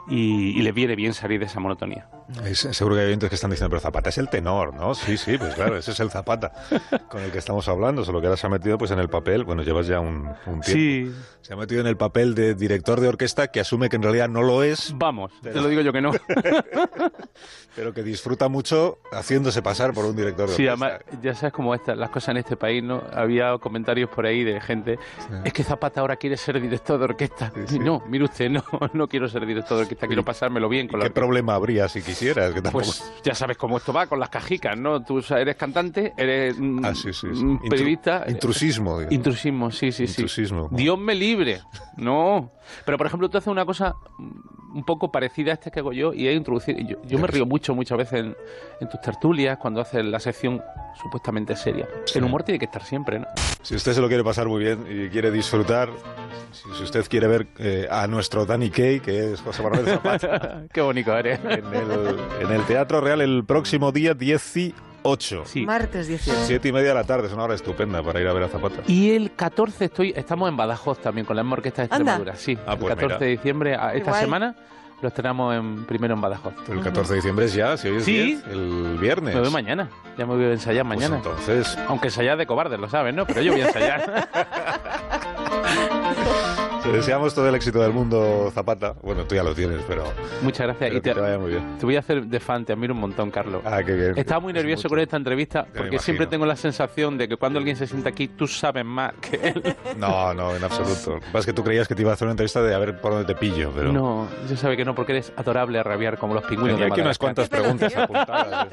[0.10, 2.08] Y, y le viene bien salir de esa monotonía.
[2.46, 4.96] Es- seguro que hay oyentes que están diciendo, pero Zapata es el tenor, ¿no?
[4.96, 6.52] Sí, sí, pues claro, ese es el Zapata
[7.10, 9.44] con el que estamos hablando, solo que ahora se ha metido pues en el papel,
[9.44, 10.64] bueno, llevas ya un, un tiempo.
[10.66, 11.12] Sí.
[11.42, 14.28] Se ha metido en el papel de director de orquesta que asume que en realidad
[14.28, 14.94] no lo es.
[14.96, 16.12] Vamos, te lo digo yo que no.
[17.76, 20.86] pero que disfruta mucho haciéndose pasar por un director de Sí, orquesta.
[20.88, 23.04] además, ya sabes cómo están las cosas en este país, ¿no?
[23.14, 24.98] Había comentarios por ahí de gente,
[25.44, 27.52] es que Zapata ahora quiere ser director de orquesta.
[27.72, 31.00] Y No, mire usted, no, no quiero ser director de orquesta, quiero pasármelo bien con
[31.00, 32.54] la ¿Qué problema habría si quisieras?
[32.54, 32.86] Que tampoco...
[32.86, 35.04] Pues ya sabes cómo esto va con las cajicas, ¿no?
[35.04, 37.44] Tú eres cantante, eres mm, Ah, sí, sí, sí.
[37.44, 38.24] mm, Intru- periodista.
[38.28, 39.12] intrusismo, digo.
[39.14, 40.22] Intrusismo, sí, sí, sí.
[40.22, 40.70] Intrusismo.
[40.72, 41.62] Dios me libre.
[41.98, 42.52] No.
[42.86, 46.14] Pero, por ejemplo, tú haces una cosa un poco parecida a esta que hago yo
[46.14, 46.76] y es introducir.
[46.86, 48.36] Yo, yo me río mucho muchas veces en,
[48.82, 50.62] en tus tertulias cuando haces la sección
[51.02, 51.88] supuestamente seria.
[52.14, 53.28] El humor tiene que estar siempre, ¿no?
[53.62, 55.90] Si usted se lo quiere pasar muy bien y quiere disfrutar,
[56.52, 60.64] si, si usted quiere ver eh, a nuestro Danny Kay, que es José Manuel Zapata,
[60.74, 61.40] Qué bonito eres.
[61.44, 64.74] en el, en el Teatro Real el próximo día 18.
[65.66, 66.40] Martes 18.
[66.46, 68.48] Siete y media de la tarde, es una hora estupenda para ir a ver a
[68.48, 68.82] Zapata.
[68.88, 71.98] Y el 14 estoy, estamos en Badajoz también con la misma orquesta de Anda.
[72.14, 72.36] Extremadura.
[72.36, 73.18] Sí, Ah, pues el 14 mira.
[73.20, 74.22] de diciembre, a- Qué esta guay.
[74.24, 74.56] semana,
[75.02, 76.54] lo estrenamos en, primero en Badajoz.
[76.70, 78.14] El 14 de diciembre es ya, si hoy es Sí.
[78.14, 79.36] 10, el viernes.
[79.36, 79.90] Me voy mañana.
[80.18, 81.18] Ya me voy a ensayar Pues mañana.
[81.18, 83.28] entonces, Aunque ensayar de cobarde, lo sabes, ¿no?
[83.28, 84.30] Pero yo voy a ensayar.
[86.86, 88.94] te deseamos todo el éxito del mundo, Zapata.
[89.02, 90.04] Bueno, tú ya lo tienes, pero...
[90.44, 90.92] Muchas gracias.
[90.92, 91.78] Espero Y que te vaya muy bien.
[91.80, 93.62] Te voy a hacer de fan, te admiro un montón, Carlos.
[93.66, 94.14] Ah, qué bien.
[94.16, 97.76] Estaba muy nervioso con esta entrevista porque siempre tengo la sensación de que cuando alguien
[97.76, 99.76] se sienta aquí, tú sabes más que él.
[99.98, 101.16] No, no, en absoluto.
[101.16, 102.76] Lo que pasa es que tú creías que te iba a hacer una entrevista de
[102.76, 103.92] a ver por dónde te pillo, pero...
[103.92, 106.92] No, yo sabe que no, porque eres adorable a rabiar como los pingüinos Tenía de
[106.92, 108.68] aquí unas cuantas preguntas apuntadas.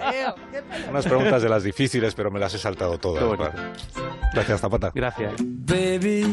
[0.91, 3.23] Unas preguntas de las difíciles, pero me las he saltado todas.
[4.33, 4.91] Gracias, Zapata.
[4.95, 5.35] Gracias.
[5.39, 6.25] Baby,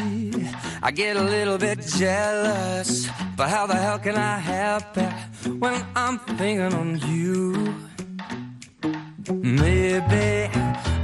[0.81, 5.11] I get a little bit jealous, but how the hell can I help it
[5.59, 7.75] when I'm thinking on you?
[9.31, 10.49] Maybe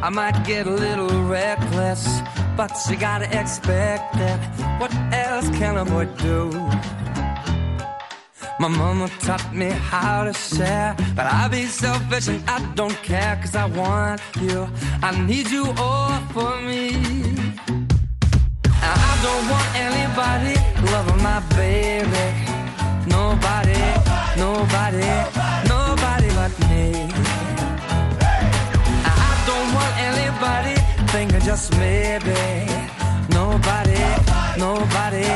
[0.02, 2.22] I might get a little reckless,
[2.58, 4.40] but you gotta expect it.
[4.80, 6.50] What else can a boy do?
[8.60, 13.36] My mama taught me how to share, but I be selfish and I don't care,
[13.42, 14.68] cause I want you.
[15.04, 17.45] I need you all for me.
[18.86, 20.56] I don't want anybody
[20.92, 22.26] loving my baby.
[23.08, 24.16] Nobody.
[24.38, 25.08] nobody,
[25.68, 26.86] nobody but me.
[29.06, 30.76] I don't want anybody
[31.12, 32.42] thinking just maybe.
[33.30, 34.02] Nobody,
[34.58, 35.28] nobody,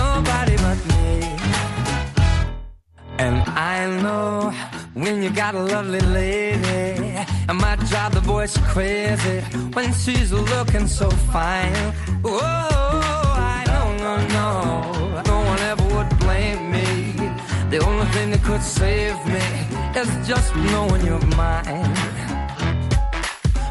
[0.00, 1.10] nobody but me.
[3.18, 4.52] And I know
[4.94, 7.16] when you got a lovely lady,
[7.48, 9.40] it might drive the boys crazy
[9.72, 11.94] when she's looking so fine.
[12.24, 12.38] Oh,
[13.36, 17.12] I don't know, no, no, no one ever would blame me.
[17.70, 19.44] The only thing that could save me
[19.98, 21.94] is just knowing you're mine.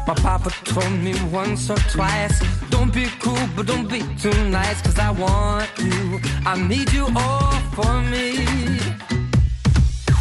[0.06, 4.82] My papa told me once or twice, don't be cool, but don't be too nice,
[4.82, 9.11] cause I want you, I need you all for me.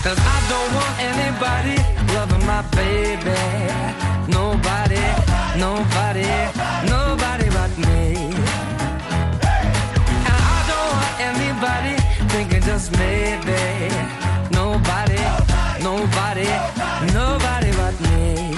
[0.04, 1.78] Cause I don't want anybody
[2.16, 3.38] loving my baby.
[4.28, 4.98] Nobody,
[5.60, 6.26] nobody,
[6.90, 8.34] nobody but me.
[10.26, 11.96] And I don't want anybody
[12.34, 13.94] thinking just maybe.
[14.50, 15.22] Nobody,
[15.84, 16.50] nobody,
[17.14, 18.51] nobody but me.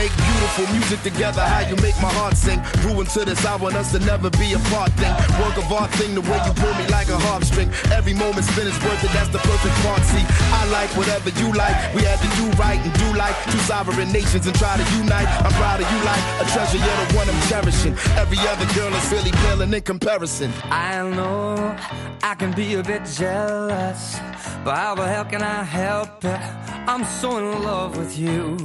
[0.00, 1.44] Make beautiful music together.
[1.44, 2.56] How you make my heart sing.
[2.80, 5.12] Grew into this, I want us to never be apart thing.
[5.36, 7.68] Work of art thing, the way you pull me like a harp string.
[7.92, 10.00] Every moment spent is worth it, that's the perfect part.
[10.08, 10.24] See,
[10.56, 11.76] I like whatever you like.
[11.92, 15.28] We had to do right and do like two sovereign nations and try to unite.
[15.44, 17.92] I'm proud of you like a treasure, you're the one I'm cherishing.
[18.16, 20.50] Every other girl is really paling in comparison.
[20.72, 21.76] I know
[22.22, 24.16] I can be a bit jealous,
[24.64, 26.40] but how the hell can I help it?
[26.88, 28.56] I'm so in love with you.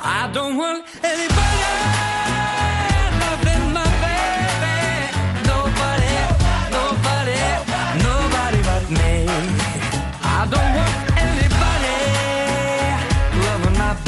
[0.00, 1.88] I don't want anybody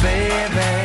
[0.02, 0.79] baby.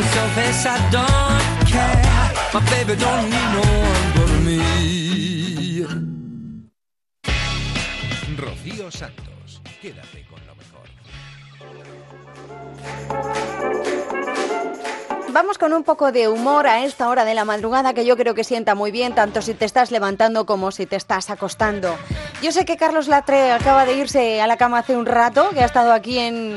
[0.00, 2.02] I don't care.
[2.54, 4.60] My baby don't need no one but me.
[8.36, 10.88] Rocío Santos, quédate con lo mejor.
[15.32, 18.34] Vamos con un poco de humor a esta hora de la madrugada que yo creo
[18.34, 21.96] que sienta muy bien, tanto si te estás levantando como si te estás acostando.
[22.40, 25.60] Yo sé que Carlos Latre acaba de irse a la cama hace un rato, que
[25.60, 26.56] ha estado aquí en,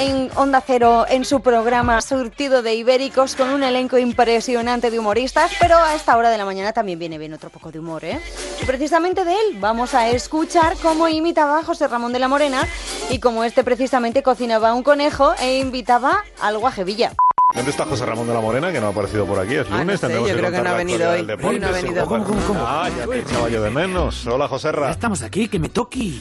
[0.00, 5.52] en Onda Cero en su programa Surtido de Ibéricos con un elenco impresionante de humoristas,
[5.60, 8.18] pero a esta hora de la mañana también viene bien otro poco de humor, ¿eh?
[8.66, 12.66] Precisamente de él vamos a escuchar cómo imitaba a José Ramón de la Morena
[13.10, 17.12] y cómo este precisamente cocinaba un conejo e invitaba al guajevilla.
[17.54, 19.54] ¿Dónde está José Ramón de la Morena, que no ha aparecido por aquí?
[19.56, 21.12] Es Ah, no lunes, sé, tendremos yo creo que contar no ha la venido actualidad
[21.12, 21.18] hoy.
[21.18, 21.82] del deporte, Hoy no ha sí.
[21.86, 22.06] venido.
[22.06, 22.60] ¿Cómo, ¿Cómo, cómo?
[22.66, 24.26] Ah, ya te echaba yo de menos.
[24.26, 24.90] Hola, José Ra.
[24.90, 26.12] Estamos aquí, que me toque.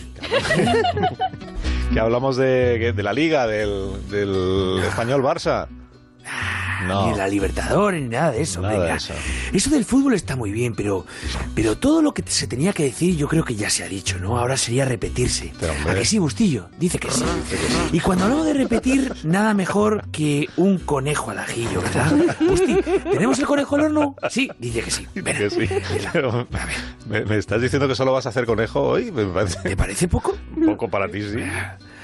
[1.94, 5.66] Que hablamos de, de la Liga, del, del español Barça.
[6.86, 7.12] No.
[7.12, 8.62] Ni la Libertadores, ni nada de eso.
[8.62, 8.92] Nada venga.
[8.92, 9.14] de eso.
[9.54, 11.06] Eso del fútbol está muy bien, pero,
[11.56, 14.18] pero todo lo que se tenía que decir yo creo que ya se ha dicho,
[14.20, 14.38] ¿no?
[14.40, 15.52] Ahora sería repetirse.
[15.90, 16.70] ¿A que sí, Bustillo?
[16.80, 17.24] Dice que sí.
[17.92, 22.36] Y cuando hablamos de repetir, nada mejor que un conejo al ajillo, ¿verdad?
[22.40, 22.78] Busti,
[23.12, 24.16] ¿tenemos el conejo al horno?
[24.30, 25.08] Sí, dice que sí.
[25.16, 25.68] Ven, Que sí.
[26.14, 26.48] Pero,
[27.08, 29.12] ¿me, me estás diciendo que solo vas a hacer conejo hoy?
[29.12, 29.60] Me parece...
[29.62, 30.36] ¿Te parece poco?
[30.66, 31.38] Poco para ti, sí.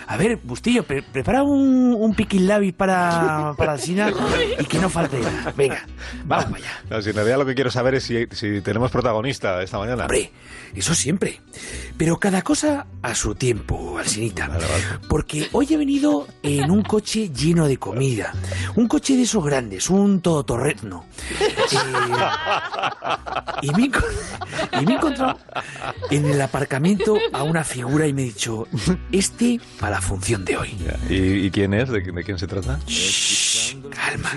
[0.08, 4.12] A ver, Bustillo, pre- prepara un, un piquilabis para, para Alsina
[4.60, 5.54] y que no falte nada.
[5.56, 5.86] Venga,
[6.26, 6.82] vamos para allá.
[6.90, 10.04] No, si en realidad lo que quiero saber es si, si tenemos protagonista esta mañana.
[10.04, 10.32] Hombre,
[10.76, 11.42] eso siempre.
[11.98, 14.50] Pero cada cosa a su tiempo, Alsinita.
[15.10, 18.34] Porque hoy he venido en un coche lleno de comida.
[18.76, 21.06] Un coche de esos grandes, un todoterreno.
[21.32, 21.56] Eh,
[23.62, 23.90] y, me
[24.82, 25.38] y me he encontrado
[26.12, 28.68] en el aparcamiento a una figura y me he dicho,
[29.12, 30.76] este para la función de hoy.
[31.10, 31.88] ¿Y, y quién es?
[31.90, 32.78] ¿De, de quién se trata?
[33.96, 34.32] Calma.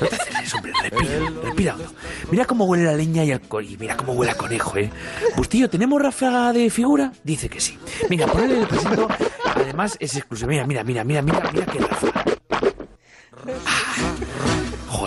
[0.00, 0.72] No te aceleres, hombre.
[0.80, 1.74] Respira, respira.
[1.74, 1.92] hondo.
[2.30, 4.90] Mira cómo huele la leña y, el co- y mira cómo huele a conejo, ¿eh?
[5.36, 7.12] Bustillo, ¿tenemos ráfaga de figura?
[7.22, 7.76] Dice que sí.
[8.08, 9.06] Venga, ponle el presento.
[9.54, 10.48] Además, es exclusivo.
[10.48, 12.24] Mira, mira, mira, mira, mira, mira qué ráfaga.
[13.66, 14.14] Ah,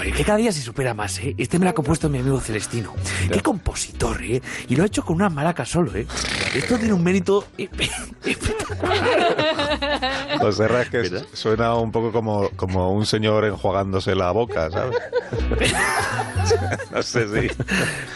[0.04, 1.34] Joder, que cada día se supera más, ¿eh?
[1.38, 2.94] Este me lo ha compuesto mi amigo Celestino.
[3.32, 4.42] Qué compositor, ¿eh?
[4.68, 6.06] Y lo ha hecho con una maraca solo, ¿eh?
[6.54, 7.46] Esto tiene un mérito
[10.42, 14.98] José Ra, es que suena un poco como, como un señor enjuagándose la boca, ¿sabes?
[16.92, 17.48] no sé si...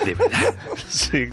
[0.05, 0.55] De verdad.
[0.89, 1.29] Sí,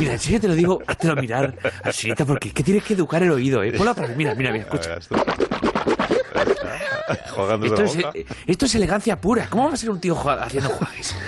[0.00, 1.54] Mira, en serio te lo digo, háztelo mirar,
[1.84, 3.70] Alcinita, porque es que tienes que educar el oído, ¿eh?
[3.72, 4.98] Ponla otra vez, mira, mira, mira, escucha.
[7.64, 9.48] Esto es, eh, esto es elegancia pura.
[9.48, 11.16] ¿Cómo va a ser un tío haciendo juegues?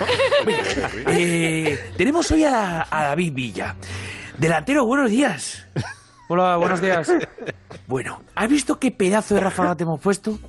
[1.07, 3.75] Eh, tenemos hoy a, a David Villa.
[4.37, 5.67] Delantero, buenos días.
[6.27, 7.11] Hola, buenos días.
[7.87, 10.39] Bueno, ¿has visto qué pedazo de ráfaga te hemos puesto?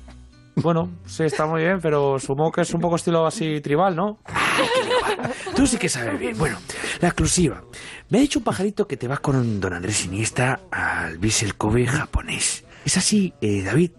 [0.55, 4.19] Bueno, sí, está muy bien, pero supongo que es un poco estilo así tribal, ¿no?
[5.55, 6.37] Tú sí que sabes bien.
[6.37, 6.57] Bueno,
[7.01, 7.63] la exclusiva.
[8.09, 11.85] Me ha dicho un pajarito que te vas con don Andrés Iniesta al Vissel Kobe
[11.87, 12.65] japonés.
[12.85, 13.91] ¿Es así, eh, David?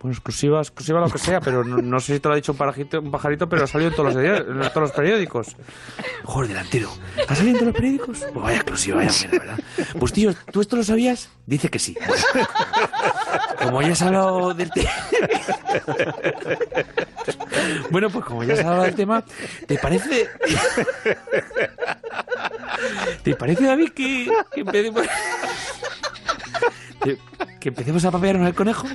[0.00, 3.10] Bueno, exclusiva, exclusiva lo que sea, pero no, sé si te lo ha dicho un
[3.10, 5.54] pajarito, pero ha salido en todos los, periódicos.
[6.24, 6.88] Joder, delantero.
[7.28, 8.18] ¿Ha salido en todos los periódicos?
[8.32, 9.58] Pues vaya exclusiva, vaya mierda, ¿verdad?
[9.98, 11.28] Pues tío, ¿tú esto lo sabías?
[11.44, 11.94] Dice que sí.
[13.62, 14.90] Como ya has hablado del tema...
[17.90, 19.22] Bueno, pues como ya has hablado del tema,
[19.66, 20.28] ¿te parece...
[23.22, 25.06] ¿Te parece, David, que, que empecemos...
[27.00, 28.86] que- empecemos a papearnos el conejo?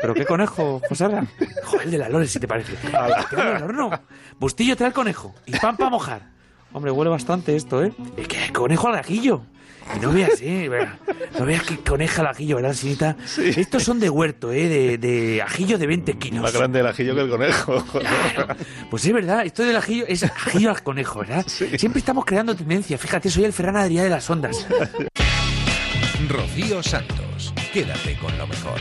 [0.00, 1.06] ¿Pero qué conejo, José?
[1.64, 2.72] Joder, el de la Lore, si te parece.
[2.96, 3.90] Al horno.
[4.38, 5.34] Bustillo, trae el conejo.
[5.46, 6.22] Y pan para mojar.
[6.72, 7.92] Hombre, huele bastante esto, ¿eh?
[8.16, 9.42] Es que conejo al ajillo.
[9.96, 10.68] Y no veas, eh,
[11.38, 13.16] no veas que coneja al ajillo, ¿verdad, Sinita?
[13.38, 16.42] Estos son de huerto, eh, de, de ajillo de 20 kilos.
[16.42, 17.82] Más grande el ajillo que el conejo.
[18.90, 21.46] Pues es verdad, esto del ajillo es ajillo al conejo, ¿verdad?
[21.46, 22.98] Siempre estamos creando tendencia.
[22.98, 24.66] Fíjate, soy el Ferran Adrià de las ondas.
[26.28, 28.78] Rocío Santos, quédate con lo mejor.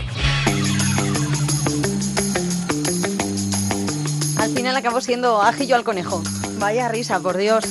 [4.38, 6.22] Al final acabó siendo ajillo al conejo.
[6.60, 7.64] Vaya risa, por Dios.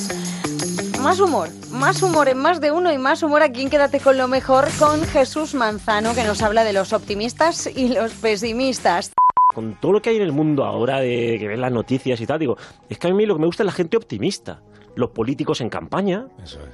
[1.03, 4.17] Más humor, más humor en más de uno y más humor aquí en Quédate con
[4.17, 9.13] lo mejor con Jesús Manzano que nos habla de los optimistas y los pesimistas.
[9.55, 12.27] con todo lo que hay en el mundo ahora de que ven las noticias y
[12.27, 12.57] tal, digo,
[12.89, 14.61] es que a mí lo que me gusta es la gente optimista.
[14.97, 16.27] Los políticos en campaña,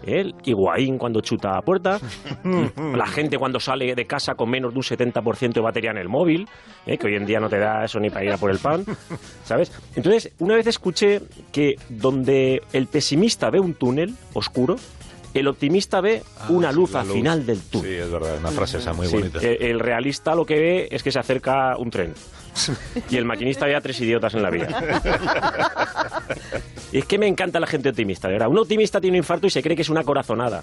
[0.06, 1.98] el Higuaín cuando chuta a puerta,
[2.94, 6.08] la gente cuando sale de casa con menos de un 70% de batería en el
[6.08, 6.48] móvil,
[6.86, 6.96] ¿eh?
[6.96, 8.84] que hoy en día no te da eso ni para ir a por el pan,
[9.44, 9.72] ¿sabes?
[9.96, 11.20] Entonces, una vez escuché
[11.52, 14.76] que donde el pesimista ve un túnel oscuro,
[15.34, 17.16] el optimista ve una luz al luz.
[17.16, 17.90] final del túnel.
[17.90, 19.38] Sí, es verdad, una frase esa muy Sí, bonita.
[19.42, 22.14] eh, El realista lo que ve es que se acerca un tren.
[23.10, 24.68] Y el maquinista ve a tres idiotas en la vía.
[26.92, 28.46] Y es que me encanta la gente optimista, de.
[28.46, 30.60] Un optimista tiene un infarto y se cree que es una corazonada.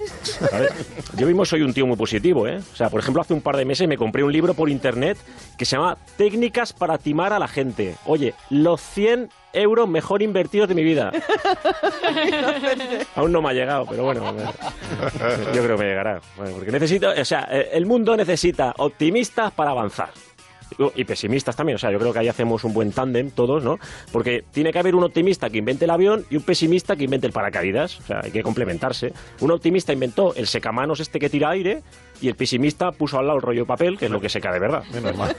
[1.16, 2.58] Yo mismo soy un tío muy positivo, ¿eh?
[2.58, 5.18] O sea, por ejemplo, hace un par de meses me compré un libro por internet
[5.58, 7.96] que se llama Técnicas para timar a la gente.
[8.06, 11.12] Oye, los 100 euros mejor invertidos de mi vida.
[13.16, 14.32] Aún no me ha llegado, pero bueno,
[15.54, 16.22] yo creo que me llegará.
[16.36, 20.12] Porque necesito, o sea, el mundo necesita optimistas para avanzar.
[20.96, 23.80] Y pesimistas también, o sea, yo creo que ahí hacemos un buen tándem todos, ¿no?
[24.12, 27.28] Porque tiene que haber un optimista que invente el avión y un pesimista que invente
[27.28, 29.12] el paracaídas, o sea, hay que complementarse.
[29.42, 31.84] Un optimista inventó el secamanos este que tira aire
[32.22, 34.52] y el pesimista puso al lado el rollo de papel, que es lo que seca
[34.52, 34.84] de verdad.
[34.94, 35.36] Menos mal.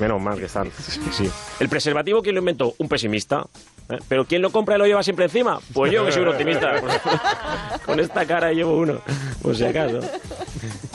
[0.00, 0.70] Menos mal que están.
[0.70, 1.28] Sí.
[1.58, 2.74] El preservativo, ¿quién lo inventó?
[2.78, 3.44] Un pesimista.
[3.88, 3.98] ¿Eh?
[4.08, 5.58] ¿Pero quién lo compra y lo lleva siempre encima?
[5.72, 6.80] Pues yo, que soy un optimista.
[7.86, 9.00] Con esta cara llevo uno,
[9.42, 10.00] por si acaso.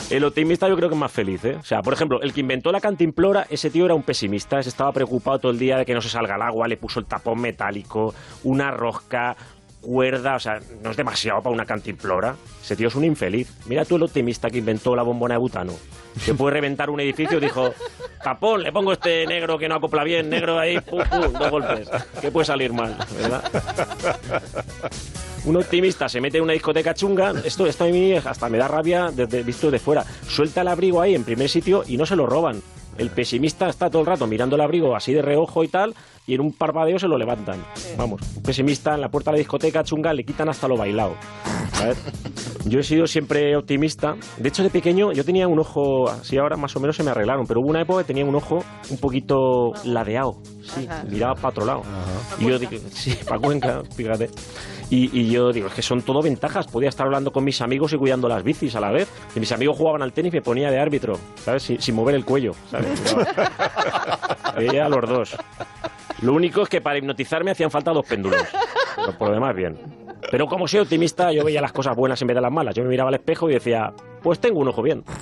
[0.08, 1.56] El optimista yo creo que es más feliz, ¿eh?
[1.56, 4.68] O sea, por ejemplo, el que inventó la cantimplora, ese tío era un pesimista, se
[4.68, 7.06] estaba preocupado todo el día de que no se salga el agua, le puso el
[7.06, 9.36] tapón metálico, una rosca,
[9.86, 12.34] cuerda, o sea, no es demasiado para una cantimplora.
[12.60, 13.48] Ese tío es un infeliz.
[13.66, 15.72] Mira tú el optimista que inventó la bombona de butano.
[16.24, 17.72] Que puede reventar un edificio, dijo,
[18.22, 21.88] tapón, le pongo este negro que no acopla bien, negro ahí, pum, pum, dos golpes.
[22.20, 23.44] ¿Qué puede salir mal, verdad?
[25.44, 28.66] Un optimista se mete en una discoteca chunga, esto, esto a mí hasta me da
[28.66, 30.04] rabia desde visto de fuera.
[30.26, 32.60] Suelta el abrigo ahí en primer sitio y no se lo roban.
[32.98, 35.94] El pesimista está todo el rato mirando el abrigo así de reojo y tal,
[36.26, 37.64] y en un parpadeo se lo levantan.
[37.96, 41.14] Vamos, un pesimista en la puerta de la discoteca chunga le quitan hasta lo bailado.
[41.72, 41.98] ¿sabes?
[42.64, 44.16] Yo he sido siempre optimista.
[44.38, 47.12] De hecho, de pequeño yo tenía un ojo, así ahora más o menos se me
[47.12, 50.38] arreglaron, pero hubo una época que tenía un ojo un poquito ladeado.
[50.62, 51.04] Sí, Ajá.
[51.08, 51.82] miraba para otro lado.
[52.40, 54.30] Y yo digo, sí, para Cuenca, fíjate.
[54.90, 56.66] Y, y yo digo, es que son todo ventajas.
[56.66, 59.08] Podía estar hablando con mis amigos y cuidando las bicis a la vez.
[59.36, 61.62] Y mis amigos jugaban al tenis y me ponía de árbitro, ¿sabes?
[61.62, 63.00] Sin, sin mover el cuello, ¿sabes?
[64.56, 65.36] Veía a los dos.
[66.22, 68.42] Lo único es que para hipnotizarme hacían falta dos péndulos.
[68.96, 69.78] Pero por lo demás, bien.
[70.30, 72.74] Pero como soy optimista, yo veía las cosas buenas en vez de las malas.
[72.74, 75.04] Yo me miraba al espejo y decía, pues tengo un ojo bien.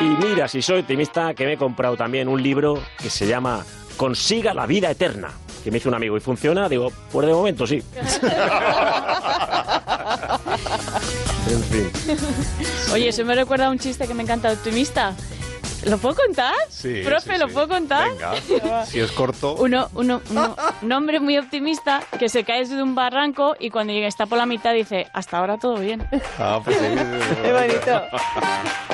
[0.00, 3.62] Y mira, si soy optimista, que me he comprado también un libro que se llama
[3.98, 5.28] Consiga la vida eterna.
[5.62, 7.82] Que me hizo un amigo y funciona, digo, pues de momento sí.
[11.50, 11.90] En fin.
[12.94, 15.14] Oye, eso me recuerda a un chiste que me encanta optimista.
[15.86, 16.54] ¿Lo puedo contar?
[16.68, 17.54] Sí, Profe, sí, ¿lo sí.
[17.54, 18.08] puedo contar?
[18.10, 19.54] Venga, si es corto.
[19.56, 23.92] Uno, uno, uno, un hombre muy optimista que se cae desde un barranco y cuando
[23.92, 26.06] llega está por la mitad dice, hasta ahora todo bien.
[26.38, 26.84] Ah, pues sí.
[27.42, 28.02] Qué bonito.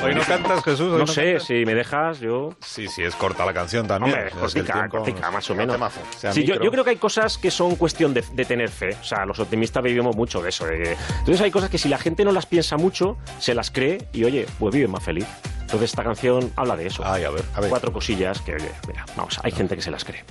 [0.05, 0.93] Hoy no cantas, Jesús.
[0.93, 2.51] Hoy No sé, si me dejas, yo...
[2.65, 4.15] Sí, sí, es corta la canción también.
[4.15, 5.75] Hombre, cortica, tiempo- cortica, más o menos.
[5.75, 6.01] temazo.
[6.15, 8.69] O sea, Sí, yo, yo creo que hay cosas que son cuestión de, de tener
[8.69, 8.91] fe.
[9.01, 10.67] O sea, los optimistas vivimos mucho de eso.
[10.67, 13.71] de que- entonces hay cosas que si la gente no las piensa mucho, se las
[13.71, 15.27] cree y, oye, pues vive más feliz.
[15.67, 17.03] Entonces esta canción habla de eso.
[17.05, 17.71] Ay, a ver, a ver.
[17.71, 20.23] Cuatro cosillas que, oye, mira, vamos, hay gente que se las cree.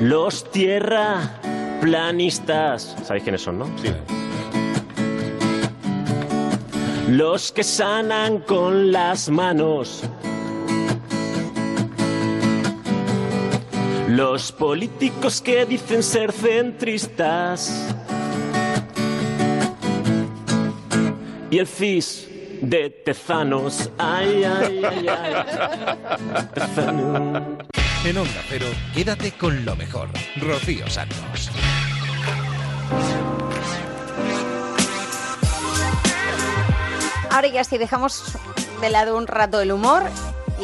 [0.00, 2.94] Los tierraplanistas.
[3.02, 3.66] ¿Sabéis quiénes son, no?
[3.82, 3.88] Sí.
[7.08, 10.04] Los que sanan con las manos.
[14.06, 17.92] Los políticos que dicen ser centristas.
[21.50, 22.35] Y el FIS
[22.68, 23.90] de Tezanos.
[23.98, 26.48] Ay, ay, ay, ay.
[26.52, 27.42] Tezanos.
[28.04, 30.08] En Onda Cero, quédate con lo mejor.
[30.40, 31.50] Rocío Santos.
[37.30, 38.36] Ahora ya sí, dejamos
[38.80, 40.02] de lado un rato el humor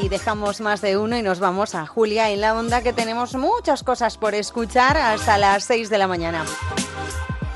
[0.00, 3.34] y dejamos más de uno y nos vamos a Julia en la onda que tenemos
[3.34, 6.44] muchas cosas por escuchar hasta las 6 de la mañana.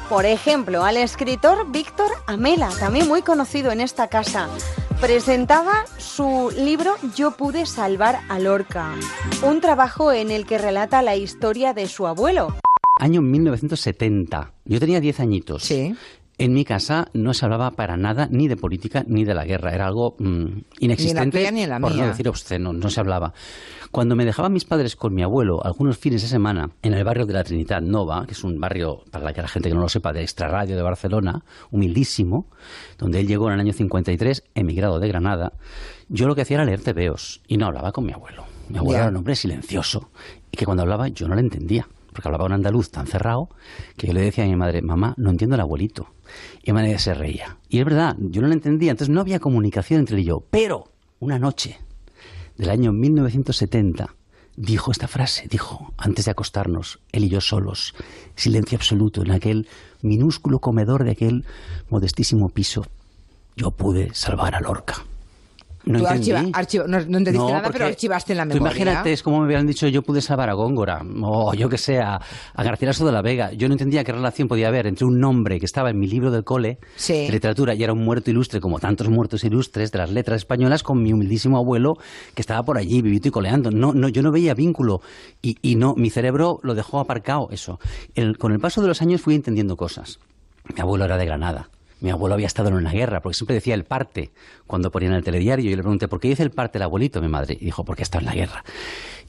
[0.08, 4.48] Por ejemplo, al escritor Víctor Amela, también muy conocido en esta casa,
[5.00, 8.94] presentaba su libro Yo pude salvar a Lorca,
[9.42, 12.54] un trabajo en el que relata la historia de su abuelo.
[13.00, 14.52] Año 1970.
[14.64, 15.64] Yo tenía 10 añitos.
[15.64, 15.96] Sí.
[16.38, 19.74] En mi casa no se hablaba para nada ni de política ni de la guerra.
[19.74, 20.46] Era algo mm,
[20.80, 21.38] inexistente.
[21.38, 22.02] tuya ni en la por mía.
[22.02, 23.32] no decir obsceno, no se hablaba.
[23.90, 27.24] Cuando me dejaban mis padres con mi abuelo algunos fines de semana en el barrio
[27.24, 29.88] de la Trinidad Nova, que es un barrio, para que la gente que no lo
[29.88, 32.46] sepa, de extrarradio de Barcelona, humildísimo,
[32.98, 35.54] donde él llegó en el año 53, emigrado de Granada,
[36.10, 38.44] yo lo que hacía era leer tebeos y no hablaba con mi abuelo.
[38.68, 40.10] Mi abuelo era un hombre silencioso
[40.50, 43.48] y que cuando hablaba yo no le entendía, porque hablaba un andaluz tan cerrado
[43.96, 46.08] que yo le decía a mi madre, mamá, no entiendo al abuelito.
[46.66, 47.58] Y se reía.
[47.68, 50.42] Y es verdad, yo no lo entendía, entonces no había comunicación entre él y yo.
[50.50, 50.88] Pero
[51.20, 51.78] una noche
[52.56, 54.16] del año 1970
[54.56, 57.94] dijo esta frase, dijo, antes de acostarnos, él y yo solos,
[58.34, 59.68] silencio absoluto en aquel
[60.02, 61.44] minúsculo comedor de aquel
[61.88, 62.84] modestísimo piso,
[63.54, 65.04] yo pude salvar a Lorca.
[65.86, 68.72] No Tú archiva- archiva- no, no entendiste No, nada, pero archivaste en la Tú memoria.
[68.82, 72.00] imagínate, es como me hubieran dicho yo pude salvar a Góngora, o yo que sé,
[72.00, 72.20] a,
[72.54, 73.52] a Garcilaso de la Vega.
[73.52, 76.32] Yo no entendía qué relación podía haber entre un nombre que estaba en mi libro
[76.32, 76.80] del cole
[77.26, 80.82] de literatura y era un muerto ilustre, como tantos muertos ilustres de las letras españolas,
[80.82, 81.98] con mi humildísimo abuelo
[82.34, 83.70] que estaba por allí, vivito y coleando.
[83.70, 85.02] No, no, yo no veía vínculo
[85.40, 87.78] y, y no, mi cerebro lo dejó aparcado eso.
[88.16, 90.18] El- con el paso de los años fui entendiendo cosas.
[90.74, 91.68] Mi abuelo era de Granada.
[92.00, 94.30] Mi abuelo había estado en una guerra, porque siempre decía el parte
[94.66, 95.70] cuando ponían el telediario.
[95.70, 97.56] Yo le pregunté, ¿por qué dice el parte el abuelito, mi madre?
[97.58, 98.64] Y dijo, porque está en la guerra.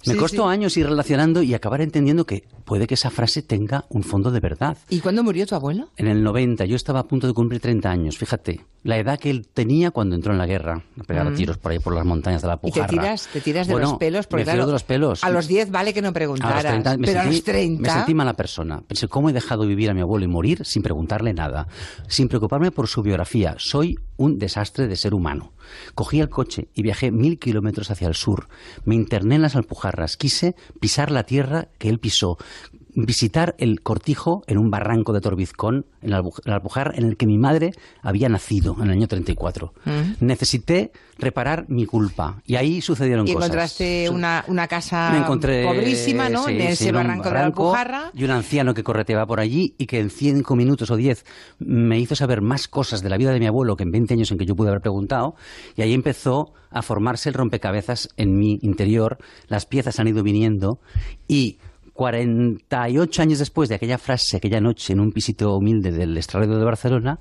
[0.06, 0.49] Me Sí, costó sí.
[0.53, 4.40] años ir relacionando y acabar entendiendo que puede que esa frase tenga un fondo de
[4.40, 4.78] verdad.
[4.90, 5.90] ¿Y cuándo murió tu abuelo?
[5.98, 9.30] En el 90, yo estaba a punto de cumplir 30 años, fíjate, la edad que
[9.30, 11.36] él tenía cuando entró en la guerra, a pegar Mm.
[11.36, 12.88] tiros por ahí por las montañas de la Y te Pujarra.
[12.88, 15.24] tiras, te tiras de Bueno, los pelos, porque me claro, de los pelos.
[15.24, 17.44] a los 10 vale que no A preguntaras, los 30 me pero a sentí, los
[17.45, 17.82] 30...
[17.82, 18.82] me sentí mala persona.
[18.88, 21.68] Pensé, ¿cómo he dejado vivir a mi abuelo y morir sin preguntarle nada?
[22.07, 23.56] Sin preocuparme por su biografía.
[23.57, 25.52] Soy un desastre de ser humano.
[25.95, 28.48] Cogí el coche y viajé mil kilómetros hacia el sur.
[28.85, 30.18] Me interné en las Alpujarras.
[30.18, 32.38] Quise pisar la tierra que él pisó.
[32.99, 37.38] Visitar el cortijo en un barranco de Torbizcón, en la Albu- en el que mi
[37.38, 37.72] madre
[38.02, 39.72] había nacido en el año 34.
[39.86, 40.26] Mm.
[40.26, 42.41] Necesité reparar mi culpa.
[42.48, 43.49] Y ahí sucedieron Y cosas.
[43.49, 46.45] encontraste una, una casa Me encontré pobrísima, ¿no?
[46.45, 48.11] sí, en sí, ese un barranco, de la Alpujarra.
[48.15, 51.24] y un anciano que correteaba por allí y que en cinco minutos o diez
[51.60, 54.32] me hizo saber más cosas de la vida de mi abuelo que en 20 años
[54.32, 55.36] en que yo pude haber preguntado
[55.76, 60.80] y ahí empezó a formarse el rompecabezas en mi interior, las piezas han ido viniendo
[61.28, 61.60] y
[61.98, 66.64] 48 años después de aquella frase, aquella noche en un pisito humilde del extrarradio de
[66.64, 67.19] Barcelona,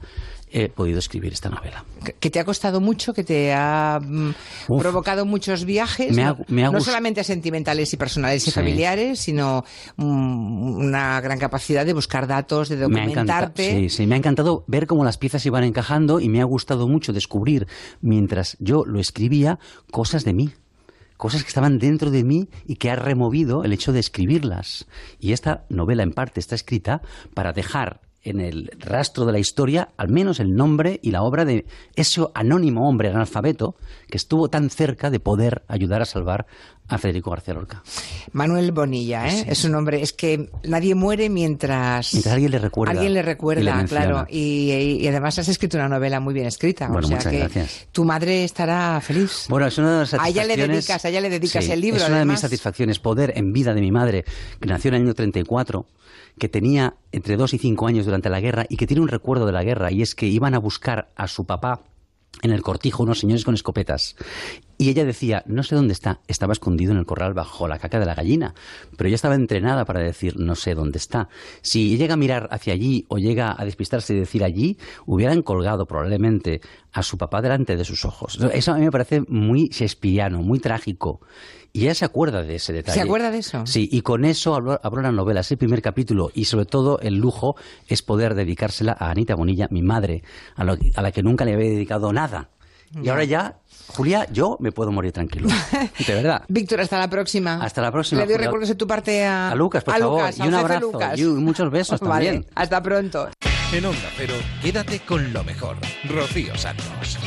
[0.51, 1.85] he podido escribir esta novela.
[2.20, 4.28] Que- te ha costado mucho, que te ha mm,
[4.69, 4.81] Uf.
[4.81, 8.51] provocado muchos viajes, Me ha- no, me ha no gust- solamente sentimentales y personales y
[8.51, 8.55] Sí.
[8.55, 9.65] familiares, sino
[9.97, 13.70] mm, una gran capacidad de buscar datos, de Me documentarte.
[13.73, 16.86] sí, sí, me ha encantado ver cómo las piezas iban encajando y me ha gustado
[16.86, 17.66] mucho descubrir,
[18.01, 19.59] mientras yo lo escribía,
[19.90, 20.51] cosas de mí.
[21.17, 24.87] Cosas que estaban dentro de mí y que ha removido el hecho de escribirlas.
[25.19, 27.03] Y esta novela, en parte, está escrita
[27.35, 31.45] para dejar en el rastro de la historia al menos el nombre y la obra
[31.45, 31.65] de
[31.95, 33.77] ese anónimo hombre analfabeto
[34.09, 36.47] que estuvo tan cerca de poder ayudar a salvar
[36.89, 37.83] a Federico García Lorca.
[38.33, 39.47] Manuel Bonilla, ¿eh?
[39.49, 42.15] Es un hombre, es que nadie muere mientras...
[42.15, 42.93] Mientras alguien le recuerda.
[42.93, 44.27] Alguien le y le recuerda, claro.
[44.31, 44.70] Y,
[45.01, 46.87] y además has escrito una novela muy bien escrita.
[46.87, 47.89] Bueno, o sea muchas que gracias.
[47.91, 49.47] tu madre estará feliz.
[49.49, 50.87] Bueno, es una de las A ella le satisfacciones...
[50.87, 53.53] dedicas, a ella le dedicas Sí, el libro, Es una de mis satisfacciones poder, en
[53.53, 54.24] vida de mi madre,
[54.61, 55.87] que nació en el año 34,
[56.39, 59.47] que tenía entre 2 y 5 años durante la guerra y que tiene un recuerdo
[59.47, 61.83] de la guerra, y es que iban a buscar a su papá
[62.47, 64.16] en el cortijo unos señores con escopetas.
[64.78, 67.98] Y ella decía, no sé dónde está, estaba escondido en el corral bajo la caca
[67.98, 68.55] de la gallina,
[68.97, 71.28] pero ella estaba entrenada para decir, no sé dónde está.
[71.62, 74.77] Si llega a mirar hacia allí o llega a despistarse y decir allí,
[75.07, 76.61] hubieran colgado probablemente
[76.93, 78.39] a su papá delante de sus ojos.
[78.53, 81.20] Eso a mí me parece muy shakespeariano, muy trágico.
[81.73, 82.98] Y ella se acuerda de ese detalle.
[82.98, 83.66] ¿Se acuerda de eso?
[83.66, 87.16] Sí, y con eso abro, abro la novela, ese primer capítulo, y sobre todo el
[87.16, 90.23] lujo es poder dedicársela a Anita Bonilla, mi madre,
[90.55, 92.48] a, lo- a la que nunca le había dedicado nada.
[93.03, 93.59] Y ahora ya,
[93.89, 95.49] Julia, yo me puedo morir tranquilo.
[96.07, 96.43] De verdad.
[96.49, 97.55] Víctor, hasta la próxima.
[97.63, 98.21] Hasta la próxima.
[98.21, 98.47] Le doy Julia.
[98.47, 101.19] recuerdos de tu parte a, A Lucas, por a favor, Lucas, y un abrazo, Lucas.
[101.19, 102.47] y muchos besos Vale, también.
[102.55, 103.29] Hasta pronto.
[103.73, 105.77] En Onda Cero, quédate con lo mejor.
[106.09, 107.19] Rocío Santos.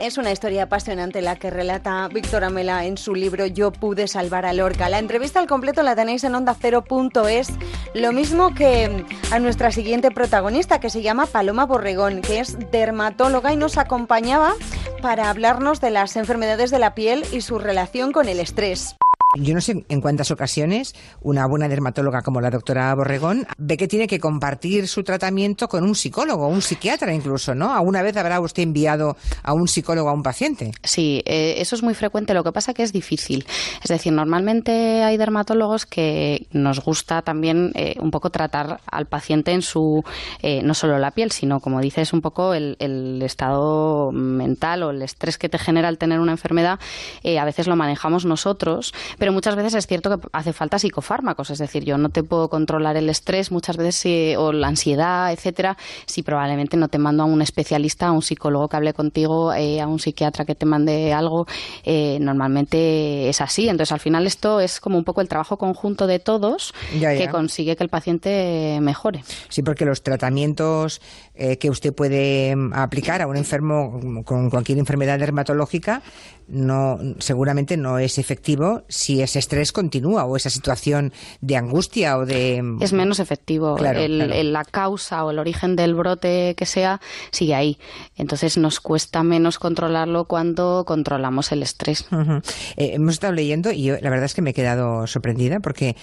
[0.00, 4.46] Es una historia apasionante la que relata Víctor Amela en su libro Yo pude salvar
[4.46, 4.88] a Lorca.
[4.88, 7.50] La entrevista al completo la tenéis en ondacero.es,
[7.92, 13.52] lo mismo que a nuestra siguiente protagonista que se llama Paloma Borregón, que es dermatóloga
[13.52, 14.54] y nos acompañaba
[15.02, 18.96] para hablarnos de las enfermedades de la piel y su relación con el estrés.
[19.36, 23.86] Yo no sé en cuántas ocasiones una buena dermatóloga como la doctora Borregón ve que
[23.86, 27.72] tiene que compartir su tratamiento con un psicólogo, un psiquiatra incluso, ¿no?
[27.72, 30.72] ¿Alguna vez habrá usted enviado a un psicólogo a un paciente?
[30.82, 33.46] Sí, eh, eso es muy frecuente, lo que pasa que es difícil.
[33.84, 39.52] Es decir, normalmente hay dermatólogos que nos gusta también eh, un poco tratar al paciente
[39.52, 40.02] en su,
[40.42, 44.90] eh, no solo la piel, sino como dices, un poco el, el estado mental o
[44.90, 46.80] el estrés que te genera el tener una enfermedad,
[47.38, 51.58] a veces lo manejamos nosotros, pero muchas veces es cierto que hace falta psicofármacos, es
[51.58, 55.76] decir, yo no te puedo controlar el estrés muchas veces si- o la ansiedad, etcétera,
[56.06, 59.80] si probablemente no te mando a un especialista, a un psicólogo que hable contigo, eh,
[59.80, 61.46] a un psiquiatra que te mande algo,
[61.84, 63.68] eh, normalmente es así.
[63.68, 67.18] Entonces, al final esto es como un poco el trabajo conjunto de todos Ya, ya.
[67.26, 69.22] que consigue que el paciente mejore.
[69.50, 71.00] Sí, porque los tratamientos
[71.34, 76.02] eh, que usted puede mm, aplicar a un enfermo mm, con cualquier enfermedad dermatológica
[76.50, 82.26] no seguramente no es efectivo si ese estrés continúa o esa situación de angustia o
[82.26, 83.76] de mm, Es menos efectivo.
[83.76, 84.32] Claro, El- claro.
[84.34, 87.00] el- la causa o el origen del brote que sea
[87.30, 87.78] sigue ahí.
[88.16, 92.06] Entonces nos cuesta menos controlarlo cuando controlamos el estrés.
[92.76, 95.96] Eh, hemos estado leyendo y yo la verdad es que me he quedado sorprendida porque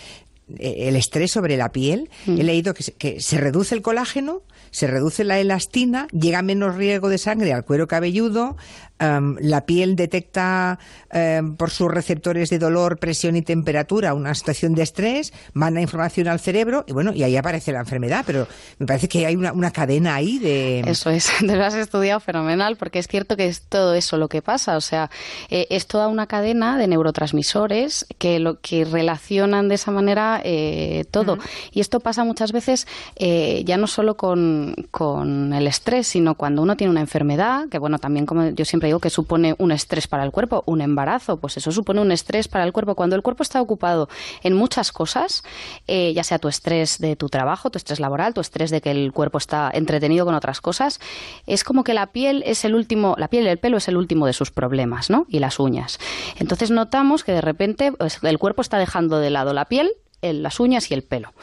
[0.60, 2.40] eh, el estrés sobre la piel, Mm.
[2.40, 6.76] he leído que se, que se reduce el colágeno, se reduce la elastina, llega menos
[6.76, 8.56] riego de sangre al cuero cabelludo,
[9.00, 10.80] am, la piel detecta
[11.10, 16.28] em, por sus receptores de dolor, presión y temperatura una situación de estrés, manda información
[16.28, 18.48] al cerebro y bueno, y ahí aparece la enfermedad, pero
[18.80, 20.80] me parece que hay una, una cadena ahí de...
[20.82, 24.28] Eso es, te lo has estudiado fenomenal, porque es cierto que es todo eso lo
[24.28, 24.78] que pasa.
[24.78, 25.10] O sea,
[25.50, 31.06] eh, es toda una cadena de neurotransmisores que lo que relacionan de esa manera eh,
[31.12, 31.38] todo.
[31.72, 36.62] Y esto pasa muchas veces eh, ya no solo con, con el estrés, sino cuando
[36.62, 40.24] uno tiene una enfermedad, que bueno, también como yo siempre que supone un estrés para
[40.24, 42.96] el cuerpo, un embarazo, pues eso supone un estrés para el cuerpo.
[42.96, 44.10] Cuando el cuerpo está ocupado
[44.44, 45.44] en muchas cosas,
[45.88, 48.92] eh, ya sea tu estrés de tu trabajo, tu estrés laboral, tu estrés de que
[48.92, 51.00] el cuerpo está entretenido con otras cosas,
[51.46, 53.98] es como que la piel es el último, la piel y el pelo es el
[53.98, 55.26] último de sus problemas, ¿no?
[55.30, 56.00] Y las uñas.
[56.38, 59.92] Entonces notamos que de repente pues, el cuerpo está dejando de lado la piel,
[60.22, 61.34] el- las uñas y el pelo.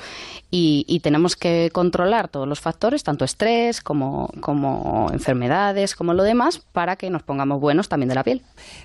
[0.57, 6.23] Y, y tenemos que controlar todos los factores, tanto estrés como, como enfermedades, como lo
[6.23, 8.43] demás, para que nos pongamos buenos también de la piel.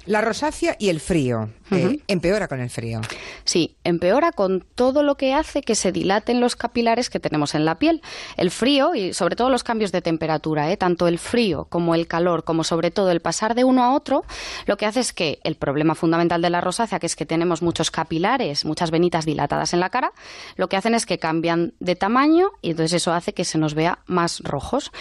[0.07, 1.49] La rosácea y el frío.
[1.69, 3.01] eh, empeora con el frío.
[3.43, 7.65] Sí, empeora con todo lo que hace que se dilaten los capilares que tenemos en
[7.65, 8.01] la piel.
[8.35, 10.77] El frío y sobre todo los cambios de temperatura, ¿eh?
[10.77, 14.23] tanto el frío como el calor, como sobre todo el pasar de uno a otro,
[14.65, 17.61] lo que hace es que el problema fundamental de la rosácea, que es que tenemos
[17.61, 20.13] muchos capilares, muchas venitas dilatadas en la cara,
[20.55, 23.73] lo que hacen es que cambian de tamaño y entonces eso hace que se nos
[23.73, 24.91] vea más rojos.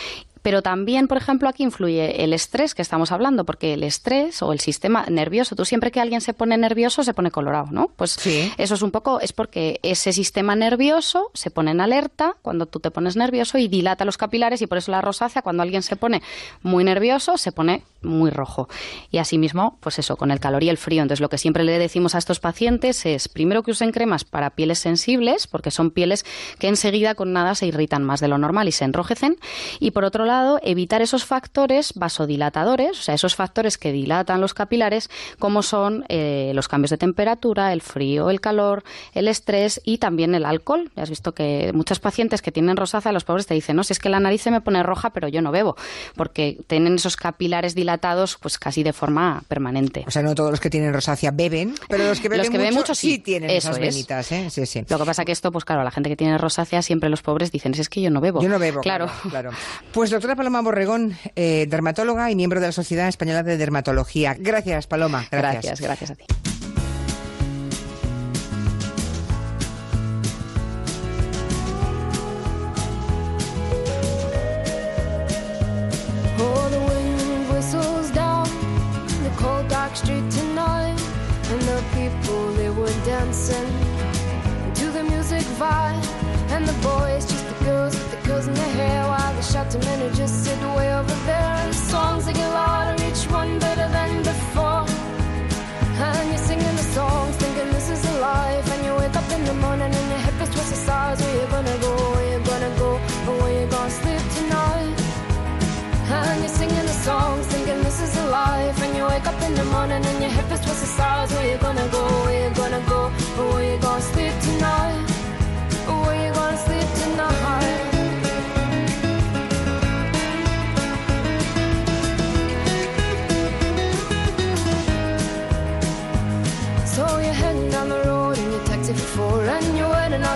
[0.42, 4.52] Pero también, por ejemplo, aquí influye el estrés que estamos hablando, porque el estrés o
[4.52, 7.88] el sistema nervioso, tú siempre que alguien se pone nervioso se pone colorado, ¿no?
[7.96, 8.18] Pues
[8.56, 12.80] eso es un poco, es porque ese sistema nervioso se pone en alerta cuando tú
[12.80, 15.96] te pones nervioso y dilata los capilares y por eso la rosácea, cuando alguien se
[15.96, 16.22] pone
[16.62, 18.68] muy nervioso, se pone muy rojo.
[19.10, 21.02] Y asimismo, pues eso, con el calor y el frío.
[21.02, 24.50] Entonces, lo que siempre le decimos a estos pacientes es, primero que usen cremas para
[24.50, 26.24] pieles sensibles, porque son pieles
[26.58, 29.36] que enseguida con nada se irritan más de lo normal y se enrojecen.
[29.80, 34.54] Y por otro lado, evitar esos factores vasodilatadores, o sea, esos factores que dilatan los
[34.54, 39.98] capilares, como son eh, los cambios de temperatura, el frío, el calor, el estrés y
[39.98, 40.90] también el alcohol.
[40.96, 43.92] Ya has visto que muchos pacientes que tienen rosácea, los pobres te dicen, no, si
[43.92, 45.76] es que la nariz se me pone roja, pero yo no bebo,
[46.14, 47.87] porque tienen esos capilares dilatados
[48.40, 50.04] pues casi de forma permanente.
[50.06, 52.58] O sea, no todos los que tienen rosácea beben, pero los que beben, Los que
[52.58, 53.18] beben mucho sí sí.
[53.18, 53.80] tienen Eso esas es.
[53.94, 54.50] venitas, ¿eh?
[54.50, 54.84] Sí, sí.
[54.88, 57.50] Lo que pasa que esto, pues claro, la gente que tiene rosácea, siempre los pobres
[57.52, 58.42] dicen, es que yo no bebo.
[58.42, 59.08] Yo no bebo, Claro.
[59.30, 59.50] claro.
[59.92, 64.36] Pues doctora Paloma Borregón, eh, dermatóloga y miembro de la Sociedad Española de Dermatología.
[64.38, 65.26] Gracias, Paloma.
[65.30, 65.80] Gracias.
[65.80, 66.24] Gracias, gracias a ti.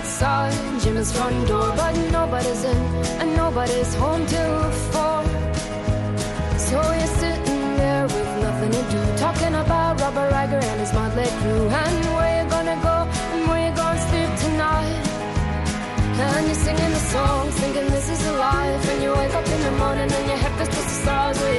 [0.03, 2.77] Outside Jimmy's front door But nobody's in
[3.21, 5.23] and nobody's home till four
[6.59, 11.31] So you're sitting there with nothing to do Talking about Robert Riger and his motley
[11.41, 11.69] crew.
[11.69, 12.97] And where you gonna go?
[13.33, 15.03] And where you gonna sleep tonight?
[16.19, 18.83] And you're singing the songs, thinking this is a life.
[18.91, 21.39] And you wake up in the morning and your head feels just the stars.
[21.41, 21.55] Where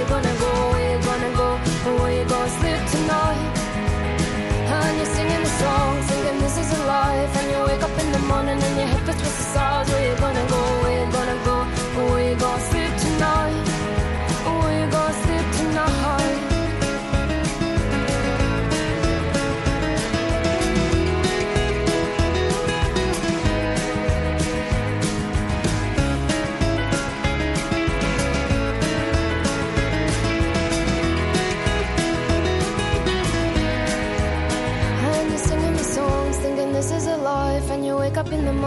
[8.54, 8.83] up in the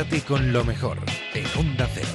[0.00, 0.96] Quédate con lo mejor
[1.34, 2.08] en Onda Cero.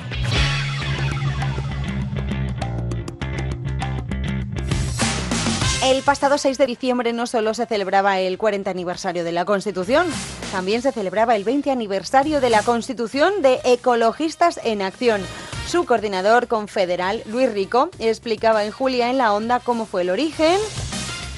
[5.83, 10.07] El pasado 6 de diciembre no solo se celebraba el 40 aniversario de la Constitución,
[10.51, 15.21] también se celebraba el 20 aniversario de la Constitución de Ecologistas en Acción.
[15.67, 20.57] Su coordinador confederal, Luis Rico, explicaba en Julia en la Onda cómo fue el origen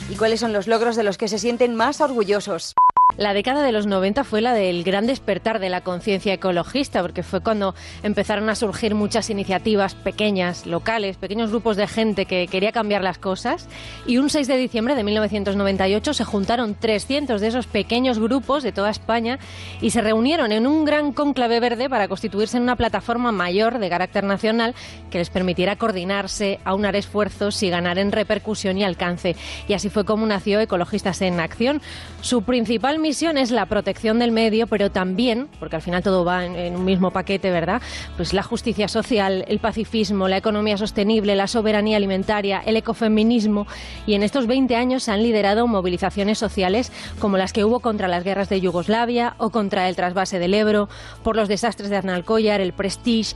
[0.10, 2.74] y cuáles son los logros de los que se sienten más orgullosos.
[3.18, 7.23] La década de los 90 fue la del gran despertar de la conciencia ecologista, porque
[7.23, 7.73] fue cuando
[8.03, 13.18] empezaron a surgir muchas iniciativas pequeñas, locales, pequeños grupos de gente que quería cambiar las
[13.18, 13.68] cosas.
[14.06, 18.72] Y un 6 de diciembre de 1998 se juntaron 300 de esos pequeños grupos de
[18.72, 19.39] toda España
[19.81, 23.89] y se reunieron en un gran cónclave verde para constituirse en una plataforma mayor de
[23.89, 24.76] carácter nacional
[25.10, 29.35] que les permitiera coordinarse, aunar esfuerzos y ganar en repercusión y alcance.
[29.68, 31.81] Y así fue como nació Ecologistas en Acción.
[32.22, 36.46] Su principal misión es la protección del medio, pero también, porque al final todo va
[36.46, 37.82] en, un mismo paquete, ¿verdad?
[38.18, 43.66] Pues la justicia social, el pacifismo, la economía sostenible, la soberanía alimentaria, el ecofeminismo.
[44.06, 48.10] Y en estos 20 años se han liderado movilizaciones sociales como las que hubo contra
[48.10, 50.90] las guerras de Yugoslavia o contra el trasvase del Ebro,
[51.24, 53.36] por los desastres de Arnalcollar, el Prestige.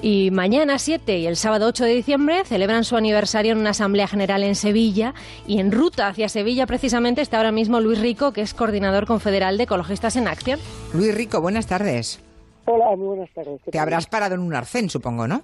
[0.00, 4.06] Y mañana 7 y el sábado 8 de diciembre celebran su aniversario en una asamblea
[4.06, 5.12] general en Sevilla.
[5.46, 9.56] Y en ruta hacia Sevilla, precisamente, está ahora mismo Luis Rico, que es coordinador confederal
[9.58, 10.60] de Ecologistas en Acción.
[10.94, 12.20] Luis Rico, buenas tardes.
[12.66, 13.60] Hola, muy buenas tardes.
[13.64, 13.80] ¿Qué Te tal?
[13.82, 15.42] habrás parado en un arcén, supongo, ¿no?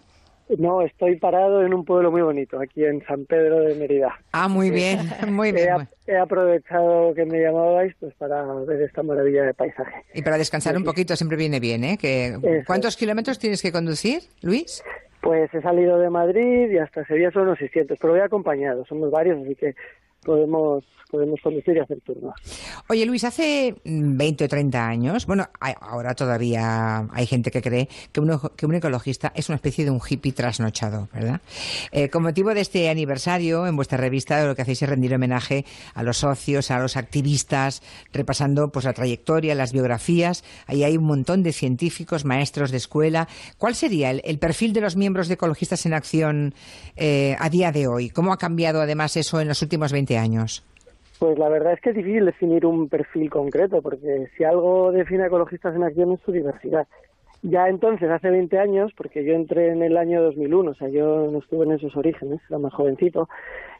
[0.58, 4.14] No, estoy parado en un pueblo muy bonito, aquí en San Pedro de Mérida.
[4.32, 5.68] Ah, muy bien, muy bien.
[5.68, 10.04] He, ap- he aprovechado que me llamabais pues para ver esta maravilla de paisaje.
[10.12, 11.96] Y para descansar un poquito siempre viene bien, ¿eh?
[11.98, 14.82] Que, ¿Cuántos kilómetros tienes que conducir, Luis?
[15.22, 19.10] Pues he salido de Madrid y hasta Sevilla son unos 600, pero voy acompañado, somos
[19.10, 19.74] varios, así que
[20.24, 20.84] podemos
[21.14, 22.34] podemos conducir y hacer turnos.
[22.88, 25.48] Oye, Luis, hace mm, 20 o 30 años, bueno,
[25.80, 30.32] ahora todavía hay gente que cree que un, ecologista es una especie de un hippie
[30.32, 31.40] trasnochado, ¿verdad?
[31.92, 35.64] Eh, con motivo de este aniversario, en vuestra revista lo que hacéis es rendir homenaje
[35.94, 37.82] a los socios, a los activistas,
[38.12, 40.42] repasando pues la trayectoria, las biografías.
[40.66, 43.28] Ahí hay un montón de científicos, maestros de escuela.
[43.56, 46.54] ¿Cuál sería el, el perfil de los miembros de Ecologistas en Acción
[46.96, 48.10] eh, a día de hoy?
[48.10, 50.64] ¿Cómo ha cambiado además eso en los últimos 20 años?
[51.18, 55.26] Pues la verdad es que es difícil definir un perfil concreto, porque si algo define
[55.26, 56.86] Ecologistas en Acción es su diversidad.
[57.42, 61.28] Ya entonces, hace 20 años, porque yo entré en el año 2001, o sea, yo
[61.30, 63.28] no estuve en esos orígenes, era más jovencito,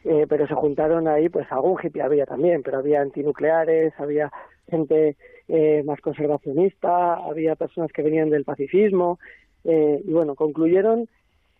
[0.03, 4.31] eh, pero se juntaron ahí, pues algún hippie había también, pero había antinucleares, había
[4.69, 5.17] gente
[5.47, 9.17] eh, más conservacionista, había personas que venían del pacifismo,
[9.63, 11.09] eh, y bueno, concluyeron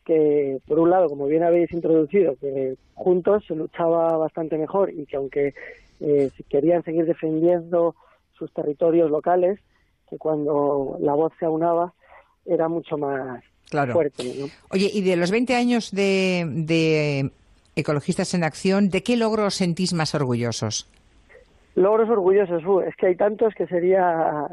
[0.05, 5.05] que, por un lado, como bien habéis introducido, que juntos se luchaba bastante mejor y
[5.05, 5.53] que aunque
[5.99, 7.95] eh, querían seguir defendiendo
[8.37, 9.59] sus territorios locales,
[10.09, 11.93] que cuando la voz se aunaba
[12.45, 13.93] era mucho más Claro.
[13.93, 14.23] fuerte.
[14.39, 14.45] ¿no?
[14.69, 17.31] Oye, y de los 20 años de, de
[17.75, 20.87] Ecologistas en Acción, ¿de qué logros os sentís más orgullosos?
[21.73, 24.47] Logros orgullosos, uh, es que hay tantos que sería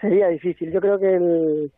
[0.00, 0.70] sería difícil.
[0.72, 1.72] Yo creo que el,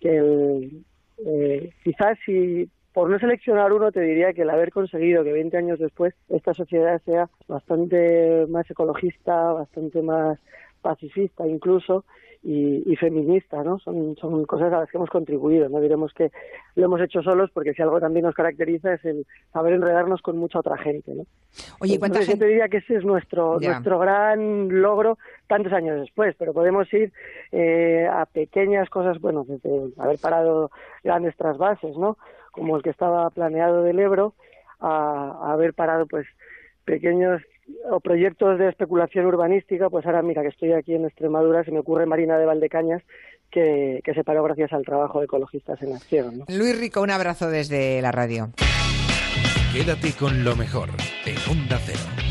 [0.00, 0.84] que el
[1.26, 5.56] eh, quizás si por no seleccionar uno te diría que el haber conseguido que 20
[5.56, 10.38] años después esta sociedad sea bastante más ecologista, bastante más
[10.82, 12.04] pacifista incluso
[12.42, 13.78] y, y feminista, ¿no?
[13.80, 16.30] Son, son cosas a las que hemos contribuido, no diremos que
[16.74, 20.38] lo hemos hecho solos porque si algo también nos caracteriza es el saber enredarnos con
[20.38, 21.24] mucha otra gente, ¿no?
[21.80, 25.18] Oye, ¿cuánta Entonces, yo gente- te diría que ese es nuestro nuestro gran logro
[25.48, 27.12] tantos años después, pero podemos ir
[27.52, 30.70] eh, a pequeñas cosas, bueno, desde haber parado
[31.04, 32.16] grandes trasvases, ¿no?
[32.52, 34.32] Como el que estaba planeado del Ebro,
[34.80, 36.26] a, a haber parado, pues,
[36.86, 37.42] pequeños
[37.90, 41.80] o proyectos de especulación urbanística, pues ahora mira que estoy aquí en Extremadura, se me
[41.80, 43.02] ocurre Marina de Valdecañas,
[43.50, 46.44] que, que se paró gracias al trabajo de ecologistas en acción, ¿no?
[46.48, 48.50] Luis Rico, un abrazo desde la radio.
[49.72, 50.88] Quédate con lo mejor
[51.26, 52.29] en Onda Cero.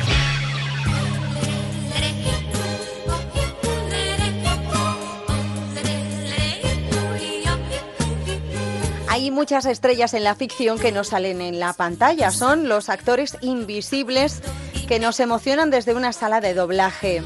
[9.20, 12.32] Hay muchas estrellas en la ficción que no salen en la pantalla.
[12.32, 14.42] Son los actores invisibles
[14.88, 17.22] que nos emocionan desde una sala de doblaje.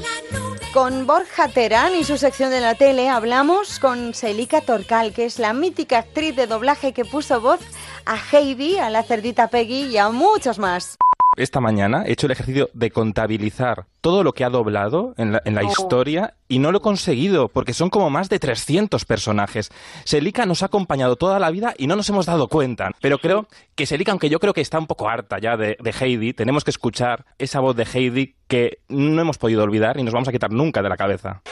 [0.72, 5.38] Con Borja Terán y su sección de la tele hablamos con Selika Torcal, que es
[5.38, 7.60] la mítica actriz de doblaje que puso voz
[8.06, 10.98] a Heidi, a la cerdita Peggy y a muchos más.
[11.36, 15.42] Esta mañana he hecho el ejercicio de contabilizar todo lo que ha doblado en la,
[15.44, 15.68] en la Oh.
[15.68, 19.70] historia y no lo he conseguido porque son como más de 300 personajes.
[20.04, 22.90] Selika nos ha acompañado toda la vida y no nos hemos dado cuenta.
[23.00, 25.90] Pero creo que Selika, aunque yo creo que está un poco harta ya de, de
[25.98, 30.12] Heidi, tenemos que escuchar esa voz de Heidi que no hemos podido olvidar y nos
[30.14, 31.42] vamos a quitar nunca de la cabeza.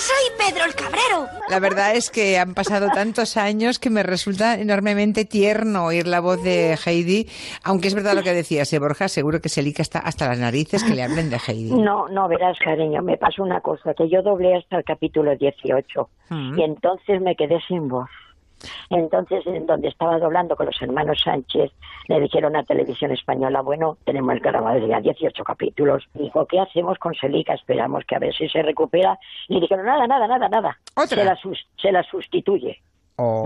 [0.00, 0.30] Soy.
[0.38, 1.28] Pedro el Cabrero.
[1.48, 6.20] La verdad es que han pasado tantos años que me resulta enormemente tierno oír la
[6.20, 7.28] voz de Heidi,
[7.62, 10.82] aunque es verdad lo que decías, ¿eh, Borja, seguro que Selika está hasta las narices
[10.82, 11.70] que le hablen de Heidi.
[11.74, 16.08] No, no, verás, cariño, me pasó una cosa, que yo doblé hasta el capítulo 18
[16.30, 16.58] Mm.
[16.58, 18.08] y entonces me quedé sin voz.
[18.90, 21.70] Entonces, en donde estaba doblando con los hermanos Sánchez,
[22.08, 26.04] le dijeron a Televisión Española, bueno, tenemos el grabado ya 18 capítulos.
[26.14, 27.54] Dijo, ¿qué hacemos con Selica?
[27.54, 29.18] Esperamos que a ver si se recupera.
[29.48, 30.78] Y le dijeron, nada, nada, nada, nada.
[31.06, 32.80] Se la, sus- se la sustituye.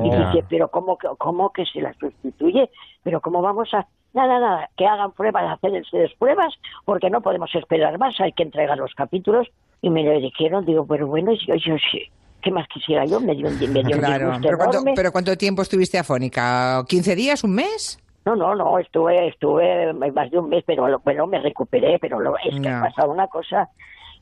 [0.05, 0.31] Y Ya.
[0.31, 2.71] dice, pero ¿cómo, que- ¿cómo que se la sustituye?
[3.03, 3.87] ¿Pero cómo vamos a...?
[4.13, 6.55] Nada, nada, que hagan pruebas, hacerse pruebas,
[6.85, 9.49] porque no podemos esperar más, hay que entregar los capítulos.
[9.83, 12.05] Y me lo dijeron, digo, pero bueno, yo, yo sí,
[12.45, 13.19] ¿qué más quisiera yo?
[13.21, 16.81] Me dio un, me dio un Claro, disgusto pero ¿cuánto, pero ¿cuánto tiempo estuviste afónica?
[16.83, 17.43] ¿15 días?
[17.43, 17.99] ¿Un mes?
[18.27, 22.21] No, no, no, estuve, estuve más de un mes, pero lo- bueno, me recuperé, pero
[22.21, 23.69] lo, es que ha pasado una cosa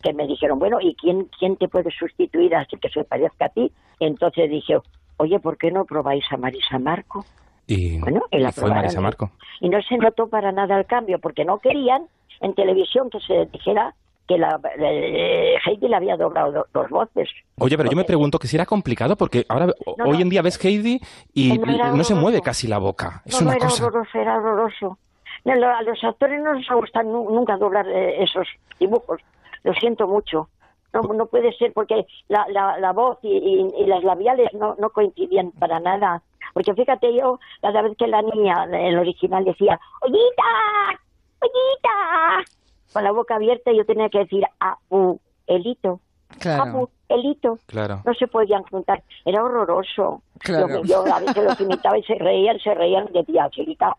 [0.03, 3.49] que me dijeron, bueno, ¿y quién, quién te puede sustituir así que se parezca a
[3.51, 3.71] ti?
[4.01, 4.79] Entonces dije,
[5.19, 7.25] oye, ¿por qué no probáis a Marisa Marco?
[7.69, 9.01] Y, Bueno, y la y fue Marisa.
[9.01, 9.31] Marco.
[9.61, 12.07] Y no se notó para nada el cambio, porque no querían
[12.41, 13.95] en televisión que se dijera
[14.33, 17.29] que la eh, Heidi le había doblado do- dos voces.
[17.59, 19.67] Oye, pero yo me pregunto que si era complicado porque ahora
[19.99, 21.01] No, hoy en día ves Heidi
[21.35, 23.23] y No se mueve casi la boca.
[23.25, 23.87] Es no, una era cosa.
[23.87, 24.99] horroroso, era horroroso.
[25.45, 28.47] A los actores no les gusta nu- nunca doblar eh, esos
[28.79, 29.21] dibujos.
[29.65, 30.49] Lo siento mucho.
[30.93, 34.77] No, no puede ser porque la, la, la voz y, y- y las labiales no,
[34.79, 36.23] no coincidían para nada.
[36.55, 41.01] Porque fíjate yo, cada vez que la niña, el original, decía, ¡Ollita!
[41.41, 42.45] ¡Ollita!
[42.93, 45.17] Con la boca abierta yo tenía que decir, ¡Ah, uh,
[45.47, 46.01] elito!
[46.39, 46.63] Claro.
[46.63, 47.59] ¡Abu, elito!
[47.67, 48.03] Claro.
[48.05, 49.03] No se podían juntar.
[49.25, 50.23] Era horroroso.
[50.39, 50.69] Claro.
[50.69, 53.09] Lo que yo a veces los imitaba y se reían, se reían
[53.51, 53.87] chiquita.
[53.87, 53.97] ¿cómo?".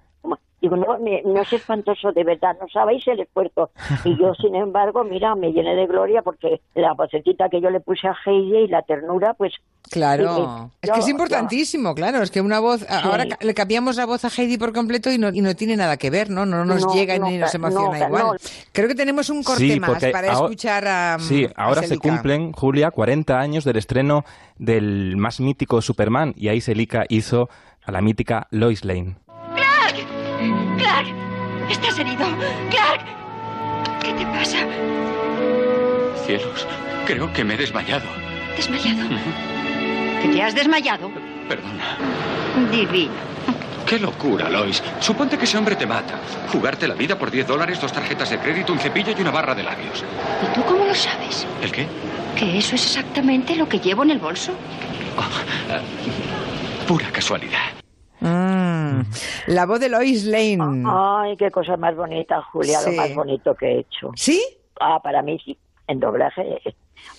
[0.64, 3.69] Digo, no, me- no es espantoso, de verdad, no sabéis el esfuerzo.
[4.06, 7.81] Y yo, sin embargo, mira, me llené de gloria porque la vocecita que yo le
[7.81, 9.52] puse a Heidi y la ternura, pues...
[9.91, 13.38] Claro, es yo- que es yo- importantísimo, claro, es que una voz, a- ahora ca-
[13.41, 16.10] le cambiamos la voz a Heidi por completo y no, y no tiene nada que
[16.10, 16.45] ver, ¿no?
[16.45, 18.23] No nos No, llega no, ni nos emociona no, igual.
[18.23, 18.31] no.
[18.72, 21.98] Creo que tenemos un corte Sí, más para ahora- escuchar a Sí, a ahora se
[21.98, 24.23] cumplen, Julia, 40 años del estreno
[24.57, 27.49] del más mítico Superman y ahí Selika hizo
[27.85, 29.18] a la mítica Lois Lane.
[30.84, 31.07] ¡Clark!
[31.69, 32.26] ¿Estás herido?
[32.69, 33.05] ¡Clark!
[34.03, 34.57] ¿Qué te pasa?
[36.26, 36.68] Cielos,
[37.05, 38.05] creo que me he desmayado.
[38.57, 39.07] ¿Desmayado?
[40.22, 41.10] ¿Que te has desmayado?
[41.47, 41.97] Perdona.
[42.69, 43.14] Divino.
[43.85, 44.84] ¡Qué locura, Lois!
[44.99, 46.15] Suponte que ese hombre te mata.
[46.51, 49.55] Jugarte la vida por 10 dólares, dos tarjetas de crédito, un cepillo y una barra
[49.55, 50.03] de labios.
[50.41, 51.47] ¿Y tú cómo lo sabes?
[51.61, 51.88] ¿El qué?
[52.38, 54.51] ¿Que eso es exactamente lo que llevo en el bolso?
[56.88, 57.82] Pura casualidad.
[58.24, 59.02] Mm,
[59.48, 60.84] La voz de Lois Lane.
[60.88, 62.91] Ay, qué cosa más bonita, Julia, Sí.
[62.91, 64.12] lo más bonito que he hecho.
[64.16, 64.41] ¿Sí?
[64.80, 66.62] Ah, para mí sí, en doblaje,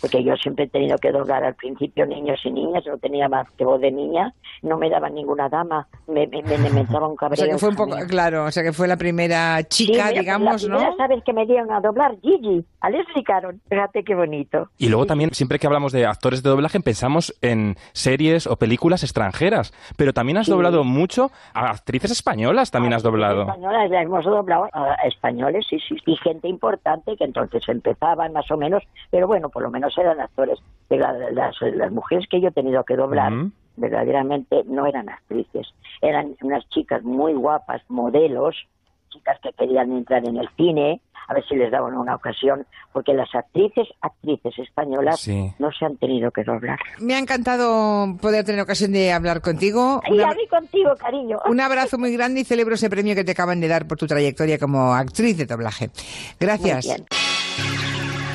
[0.00, 3.48] porque yo siempre he tenido que doblar al principio niños y niñas, no tenía más
[3.56, 4.32] que voz de niña,
[4.62, 7.36] no me daban ninguna dama, me, me, me, me entraba un O cabreo.
[7.44, 10.20] sea que fue un poco, claro, o sea que fue la primera Sí, chica, mira,
[10.20, 10.76] digamos, la ¿no?
[10.78, 12.16] primera, ¿sabes que me dieron a doblar?
[12.22, 13.60] Gigi, a Leslie Caron.
[13.68, 14.68] Fíjate qué bonito.
[14.78, 19.02] Y luego también, siempre que hablamos de actores de doblaje, pensamos en series o películas
[19.02, 19.72] extranjeras.
[19.96, 20.52] Pero también has Sí.
[20.52, 23.42] doblado mucho a actrices españolas, también has doblado.
[23.42, 28.50] Españolas, la hemos doblado a españoles, sí, sí, y gente importante que entonces empezaban más
[28.50, 30.58] o menos, pero bueno, por lo menos eran actores.
[30.88, 33.32] Pero la- las, las mujeres que yo he tenido que doblar,
[33.76, 35.66] verdaderamente no eran actrices,
[36.00, 38.54] eran unas chicas muy guapas, modelos,
[39.10, 43.14] chicas que querían entrar en el cine, a ver si les daban una ocasión, porque
[43.14, 45.50] las actrices, actrices españolas, Sí.
[45.58, 46.78] no se han tenido que doblar.
[47.00, 50.02] Me ha encantado poder tener ocasión de hablar contigo.
[50.08, 51.38] Y Un a abra- mí contigo, cariño.
[51.46, 54.06] Un abrazo muy grande y celebro ese premio que te acaban de dar por tu
[54.06, 55.90] trayectoria como actriz de doblaje.
[56.38, 56.86] Gracias.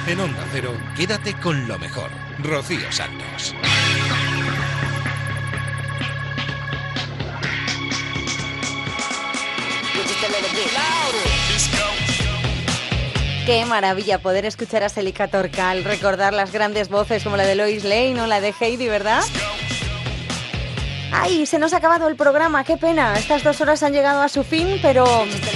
[0.09, 2.09] En Onda Cero, quédate con lo mejor.
[2.39, 3.53] Rocío Santos.
[13.45, 17.83] Qué maravilla poder escuchar a Selika Torcal, recordar las grandes voces como la de Lois
[17.83, 19.21] Lane o la de Heidi, ¿verdad?
[21.11, 23.17] Ay, se nos ha acabado el programa, qué pena.
[23.17, 25.05] Estas dos horas han llegado a su fin, pero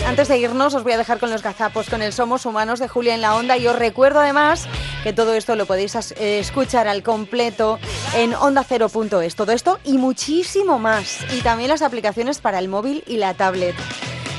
[0.07, 2.87] antes de irnos os voy a dejar con los gazapos, con el Somos Humanos de
[2.87, 4.67] Julia en la Onda y os recuerdo además
[5.03, 7.79] que todo esto lo podéis eh, escuchar al completo
[8.15, 9.35] en ondacero.es.
[9.35, 11.19] Todo esto y muchísimo más.
[11.33, 13.75] Y también las aplicaciones para el móvil y la tablet.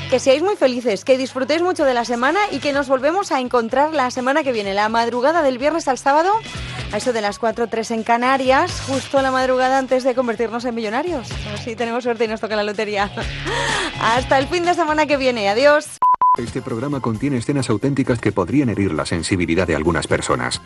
[0.09, 3.39] Que seáis muy felices, que disfrutéis mucho de la semana y que nos volvemos a
[3.39, 6.31] encontrar la semana que viene, la madrugada del viernes al sábado,
[6.95, 10.73] a eso de las 4 3 en Canarias, justo la madrugada antes de convertirnos en
[10.73, 11.29] millonarios.
[11.45, 13.11] A ver si tenemos suerte y nos toca la lotería.
[14.01, 15.49] Hasta el fin de semana que viene.
[15.49, 15.97] Adiós.
[16.37, 20.61] Este programa contiene escenas auténticas que podrían herir la sensibilidad de algunas personas.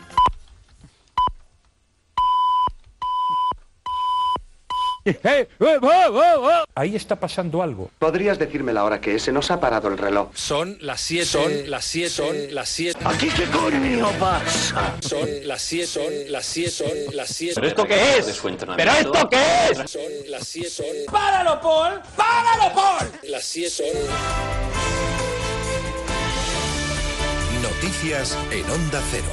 [6.74, 7.90] Ahí está pasando algo.
[7.98, 9.22] ¿Podrías decirme la hora que es?
[9.22, 10.30] Se nos ha parado el reloj.
[10.34, 11.24] Son las 7.
[11.26, 12.10] Son las 7.
[12.10, 12.98] Son las 7.
[13.04, 14.94] ¿Aquí qué coño pasa?
[15.00, 15.86] Son las 7.
[15.86, 16.70] Son las 7.
[16.70, 17.54] Son las 7.
[17.54, 18.42] ¿Pero esto qué es?
[18.76, 19.90] ¿Pero esto qué es?
[19.90, 20.70] Son las 7.
[20.70, 20.86] Son.
[21.10, 22.00] ¡Páralo, Paul!
[22.16, 23.10] ¡Páralo, Paul!
[23.24, 23.86] Las 7 son.
[27.62, 29.32] Noticias en Onda Cero.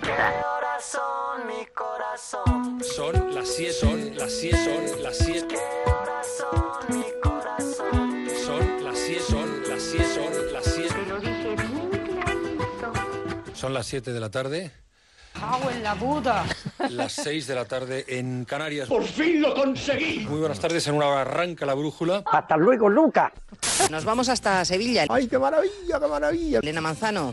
[0.00, 1.33] Corazón,
[1.64, 2.82] mi corazón.
[2.82, 3.72] Son las 7.
[3.72, 4.56] Son las 7.
[4.64, 5.56] Son las 7.
[5.84, 6.60] Corazón,
[6.90, 8.28] mi corazón.
[8.44, 9.22] Son las 7.
[9.28, 10.04] Son las 7.
[10.14, 10.94] Son las 7.
[10.94, 12.92] Te lo dije muy clarito.
[13.54, 14.72] Son las 7 de la tarde.
[15.32, 16.44] Cago en la puta.
[16.90, 18.88] Las 6 de la tarde en Canarias.
[18.88, 20.20] ¡Por fin lo conseguí!
[20.26, 22.22] Muy buenas tardes, en una hora arranca la brújula.
[22.26, 23.32] Hasta luego, Luca.
[23.90, 25.06] Nos vamos hasta Sevilla.
[25.08, 26.58] ¡Ay, qué maravilla, qué maravilla!
[26.60, 27.32] Elena Manzano.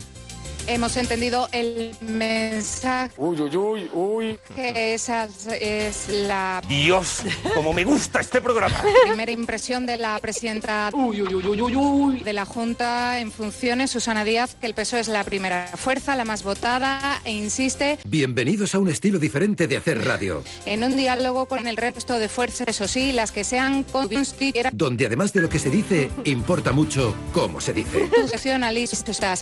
[0.68, 4.38] Hemos entendido el mensaje Uy, uy, uy, uy.
[4.54, 5.28] que esa
[5.60, 7.22] es la Dios,
[7.54, 8.80] como me gusta este programa.
[9.04, 12.20] primera impresión de la presidenta Uy, uy, uy, uy, uy, uy.
[12.20, 16.24] de la Junta en funciones, Susana Díaz, que el PSOE es la primera fuerza, la
[16.24, 21.46] más votada, e insiste Bienvenidos a un estilo diferente de hacer radio, en un diálogo
[21.46, 25.48] con el resto de fuerzas, eso sí, las que sean constitucionalistas, donde además de lo
[25.48, 28.08] que se dice, importa mucho cómo se dice.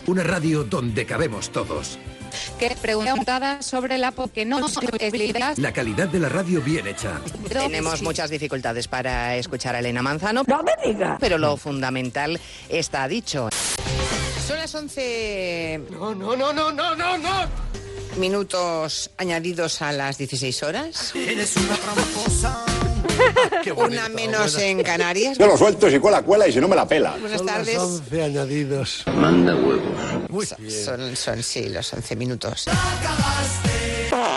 [0.06, 1.98] Una radio donde cabemos todos.
[2.60, 4.60] que preguntada sobre la po- que no
[5.56, 7.20] La calidad de la radio bien hecha.
[7.48, 10.44] Tenemos muchas dificultades para escuchar a Elena Manzano.
[10.46, 11.16] ¡No me diga!
[11.18, 12.38] Pero lo fundamental
[12.68, 13.48] está dicho.
[14.46, 17.48] Son las 11 No, no, no, no, no, no, no.
[18.16, 21.12] minutos añadidos a las 16 horas.
[21.16, 22.64] Eres una tramposa.
[23.76, 25.38] Una menos en Canarias.
[25.38, 27.16] Yo lo suelto, si cuela, cuela y si no me la pela.
[27.20, 27.76] Buenas tardes.
[27.76, 29.04] 11 añadidos.
[29.14, 30.54] Manda huevos.
[30.84, 32.66] Son, son, sí, los 11 minutos.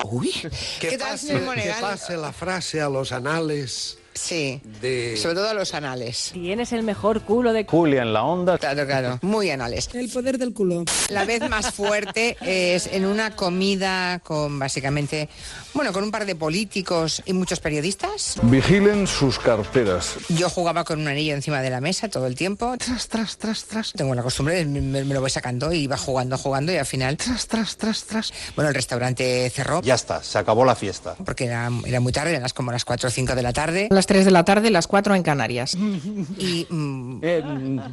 [0.05, 0.31] Uy,
[0.79, 1.81] Que ¿qué tal, pase, señor que Monegal?
[1.81, 3.97] pase la frase a los anales.
[4.13, 5.17] Sí, de...
[5.17, 6.31] sobre todo a los anales.
[6.33, 7.65] Tienes el mejor culo de...
[7.65, 8.57] Julia en la onda.
[8.57, 9.89] Claro, claro, muy anales.
[9.93, 10.83] El poder del culo.
[11.09, 15.29] La vez más fuerte es en una comida con básicamente,
[15.73, 18.37] bueno, con un par de políticos y muchos periodistas.
[18.43, 20.15] Vigilen sus carteras.
[20.29, 22.75] Yo jugaba con un anillo encima de la mesa todo el tiempo.
[22.77, 23.93] Tras, tras, tras, tras.
[23.93, 26.85] Tengo la costumbre, de- me, me lo voy sacando y iba jugando, jugando y al
[26.85, 28.33] final, tras, tras, tras, tras.
[28.55, 29.81] Bueno, el restaurante cerró.
[29.81, 31.15] Ya está, se acabó la fiesta.
[31.25, 33.87] Porque era, era muy tarde, eran las como las 4 o 5 de la tarde.
[33.89, 35.75] Las 3 de la tarde, las 4 en Canarias.
[36.37, 37.21] Y mm,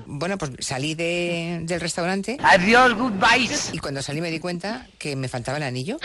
[0.06, 2.36] bueno, pues salí de- del restaurante.
[2.42, 3.70] Adiós, goodbyes.
[3.72, 5.98] Y cuando salí me di cuenta que me faltaba el anillo.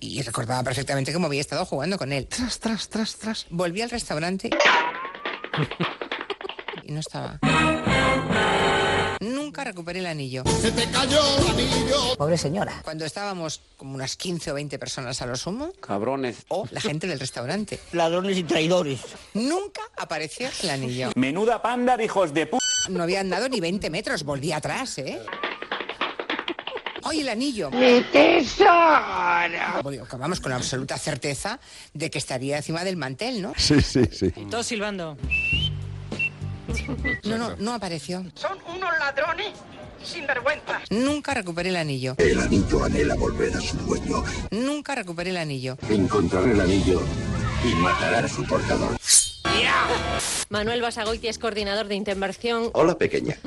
[0.00, 2.26] Y recordaba perfectamente cómo había estado jugando con él.
[2.26, 3.46] Tras, tras, tras, tras.
[3.50, 4.50] Volví al restaurante.
[6.84, 7.38] Y no estaba.
[9.22, 10.42] Nunca recuperé el anillo.
[10.60, 12.16] Se te cayó el anillo.
[12.18, 12.80] Pobre señora.
[12.82, 15.72] Cuando estábamos como unas 15 o 20 personas a lo sumo.
[15.80, 16.38] Cabrones.
[16.48, 17.78] O la gente del restaurante.
[17.92, 19.00] Ladrones y traidores.
[19.34, 21.10] Nunca apareció el anillo.
[21.14, 22.58] Menuda panda de hijos de pu...
[22.90, 24.24] No había andado ni 20 metros.
[24.24, 25.20] Volví atrás, ¿eh?
[27.04, 27.70] ¡Ay, el anillo!
[27.70, 28.72] ¡Mi tesoro!
[30.18, 31.58] Vamos con absoluta certeza
[31.92, 33.52] de que estaría encima del mantel, ¿no?
[33.56, 34.30] Sí, sí, sí.
[34.50, 35.16] Todos silbando.
[37.24, 38.24] No, no, no apareció.
[38.34, 39.52] Son unos ladrones
[40.02, 40.80] sin vergüenza.
[40.90, 42.14] Nunca recuperé el anillo.
[42.18, 44.24] El anillo anhela volver a su dueño.
[44.50, 45.78] Nunca recuperé el anillo.
[45.88, 47.00] Encontrará el anillo
[47.64, 48.96] y matará a su portador.
[50.48, 52.70] Manuel Basagoiti es coordinador de intervención...
[52.74, 53.38] Hola, pequeña.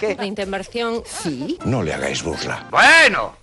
[0.00, 1.02] De intervención...
[1.04, 1.58] Sí.
[1.64, 2.68] No le hagáis burla.
[2.70, 3.36] Bueno,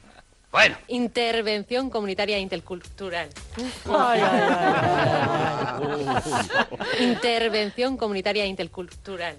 [0.55, 0.77] bueno.
[0.87, 3.27] Intervención comunitaria e intercultural.
[6.99, 9.35] Intervención comunitaria e intercultural.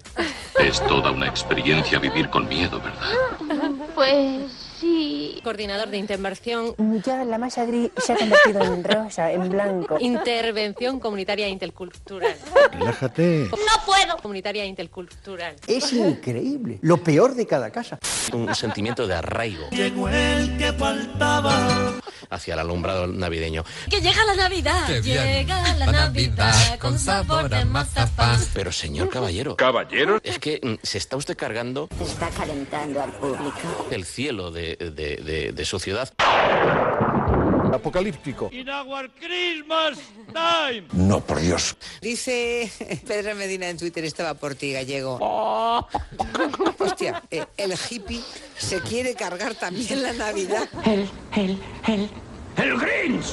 [0.59, 3.71] Es toda una experiencia vivir con miedo, ¿verdad?
[3.95, 5.39] Pues sí.
[5.43, 6.75] Coordinador de intervención.
[7.05, 9.97] Ya la masa gris se ha convertido en rosa, en blanco.
[9.99, 12.35] Intervención comunitaria e intercultural.
[12.71, 13.49] Relájate.
[13.51, 14.17] No puedo.
[14.21, 15.55] Comunitaria e intercultural.
[15.67, 16.79] Es increíble.
[16.81, 17.99] Lo peor de cada casa.
[18.33, 21.93] un sentimiento de arraigo Llegó el que faltaba.
[22.29, 23.63] hacia el alumbrado navideño.
[23.89, 24.85] Que llega la Navidad.
[24.87, 25.23] Qué bien.
[25.23, 28.39] Llega la Navidad con sabor de mazapán.
[28.53, 29.55] Pero señor caballero.
[29.55, 30.19] ¿Caballero?
[30.23, 33.87] Es que mm, se está usted cargando Está calentando al público.
[33.91, 36.11] el cielo de, de- de- de su ciudad.
[37.73, 38.49] Apocalíptico.
[38.53, 39.99] In our Christmas
[40.33, 40.85] time.
[40.93, 41.75] No, por Dios.
[42.01, 42.71] Dice
[43.07, 45.17] Pedro Medina en Twitter, estaba por ti, gallego.
[46.79, 48.21] Hostia, eh, el hippie
[48.57, 50.67] se quiere cargar también la Navidad.
[50.85, 52.09] El, el, el.
[52.57, 53.25] ¡El Grinch!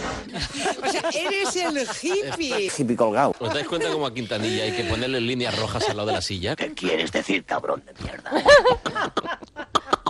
[0.85, 2.71] O sea, eres el hippie.
[2.77, 3.35] Hippie colgado.
[3.39, 6.21] ¿Os dais cuenta como a Quintanilla hay que ponerle líneas rojas al lado de la
[6.21, 6.55] silla?
[6.57, 8.31] ¿Qué quieres decir, cabrón de mierda?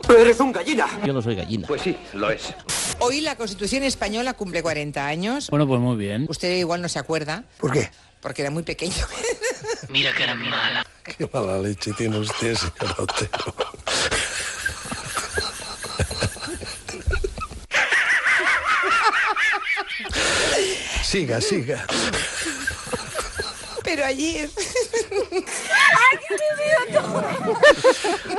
[0.09, 0.86] Eres un gallina.
[1.05, 1.66] Yo no soy gallina.
[1.66, 2.55] Pues sí, lo es.
[2.98, 5.51] Hoy la Constitución española cumple 40 años.
[5.51, 6.26] Bueno, pues muy bien.
[6.28, 7.90] Usted igual no se acuerda, ¿Por qué?
[8.20, 9.06] porque era muy pequeño.
[9.89, 10.86] Mira que era mala.
[11.02, 13.55] Qué mala leche tiene usted, señor Otero.
[21.02, 21.86] Siga, siga.
[23.85, 24.51] Pero ayer...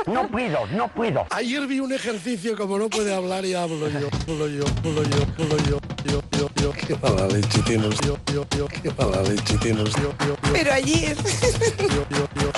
[0.06, 1.26] No puedo, no puedo.
[1.30, 5.22] Ayer vi un ejercicio como no puede hablar y hablo yo, hablo yo, hablo yo,
[5.38, 6.72] hablo yo, yo, yo, yo.
[6.72, 8.66] Qué mala leche tiene usted, yo, yo, yo.
[8.66, 11.16] Qué mala leche tiene usted, yo, yo, yo, Pero ayer...
[11.78, 12.50] yo, yo, yo.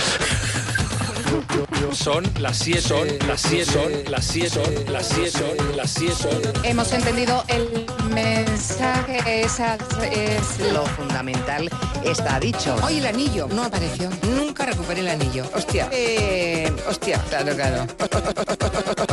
[1.93, 6.15] Son las 7, son las 7, son las 7, son las 7, son las 7,
[6.15, 6.65] son.
[6.65, 9.77] Hemos entendido el mensaje, esa
[10.11, 11.69] es Lo fundamental
[12.05, 12.77] está dicho.
[12.83, 14.11] Hoy el anillo no apareció.
[14.23, 15.45] Nunca recuperé el anillo.
[15.55, 15.89] Hostia.
[15.93, 17.23] Eh, hostia.
[17.29, 17.87] Claro, claro.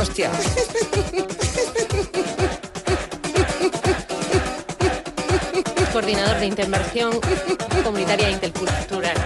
[0.00, 0.30] Hostia.
[5.96, 7.10] Coordinador de Intervención
[7.82, 9.16] Comunitaria e Intercultural.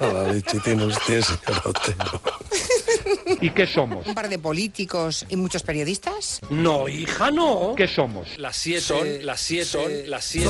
[0.00, 2.22] La leche tiene usted, señor Otero.
[3.40, 4.06] ¿Y qué somos?
[4.06, 6.38] Un par de políticos y muchos periodistas.
[6.50, 7.74] No, hija, no.
[7.76, 8.38] ¿Qué somos?
[8.38, 10.48] Las 7, son las 7, son las 7.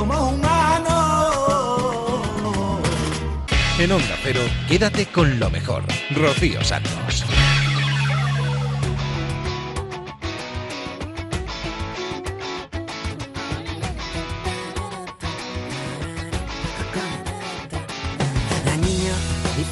[3.78, 5.82] En Onda Cero, quédate con lo mejor.
[6.10, 7.24] Rocío Santos.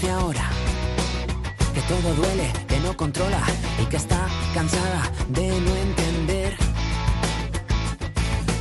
[0.01, 0.49] Dice ahora
[1.75, 3.43] que todo duele, que no controla
[3.83, 6.57] y que está cansada de no entender.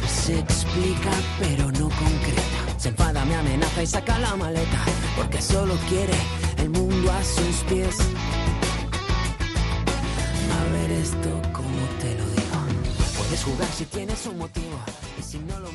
[0.07, 2.59] Se explica pero no concreta.
[2.77, 4.79] Se enfada, me amenaza y saca la maleta
[5.15, 6.17] porque solo quiere
[6.57, 7.95] el mundo a sus pies.
[10.59, 12.57] A ver esto, ¿cómo te lo digo?
[13.17, 14.77] Puedes jugar si tienes un motivo
[15.17, 15.71] y si no lo